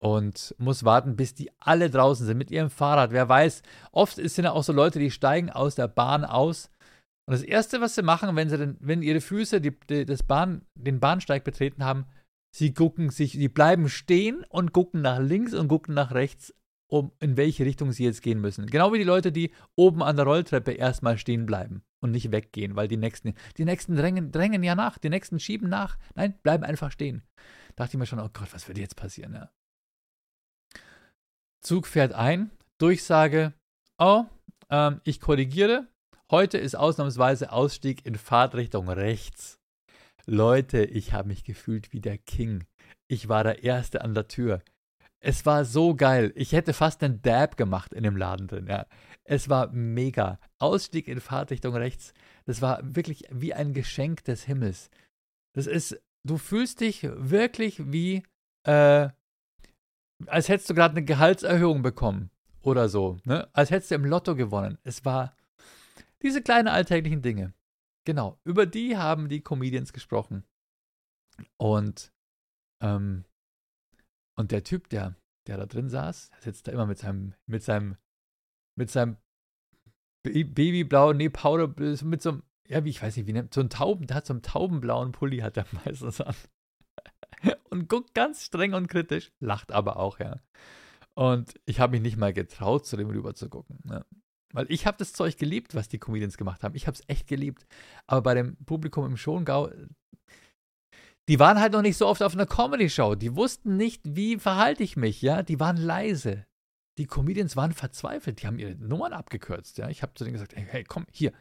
Und 0.00 0.54
muss 0.58 0.84
warten, 0.84 1.16
bis 1.16 1.34
die 1.34 1.50
alle 1.58 1.90
draußen 1.90 2.24
sind 2.24 2.38
mit 2.38 2.52
ihrem 2.52 2.70
Fahrrad. 2.70 3.10
Wer 3.10 3.28
weiß, 3.28 3.62
oft 3.90 4.16
sind 4.16 4.44
ja 4.44 4.52
auch 4.52 4.62
so 4.62 4.72
Leute, 4.72 5.00
die 5.00 5.10
steigen 5.10 5.50
aus 5.50 5.74
der 5.74 5.88
Bahn 5.88 6.24
aus 6.24 6.70
und 7.28 7.32
das 7.32 7.42
Erste, 7.42 7.82
was 7.82 7.94
sie 7.94 8.00
machen, 8.00 8.34
wenn, 8.36 8.48
sie 8.48 8.56
denn, 8.56 8.78
wenn 8.80 9.02
ihre 9.02 9.20
Füße 9.20 9.60
die, 9.60 9.78
die, 9.90 10.06
das 10.06 10.22
Bahn, 10.22 10.62
den 10.74 10.98
Bahnsteig 10.98 11.44
betreten 11.44 11.84
haben, 11.84 12.06
sie 12.56 12.72
gucken 12.72 13.10
sich, 13.10 13.32
sie 13.32 13.48
bleiben 13.48 13.90
stehen 13.90 14.46
und 14.48 14.72
gucken 14.72 15.02
nach 15.02 15.18
links 15.18 15.52
und 15.52 15.68
gucken 15.68 15.92
nach 15.92 16.12
rechts, 16.12 16.54
um 16.86 17.12
in 17.20 17.36
welche 17.36 17.66
Richtung 17.66 17.92
sie 17.92 18.04
jetzt 18.04 18.22
gehen 18.22 18.40
müssen. 18.40 18.64
Genau 18.64 18.94
wie 18.94 18.98
die 18.98 19.04
Leute, 19.04 19.30
die 19.30 19.52
oben 19.76 20.02
an 20.02 20.16
der 20.16 20.24
Rolltreppe 20.24 20.72
erstmal 20.72 21.18
stehen 21.18 21.44
bleiben 21.44 21.82
und 22.00 22.12
nicht 22.12 22.32
weggehen, 22.32 22.76
weil 22.76 22.88
die 22.88 22.96
nächsten, 22.96 23.34
die 23.58 23.66
nächsten 23.66 23.94
drängen, 23.94 24.32
drängen 24.32 24.62
ja 24.62 24.74
nach, 24.74 24.96
die 24.96 25.10
nächsten 25.10 25.38
schieben 25.38 25.68
nach. 25.68 25.98
Nein, 26.14 26.32
bleiben 26.42 26.64
einfach 26.64 26.90
stehen. 26.90 27.24
Da 27.76 27.84
dachte 27.84 27.98
ich 27.98 27.98
mir 27.98 28.06
schon, 28.06 28.20
oh 28.20 28.30
Gott, 28.32 28.54
was 28.54 28.68
wird 28.68 28.78
jetzt 28.78 28.96
passieren? 28.96 29.34
Ja. 29.34 29.50
Zug 31.60 31.86
fährt 31.86 32.14
ein, 32.14 32.50
Durchsage, 32.78 33.52
oh, 33.98 34.24
ähm, 34.70 35.02
ich 35.04 35.20
korrigiere, 35.20 35.88
Heute 36.30 36.58
ist 36.58 36.74
ausnahmsweise 36.74 37.52
Ausstieg 37.52 38.04
in 38.04 38.16
Fahrtrichtung 38.16 38.90
rechts. 38.90 39.58
Leute, 40.26 40.84
ich 40.84 41.14
habe 41.14 41.28
mich 41.28 41.42
gefühlt 41.42 41.94
wie 41.94 42.00
der 42.00 42.18
King. 42.18 42.66
Ich 43.06 43.30
war 43.30 43.44
der 43.44 43.64
Erste 43.64 44.02
an 44.02 44.12
der 44.12 44.28
Tür. 44.28 44.60
Es 45.20 45.46
war 45.46 45.64
so 45.64 45.94
geil. 45.94 46.32
Ich 46.34 46.52
hätte 46.52 46.74
fast 46.74 47.02
einen 47.02 47.22
Dab 47.22 47.56
gemacht 47.56 47.94
in 47.94 48.02
dem 48.02 48.18
Laden 48.18 48.46
drin. 48.46 48.66
Ja. 48.66 48.84
Es 49.24 49.48
war 49.48 49.72
mega. 49.72 50.38
Ausstieg 50.58 51.08
in 51.08 51.20
Fahrtrichtung 51.20 51.74
rechts. 51.74 52.12
Das 52.44 52.60
war 52.60 52.80
wirklich 52.82 53.24
wie 53.30 53.54
ein 53.54 53.72
Geschenk 53.72 54.22
des 54.24 54.44
Himmels. 54.44 54.90
Das 55.54 55.66
ist, 55.66 55.98
du 56.24 56.36
fühlst 56.36 56.80
dich 56.80 57.04
wirklich 57.04 57.90
wie, 57.90 58.22
äh, 58.64 59.08
als 60.26 60.50
hättest 60.50 60.68
du 60.68 60.74
gerade 60.74 60.96
eine 60.96 61.06
Gehaltserhöhung 61.06 61.80
bekommen 61.80 62.30
oder 62.60 62.90
so. 62.90 63.16
Ne? 63.24 63.48
Als 63.54 63.70
hättest 63.70 63.92
du 63.92 63.94
im 63.94 64.04
Lotto 64.04 64.36
gewonnen. 64.36 64.76
Es 64.84 65.06
war 65.06 65.34
diese 66.22 66.42
kleinen 66.42 66.68
alltäglichen 66.68 67.22
Dinge. 67.22 67.54
Genau, 68.04 68.40
über 68.44 68.66
die 68.66 68.96
haben 68.96 69.28
die 69.28 69.42
Comedians 69.42 69.92
gesprochen. 69.92 70.44
Und, 71.56 72.12
ähm, 72.82 73.24
und 74.36 74.50
der 74.50 74.64
Typ, 74.64 74.88
der, 74.88 75.14
der 75.46 75.58
da 75.58 75.66
drin 75.66 75.88
saß, 75.88 76.30
der 76.30 76.40
sitzt 76.40 76.66
da 76.66 76.72
immer 76.72 76.86
mit 76.86 76.98
seinem, 76.98 77.34
mit 77.46 77.62
seinem, 77.62 77.96
mit 78.76 78.90
seinem 78.90 79.16
Babyblau, 80.22 81.12
nee, 81.12 81.28
Powder, 81.28 81.68
mit 82.02 82.22
so 82.22 82.30
einem, 82.30 82.42
ja, 82.66 82.84
wie 82.84 82.90
ich 82.90 83.02
weiß 83.02 83.16
nicht, 83.16 83.26
wie 83.26 83.32
nennt, 83.32 83.54
so 83.54 83.60
ein 83.60 83.70
Tauben, 83.70 84.06
der 84.06 84.16
hat 84.16 84.26
so 84.26 84.32
einen 84.32 84.42
taubenblauen 84.42 85.12
Pulli, 85.12 85.38
hat 85.38 85.56
er 85.56 85.66
meistens 85.84 86.20
an. 86.20 86.34
und 87.70 87.88
guckt 87.88 88.14
ganz 88.14 88.44
streng 88.44 88.74
und 88.74 88.88
kritisch, 88.88 89.32
lacht 89.38 89.72
aber 89.72 89.98
auch, 89.98 90.18
ja. 90.18 90.40
Und 91.14 91.54
ich 91.66 91.80
habe 91.80 91.92
mich 91.92 92.02
nicht 92.02 92.16
mal 92.16 92.32
getraut, 92.32 92.86
zu 92.86 92.96
dem 92.96 93.10
rüber 93.10 93.34
zu 93.34 93.48
gucken. 93.48 93.80
Ne? 93.84 94.04
Weil 94.52 94.66
ich 94.70 94.86
habe 94.86 94.96
das 94.96 95.12
Zeug 95.12 95.36
geliebt, 95.36 95.74
was 95.74 95.88
die 95.88 95.98
Comedians 95.98 96.38
gemacht 96.38 96.62
haben. 96.62 96.74
Ich 96.74 96.86
habe 96.86 96.94
es 96.94 97.04
echt 97.06 97.26
geliebt. 97.26 97.66
Aber 98.06 98.22
bei 98.22 98.34
dem 98.34 98.56
Publikum 98.64 99.04
im 99.04 99.16
Schongau, 99.16 99.70
die 101.28 101.38
waren 101.38 101.60
halt 101.60 101.74
noch 101.74 101.82
nicht 101.82 101.98
so 101.98 102.06
oft 102.06 102.22
auf 102.22 102.32
einer 102.32 102.46
Comedy-Show. 102.46 103.14
Die 103.14 103.36
wussten 103.36 103.76
nicht, 103.76 104.02
wie 104.04 104.38
verhalte 104.38 104.82
ich 104.82 104.96
mich, 104.96 105.20
ja. 105.20 105.42
Die 105.42 105.60
waren 105.60 105.76
leise. 105.76 106.46
Die 106.96 107.06
Comedians 107.06 107.56
waren 107.56 107.72
verzweifelt. 107.72 108.42
Die 108.42 108.46
haben 108.46 108.58
ihre 108.58 108.74
Nummern 108.74 109.12
abgekürzt, 109.12 109.76
ja. 109.76 109.88
Ich 109.88 110.02
habe 110.02 110.14
zu 110.14 110.24
denen 110.24 110.32
gesagt, 110.34 110.54
hey, 110.56 110.84
komm, 110.84 111.04
hier, 111.12 111.32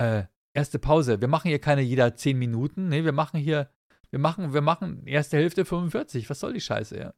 äh, 0.00 0.24
erste 0.54 0.80
Pause. 0.80 1.20
Wir 1.20 1.28
machen 1.28 1.48
hier 1.48 1.60
keine 1.60 1.82
jeder 1.82 2.16
10 2.16 2.36
Minuten. 2.38 2.88
Nee, 2.88 3.04
wir 3.04 3.12
machen 3.12 3.38
hier, 3.38 3.70
wir 4.10 4.18
machen, 4.18 4.52
wir 4.52 4.62
machen 4.62 5.06
erste 5.06 5.36
Hälfte 5.36 5.64
45. 5.64 6.28
Was 6.28 6.40
soll 6.40 6.52
die 6.54 6.60
Scheiße, 6.60 6.98
ja. 6.98 7.14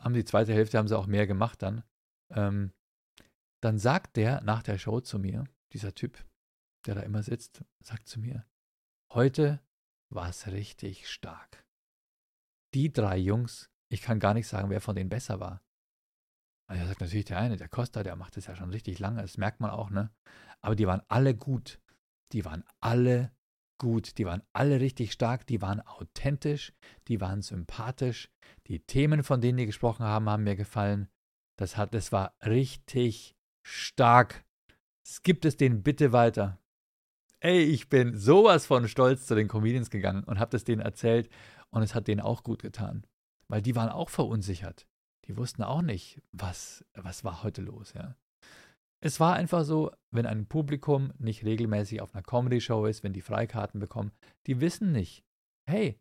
Haben 0.00 0.14
die 0.14 0.24
zweite 0.24 0.54
Hälfte, 0.54 0.78
haben 0.78 0.88
sie 0.88 0.98
auch 0.98 1.06
mehr 1.06 1.26
gemacht 1.26 1.60
dann. 1.60 1.84
Ähm, 2.34 2.72
dann 3.60 3.78
sagt 3.78 4.16
der 4.16 4.40
nach 4.42 4.62
der 4.62 4.78
Show 4.78 5.00
zu 5.00 5.18
mir, 5.18 5.44
dieser 5.72 5.94
Typ, 5.94 6.24
der 6.86 6.94
da 6.94 7.02
immer 7.02 7.22
sitzt, 7.22 7.64
sagt 7.82 8.08
zu 8.08 8.20
mir, 8.20 8.46
heute 9.12 9.60
war 10.08 10.28
es 10.28 10.46
richtig 10.48 11.08
stark. 11.08 11.64
Die 12.74 12.92
drei 12.92 13.16
Jungs 13.16 13.70
ich 13.90 14.02
kann 14.02 14.20
gar 14.20 14.34
nicht 14.34 14.46
sagen, 14.46 14.70
wer 14.70 14.80
von 14.80 14.94
denen 14.94 15.10
besser 15.10 15.40
war. 15.40 15.62
Also 16.68 16.82
er 16.82 16.88
sagt 16.88 17.00
natürlich 17.00 17.24
der 17.24 17.38
eine, 17.38 17.56
der 17.56 17.68
Costa, 17.68 18.04
der 18.04 18.14
macht 18.14 18.36
das 18.36 18.46
ja 18.46 18.54
schon 18.54 18.70
richtig 18.70 19.00
lange, 19.00 19.20
das 19.20 19.36
merkt 19.36 19.60
man 19.60 19.70
auch, 19.70 19.90
ne? 19.90 20.10
Aber 20.60 20.76
die 20.76 20.86
waren 20.86 21.02
alle 21.08 21.34
gut. 21.34 21.80
Die 22.32 22.44
waren 22.44 22.64
alle 22.80 23.34
gut. 23.78 24.18
Die 24.18 24.26
waren 24.26 24.42
alle 24.52 24.80
richtig 24.80 25.10
stark, 25.10 25.46
die 25.48 25.60
waren 25.60 25.80
authentisch, 25.80 26.72
die 27.08 27.20
waren 27.20 27.42
sympathisch. 27.42 28.30
Die 28.68 28.78
Themen, 28.78 29.24
von 29.24 29.40
denen 29.40 29.58
die 29.58 29.66
gesprochen 29.66 30.04
haben, 30.04 30.28
haben 30.28 30.44
mir 30.44 30.56
gefallen. 30.56 31.08
Das, 31.58 31.76
hat, 31.76 31.92
das 31.92 32.12
war 32.12 32.36
richtig 32.44 33.36
stark. 33.62 34.44
Gibt 35.22 35.44
es 35.44 35.56
den 35.56 35.82
bitte 35.82 36.12
weiter. 36.12 36.58
Ey, 37.40 37.62
ich 37.62 37.88
bin 37.88 38.16
sowas 38.16 38.66
von 38.66 38.86
stolz 38.86 39.26
zu 39.26 39.34
den 39.34 39.48
Comedians 39.48 39.90
gegangen 39.90 40.24
und 40.24 40.38
habe 40.38 40.50
das 40.50 40.64
denen 40.64 40.82
erzählt 40.82 41.30
und 41.70 41.82
es 41.82 41.94
hat 41.94 42.06
denen 42.06 42.20
auch 42.20 42.42
gut 42.42 42.62
getan. 42.62 43.06
Weil 43.48 43.62
die 43.62 43.74
waren 43.74 43.88
auch 43.88 44.10
verunsichert. 44.10 44.86
Die 45.26 45.36
wussten 45.36 45.62
auch 45.62 45.82
nicht, 45.82 46.20
was, 46.32 46.84
was 46.94 47.24
war 47.24 47.42
heute 47.42 47.62
los, 47.62 47.92
ja. 47.94 48.16
Es 49.02 49.18
war 49.18 49.34
einfach 49.34 49.64
so, 49.64 49.90
wenn 50.10 50.26
ein 50.26 50.46
Publikum 50.46 51.12
nicht 51.18 51.44
regelmäßig 51.44 52.02
auf 52.02 52.14
einer 52.14 52.22
Comedy-Show 52.22 52.84
ist, 52.84 53.02
wenn 53.02 53.14
die 53.14 53.22
Freikarten 53.22 53.80
bekommen, 53.80 54.12
die 54.46 54.60
wissen 54.60 54.92
nicht. 54.92 55.24
Hey, 55.66 55.98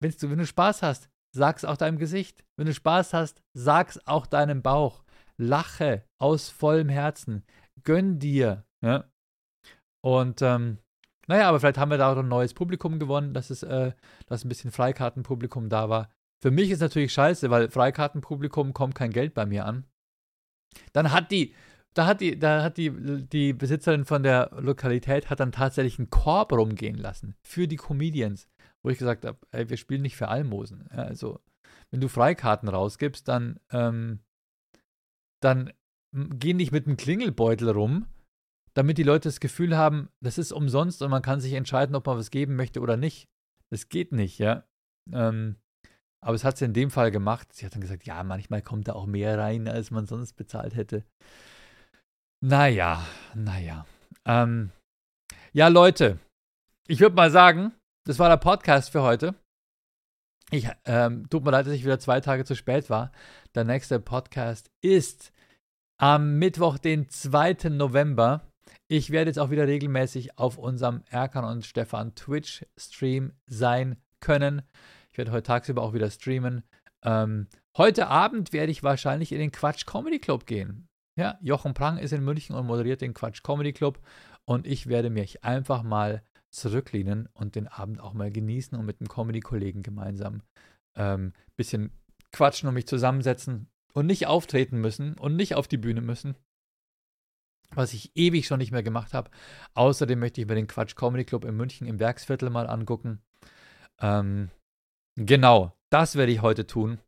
du, 0.00 0.30
wenn 0.30 0.38
du 0.38 0.46
Spaß 0.46 0.82
hast, 0.82 1.08
sag's 1.34 1.64
auch 1.64 1.78
deinem 1.78 1.98
Gesicht. 1.98 2.44
Wenn 2.56 2.66
du 2.66 2.74
Spaß 2.74 3.14
hast, 3.14 3.42
sag's 3.54 3.98
auch 4.06 4.26
deinem 4.26 4.62
Bauch. 4.62 5.05
Lache 5.36 6.04
aus 6.18 6.48
vollem 6.48 6.88
Herzen. 6.88 7.44
Gönn 7.82 8.18
dir. 8.18 8.64
Ja? 8.82 9.10
Und 10.02 10.42
ähm, 10.42 10.78
naja, 11.26 11.48
aber 11.48 11.60
vielleicht 11.60 11.78
haben 11.78 11.90
wir 11.90 11.98
da 11.98 12.12
auch 12.12 12.16
ein 12.16 12.28
neues 12.28 12.54
Publikum 12.54 12.98
gewonnen, 12.98 13.34
dass 13.34 13.50
es, 13.50 13.62
äh, 13.62 13.92
dass 14.26 14.44
ein 14.44 14.48
bisschen 14.48 14.70
Freikartenpublikum 14.70 15.68
da 15.68 15.88
war. 15.88 16.10
Für 16.42 16.50
mich 16.50 16.70
ist 16.70 16.80
natürlich 16.80 17.12
scheiße, 17.12 17.50
weil 17.50 17.70
Freikartenpublikum 17.70 18.72
kommt 18.72 18.94
kein 18.94 19.10
Geld 19.10 19.34
bei 19.34 19.46
mir 19.46 19.64
an. 19.64 19.84
Dann 20.92 21.12
hat 21.12 21.30
die 21.30 21.54
da 21.96 22.06
hat 22.06 22.20
die, 22.20 22.38
da 22.38 22.62
hat 22.62 22.76
die, 22.76 22.90
die 23.26 23.54
Besitzerin 23.54 24.04
von 24.04 24.22
der 24.22 24.50
Lokalität 24.58 25.30
hat 25.30 25.40
dann 25.40 25.50
tatsächlich 25.50 25.98
einen 25.98 26.10
Korb 26.10 26.52
rumgehen 26.52 26.98
lassen 26.98 27.34
für 27.42 27.66
die 27.66 27.76
Comedians, 27.76 28.48
wo 28.82 28.90
ich 28.90 28.98
gesagt 28.98 29.24
habe, 29.24 29.38
ey, 29.50 29.70
wir 29.70 29.78
spielen 29.78 30.02
nicht 30.02 30.16
für 30.16 30.28
Almosen. 30.28 30.90
Ja, 30.92 31.04
also, 31.04 31.40
wenn 31.90 32.02
du 32.02 32.08
Freikarten 32.08 32.68
rausgibst, 32.68 33.26
dann, 33.26 33.58
ähm, 33.72 34.20
dann 35.42 35.72
geh 36.12 36.54
nicht 36.54 36.72
mit 36.72 36.86
einem 36.86 36.96
Klingelbeutel 36.96 37.70
rum, 37.70 38.06
damit 38.74 38.98
die 38.98 39.02
Leute 39.02 39.28
das 39.28 39.40
Gefühl 39.40 39.76
haben, 39.76 40.10
das 40.20 40.38
ist 40.38 40.52
umsonst 40.52 41.02
und 41.02 41.10
man 41.10 41.22
kann 41.22 41.40
sich 41.40 41.54
entscheiden, 41.54 41.94
ob 41.96 42.06
man 42.06 42.18
was 42.18 42.30
geben 42.30 42.56
möchte 42.56 42.80
oder 42.80 42.96
nicht. 42.96 43.28
Das 43.70 43.88
geht 43.88 44.12
nicht, 44.12 44.38
ja. 44.38 44.64
Ähm, 45.12 45.56
aber 46.22 46.34
es 46.34 46.44
hat 46.44 46.58
sie 46.58 46.64
in 46.64 46.72
dem 46.72 46.90
Fall 46.90 47.10
gemacht. 47.10 47.52
Sie 47.52 47.64
hat 47.64 47.74
dann 47.74 47.80
gesagt, 47.80 48.04
ja, 48.04 48.22
manchmal 48.22 48.62
kommt 48.62 48.88
da 48.88 48.92
auch 48.92 49.06
mehr 49.06 49.38
rein, 49.38 49.68
als 49.68 49.90
man 49.90 50.06
sonst 50.06 50.34
bezahlt 50.34 50.74
hätte. 50.74 51.04
Naja, 52.44 53.06
naja. 53.34 53.86
Ähm, 54.24 54.70
ja, 55.52 55.68
Leute, 55.68 56.18
ich 56.86 57.00
würde 57.00 57.16
mal 57.16 57.30
sagen, 57.30 57.72
das 58.04 58.18
war 58.18 58.28
der 58.28 58.36
Podcast 58.36 58.90
für 58.90 59.02
heute. 59.02 59.34
Ich 60.50 60.68
ähm, 60.84 61.28
tut 61.28 61.44
mir 61.44 61.50
leid, 61.50 61.66
dass 61.66 61.74
ich 61.74 61.84
wieder 61.84 61.98
zwei 61.98 62.20
Tage 62.20 62.44
zu 62.44 62.54
spät 62.54 62.88
war. 62.88 63.10
Der 63.56 63.64
nächste 63.64 63.98
Podcast 63.98 64.70
ist 64.80 65.32
am 65.98 66.38
Mittwoch, 66.38 66.78
den 66.78 67.08
2. 67.08 67.70
November. 67.70 68.52
Ich 68.86 69.10
werde 69.10 69.30
jetzt 69.30 69.38
auch 69.38 69.50
wieder 69.50 69.66
regelmäßig 69.66 70.38
auf 70.38 70.56
unserem 70.56 71.02
Erkan 71.10 71.44
und 71.44 71.66
Stefan 71.66 72.14
Twitch-Stream 72.14 73.32
sein 73.46 73.96
können. 74.20 74.62
Ich 75.10 75.18
werde 75.18 75.32
heute 75.32 75.42
tagsüber 75.42 75.82
auch 75.82 75.94
wieder 75.94 76.10
streamen. 76.10 76.62
Ähm, 77.02 77.48
heute 77.76 78.06
Abend 78.06 78.52
werde 78.52 78.70
ich 78.70 78.84
wahrscheinlich 78.84 79.32
in 79.32 79.40
den 79.40 79.50
Quatsch 79.50 79.84
Comedy 79.84 80.20
Club 80.20 80.46
gehen. 80.46 80.86
Ja, 81.16 81.38
Jochen 81.40 81.74
Prang 81.74 81.98
ist 81.98 82.12
in 82.12 82.22
München 82.22 82.54
und 82.54 82.66
moderiert 82.66 83.00
den 83.00 83.14
Quatsch 83.14 83.42
Comedy 83.42 83.72
Club 83.72 83.98
und 84.44 84.66
ich 84.66 84.86
werde 84.86 85.10
mich 85.10 85.42
einfach 85.42 85.82
mal 85.82 86.22
zurücklehnen 86.50 87.28
und 87.32 87.54
den 87.54 87.68
Abend 87.68 88.00
auch 88.00 88.14
mal 88.14 88.30
genießen 88.30 88.78
und 88.78 88.86
mit 88.86 89.00
einem 89.00 89.08
Comedy-Kollegen 89.08 89.82
gemeinsam 89.82 90.42
ein 90.94 91.14
ähm, 91.14 91.32
bisschen 91.56 91.90
quatschen 92.32 92.68
und 92.68 92.74
mich 92.74 92.86
zusammensetzen 92.86 93.68
und 93.92 94.06
nicht 94.06 94.26
auftreten 94.26 94.80
müssen 94.80 95.14
und 95.14 95.36
nicht 95.36 95.54
auf 95.54 95.68
die 95.68 95.76
Bühne 95.76 96.00
müssen, 96.00 96.36
was 97.70 97.92
ich 97.92 98.16
ewig 98.16 98.46
schon 98.46 98.58
nicht 98.58 98.72
mehr 98.72 98.82
gemacht 98.82 99.14
habe. 99.14 99.30
Außerdem 99.74 100.18
möchte 100.18 100.40
ich 100.40 100.46
mir 100.46 100.54
den 100.54 100.66
Quatsch 100.66 100.96
Comedy 100.96 101.24
Club 101.24 101.44
in 101.44 101.56
München 101.56 101.86
im 101.86 101.98
Werksviertel 101.98 102.50
mal 102.50 102.68
angucken. 102.68 103.22
Ähm, 104.00 104.50
genau, 105.16 105.76
das 105.90 106.16
werde 106.16 106.32
ich 106.32 106.42
heute 106.42 106.66
tun. 106.66 106.98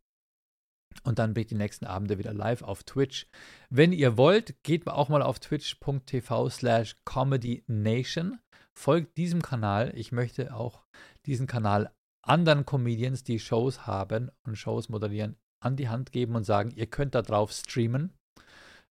Und 1.03 1.19
dann 1.19 1.33
bin 1.33 1.41
ich 1.41 1.47
die 1.47 1.55
nächsten 1.55 1.85
Abende 1.85 2.17
wieder 2.17 2.33
live 2.33 2.61
auf 2.61 2.83
Twitch. 2.83 3.27
Wenn 3.69 3.93
ihr 3.93 4.17
wollt, 4.17 4.61
geht 4.63 4.87
auch 4.87 5.09
mal 5.09 5.21
auf 5.21 5.39
twitch.tv 5.39 6.49
slash 6.49 6.97
comedynation. 7.05 8.39
Folgt 8.79 9.17
diesem 9.17 9.41
Kanal. 9.41 9.91
Ich 9.93 10.13
möchte 10.13 10.55
auch 10.55 10.85
diesen 11.25 11.47
Kanal 11.47 11.91
anderen 12.21 12.65
Comedians, 12.65 13.25
die 13.25 13.37
Shows 13.37 13.85
haben 13.85 14.31
und 14.45 14.57
Shows 14.57 14.87
moderieren, 14.87 15.35
an 15.61 15.75
die 15.75 15.89
Hand 15.89 16.13
geben 16.13 16.33
und 16.35 16.45
sagen, 16.45 16.71
ihr 16.71 16.85
könnt 16.85 17.13
da 17.13 17.21
drauf 17.21 17.51
streamen. 17.51 18.13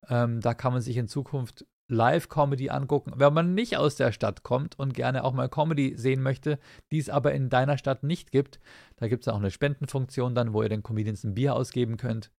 Ähm, 0.09 0.41
da 0.41 0.53
kann 0.53 0.73
man 0.73 0.81
sich 0.81 0.97
in 0.97 1.07
Zukunft 1.07 1.65
Live-Comedy 1.87 2.69
angucken. 2.69 3.13
Wenn 3.15 3.33
man 3.33 3.53
nicht 3.53 3.77
aus 3.77 3.95
der 3.95 4.11
Stadt 4.11 4.43
kommt 4.43 4.77
und 4.77 4.93
gerne 4.93 5.23
auch 5.23 5.31
mal 5.31 5.47
Comedy 5.47 5.95
sehen 5.95 6.21
möchte, 6.21 6.59
die 6.91 6.97
es 6.97 7.09
aber 7.09 7.31
in 7.31 7.49
deiner 7.49 7.77
Stadt 7.77 8.03
nicht 8.03 8.33
gibt, 8.33 8.59
da 8.97 9.07
gibt 9.07 9.25
es 9.25 9.29
auch 9.29 9.37
eine 9.37 9.51
Spendenfunktion 9.51 10.35
dann, 10.35 10.51
wo 10.51 10.63
ihr 10.63 10.69
den 10.69 10.83
Comedians 10.83 11.23
ein 11.23 11.33
Bier 11.33 11.55
ausgeben 11.55 11.95
könnt. 11.95 12.33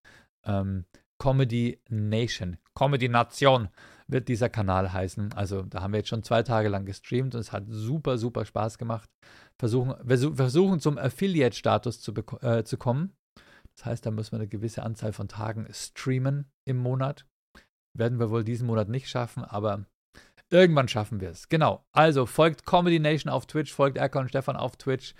Ähm, 0.45 0.85
Comedy 1.19 1.81
Nation, 1.89 2.59
Comedy 2.75 3.09
Nation 3.09 3.71
wird 4.11 4.29
dieser 4.29 4.49
Kanal 4.49 4.93
heißen. 4.93 5.33
Also 5.35 5.63
da 5.63 5.83
haben 5.83 5.93
wir 5.93 5.99
jetzt 5.99 6.09
schon 6.09 6.23
zwei 6.23 6.43
Tage 6.43 6.69
lang 6.69 6.87
gestreamt 6.87 7.35
und 7.35 7.41
es 7.41 7.53
hat 7.53 7.65
super, 7.69 8.19
super 8.19 8.45
Spaß 8.45 8.79
gemacht. 8.79 9.09
Versuchen, 9.59 9.95
versuchen 10.35 10.81
zum 10.81 10.99
Affiliate-Status 10.99 12.01
zu, 12.01 12.13
äh, 12.41 12.65
zu 12.65 12.79
kommen. 12.79 13.13
Das 13.77 13.85
heißt, 13.85 14.07
da 14.07 14.11
müssen 14.11 14.33
wir 14.33 14.39
eine 14.39 14.49
gewisse 14.49 14.83
Anzahl 14.83 15.13
von 15.13 15.29
Tagen 15.29 15.69
streamen 15.71 16.51
im 16.65 16.79
Monat. 16.79 17.27
Werden 17.97 18.19
wir 18.19 18.31
wohl 18.31 18.45
diesen 18.45 18.67
Monat 18.67 18.89
nicht 18.89 19.09
schaffen, 19.09 19.45
aber 19.45 19.87
irgendwann 20.51 20.89
schaffen 20.89 21.21
wir 21.21 21.31
es. 21.31 21.49
Genau. 21.49 21.85
Also 21.93 22.27
folgt 22.27 22.67
Comedy 22.67 22.99
Nation 22.99 23.33
auf 23.33 23.47
Twitch, 23.47 23.73
folgt 23.73 23.99
Erkan 23.99 24.23
und 24.23 24.29
Stefan 24.29 24.57
auf 24.57 24.77
Twitch. 24.77 25.15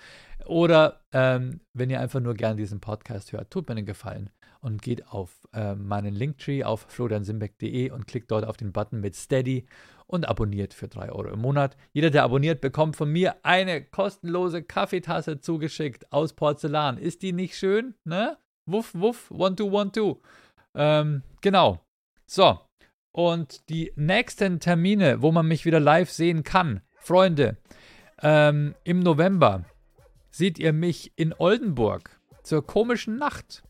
Oder 0.47 1.01
ähm, 1.13 1.61
wenn 1.75 1.91
ihr 1.91 2.01
einfach 2.01 2.21
nur 2.21 2.35
gerne 2.35 2.57
diesen 2.57 2.81
Podcast 2.81 3.33
hört, 3.33 3.51
tut 3.51 3.69
mir 3.69 3.77
einen 3.77 3.87
Gefallen 3.87 4.31
und 4.61 4.83
geht 4.83 5.09
auf 5.09 5.47
äh, 5.53 5.75
meinen 5.75 6.15
Linktree 6.15 6.65
auf 6.65 6.87
floriansimbeck.de 6.89 7.91
und 7.91 8.07
klickt 8.07 8.31
dort 8.31 8.45
auf 8.45 8.57
den 8.57 8.73
Button 8.73 9.01
mit 9.01 9.15
Steady 9.15 9.67
und 10.07 10.27
abonniert 10.27 10.75
für 10.75 10.89
3 10.89 11.13
Euro 11.13 11.29
im 11.29 11.41
Monat. 11.41 11.77
Jeder, 11.93 12.11
der 12.11 12.25
abonniert, 12.25 12.61
bekommt 12.61 12.97
von 12.97 13.11
mir 13.11 13.37
eine 13.45 13.85
kostenlose 13.85 14.63
Kaffeetasse 14.63 15.41
zugeschickt 15.41 16.11
aus 16.13 16.33
Porzellan. 16.33 16.99
Ist 16.99 17.23
die 17.23 17.33
nicht 17.33 17.57
schön? 17.57 17.95
Ne? 18.05 18.39
Wuff, 18.67 18.95
wuff, 18.95 19.31
one, 19.31 19.55
two, 19.55 19.71
one, 19.71 19.93
two. 19.93 20.21
Ähm, 20.75 21.23
genau. 21.41 21.81
So, 22.27 22.59
und 23.13 23.69
die 23.69 23.93
nächsten 23.97 24.61
Termine, 24.61 25.23
wo 25.23 25.33
man 25.33 25.47
mich 25.47 25.65
wieder 25.65 25.81
live 25.81 26.11
sehen 26.11 26.43
kann, 26.43 26.83
Freunde, 27.01 27.57
ähm, 28.23 28.75
im 28.85 29.01
November 29.01 29.65
seht 30.31 30.59
ihr 30.59 30.73
mich 30.73 31.13
in 31.17 31.35
Oldenburg 31.37 32.21
zur 32.43 32.67
komischen 32.67 33.17
Nacht. 33.17 33.63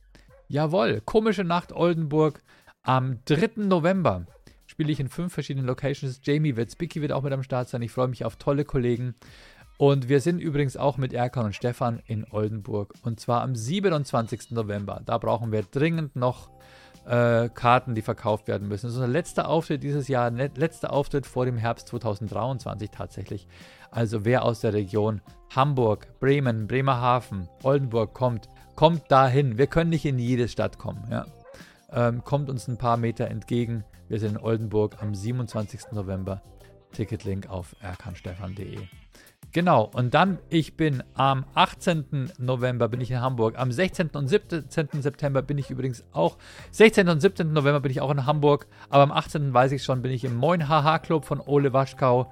Jawohl, 0.48 1.02
komische 1.04 1.44
Nacht 1.44 1.72
Oldenburg 1.72 2.42
am 2.82 3.18
3. 3.26 3.64
November 3.64 4.26
spiele 4.66 4.92
ich 4.92 5.00
in 5.00 5.08
fünf 5.08 5.34
verschiedenen 5.34 5.66
Locations. 5.66 6.20
Jamie 6.22 6.56
wird, 6.56 6.70
Spicky 6.70 7.02
wird 7.02 7.12
auch 7.12 7.22
mit 7.22 7.32
am 7.32 7.42
Start 7.42 7.68
sein. 7.68 7.82
Ich 7.82 7.92
freue 7.92 8.08
mich 8.08 8.24
auf 8.24 8.36
tolle 8.36 8.64
Kollegen. 8.64 9.14
Und 9.76 10.08
wir 10.08 10.20
sind 10.20 10.40
übrigens 10.40 10.76
auch 10.76 10.96
mit 10.96 11.12
Erkan 11.12 11.46
und 11.46 11.54
Stefan 11.54 12.00
in 12.06 12.26
Oldenburg. 12.30 12.94
Und 13.02 13.20
zwar 13.20 13.42
am 13.42 13.54
27. 13.54 14.50
November. 14.50 15.02
Da 15.04 15.18
brauchen 15.18 15.52
wir 15.52 15.62
dringend 15.62 16.16
noch 16.16 16.50
äh, 17.08 17.48
Karten, 17.48 17.94
die 17.94 18.02
verkauft 18.02 18.48
werden 18.48 18.68
müssen. 18.68 18.86
Das 18.86 18.92
ist 18.92 18.98
unser 19.00 19.08
letzter 19.08 19.48
Auftritt 19.48 19.82
dieses 19.82 20.08
Jahr, 20.08 20.30
letzter 20.30 20.92
Auftritt 20.92 21.26
vor 21.26 21.46
dem 21.46 21.56
Herbst 21.56 21.88
2023 21.88 22.90
tatsächlich. 22.90 23.48
Also 23.90 24.24
wer 24.24 24.44
aus 24.44 24.60
der 24.60 24.74
Region 24.74 25.22
Hamburg, 25.54 26.08
Bremen, 26.20 26.66
Bremerhaven, 26.66 27.48
Oldenburg 27.62 28.12
kommt, 28.12 28.48
kommt 28.76 29.10
dahin. 29.10 29.56
Wir 29.56 29.66
können 29.66 29.90
nicht 29.90 30.04
in 30.04 30.18
jede 30.18 30.48
Stadt 30.48 30.78
kommen. 30.78 31.02
Ja? 31.10 31.26
Ähm, 31.90 32.22
kommt 32.22 32.50
uns 32.50 32.68
ein 32.68 32.76
paar 32.76 32.98
Meter 32.98 33.28
entgegen. 33.28 33.84
Wir 34.08 34.20
sind 34.20 34.32
in 34.32 34.38
Oldenburg 34.38 34.96
am 35.00 35.14
27. 35.14 35.92
November. 35.92 36.42
Ticketlink 36.92 37.48
auf 37.48 37.74
erkanstefan.de. 37.80 38.78
Genau, 39.52 39.90
und 39.94 40.12
dann, 40.12 40.38
ich 40.50 40.76
bin 40.76 41.02
am 41.14 41.46
18. 41.54 42.32
November 42.38 42.88
bin 42.88 43.00
ich 43.00 43.10
in 43.10 43.20
Hamburg, 43.20 43.58
am 43.58 43.72
16. 43.72 44.10
und 44.10 44.28
17. 44.28 44.68
September 45.00 45.40
bin 45.40 45.56
ich 45.56 45.70
übrigens 45.70 46.04
auch, 46.12 46.36
16. 46.72 47.08
und 47.08 47.20
17. 47.20 47.52
November 47.52 47.80
bin 47.80 47.90
ich 47.90 48.02
auch 48.02 48.10
in 48.10 48.26
Hamburg, 48.26 48.66
aber 48.90 49.04
am 49.04 49.12
18. 49.12 49.54
weiß 49.54 49.72
ich 49.72 49.82
schon, 49.82 50.02
bin 50.02 50.12
ich 50.12 50.24
im 50.24 50.36
Moin 50.36 50.68
Haha 50.68 50.98
Club 50.98 51.24
von 51.24 51.40
Ole 51.40 51.72
Waschkau. 51.72 52.30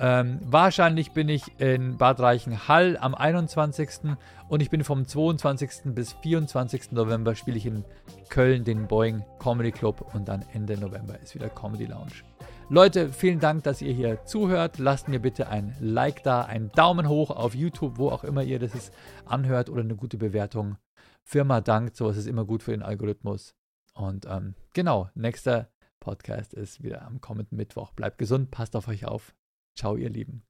Ähm, 0.00 0.40
wahrscheinlich 0.42 1.12
bin 1.12 1.28
ich 1.28 1.42
in 1.58 1.98
Bad 1.98 2.18
Reichenhall 2.18 2.96
am 2.96 3.14
21. 3.14 4.16
und 4.48 4.60
ich 4.60 4.70
bin 4.70 4.82
vom 4.84 5.06
22. 5.06 5.94
bis 5.94 6.14
24. 6.14 6.92
November 6.92 7.34
spiele 7.34 7.58
ich 7.58 7.66
in 7.66 7.84
Köln 8.30 8.64
den 8.64 8.88
Boeing 8.88 9.22
Comedy 9.38 9.70
Club 9.70 10.14
und 10.14 10.28
dann 10.28 10.44
Ende 10.52 10.78
November 10.78 11.20
ist 11.20 11.34
wieder 11.34 11.48
Comedy 11.48 11.84
Lounge. 11.84 12.24
Leute, 12.70 13.12
vielen 13.12 13.40
Dank, 13.40 13.62
dass 13.64 13.82
ihr 13.82 13.92
hier 13.92 14.24
zuhört. 14.24 14.78
Lasst 14.78 15.06
mir 15.06 15.20
bitte 15.20 15.48
ein 15.48 15.76
Like 15.80 16.22
da, 16.22 16.42
einen 16.42 16.72
Daumen 16.72 17.08
hoch 17.08 17.30
auf 17.30 17.54
YouTube, 17.54 17.98
wo 17.98 18.08
auch 18.08 18.24
immer 18.24 18.42
ihr 18.42 18.58
das 18.58 18.90
anhört 19.26 19.68
oder 19.68 19.82
eine 19.82 19.96
gute 19.96 20.16
Bewertung. 20.16 20.78
Firma 21.24 21.60
dankt, 21.60 21.94
sowas 21.94 22.16
ist 22.16 22.26
immer 22.26 22.46
gut 22.46 22.62
für 22.62 22.70
den 22.70 22.82
Algorithmus. 22.82 23.54
Und 23.92 24.26
ähm, 24.26 24.54
genau, 24.72 25.10
nächster 25.14 25.68
Podcast 26.00 26.54
ist 26.54 26.82
wieder 26.82 27.02
am 27.02 27.20
kommenden 27.20 27.56
Mittwoch. 27.56 27.92
Bleibt 27.92 28.16
gesund, 28.16 28.50
passt 28.50 28.76
auf 28.76 28.88
euch 28.88 29.04
auf. 29.04 29.34
Ciao, 29.76 29.96
ihr 29.96 30.08
Lieben. 30.08 30.42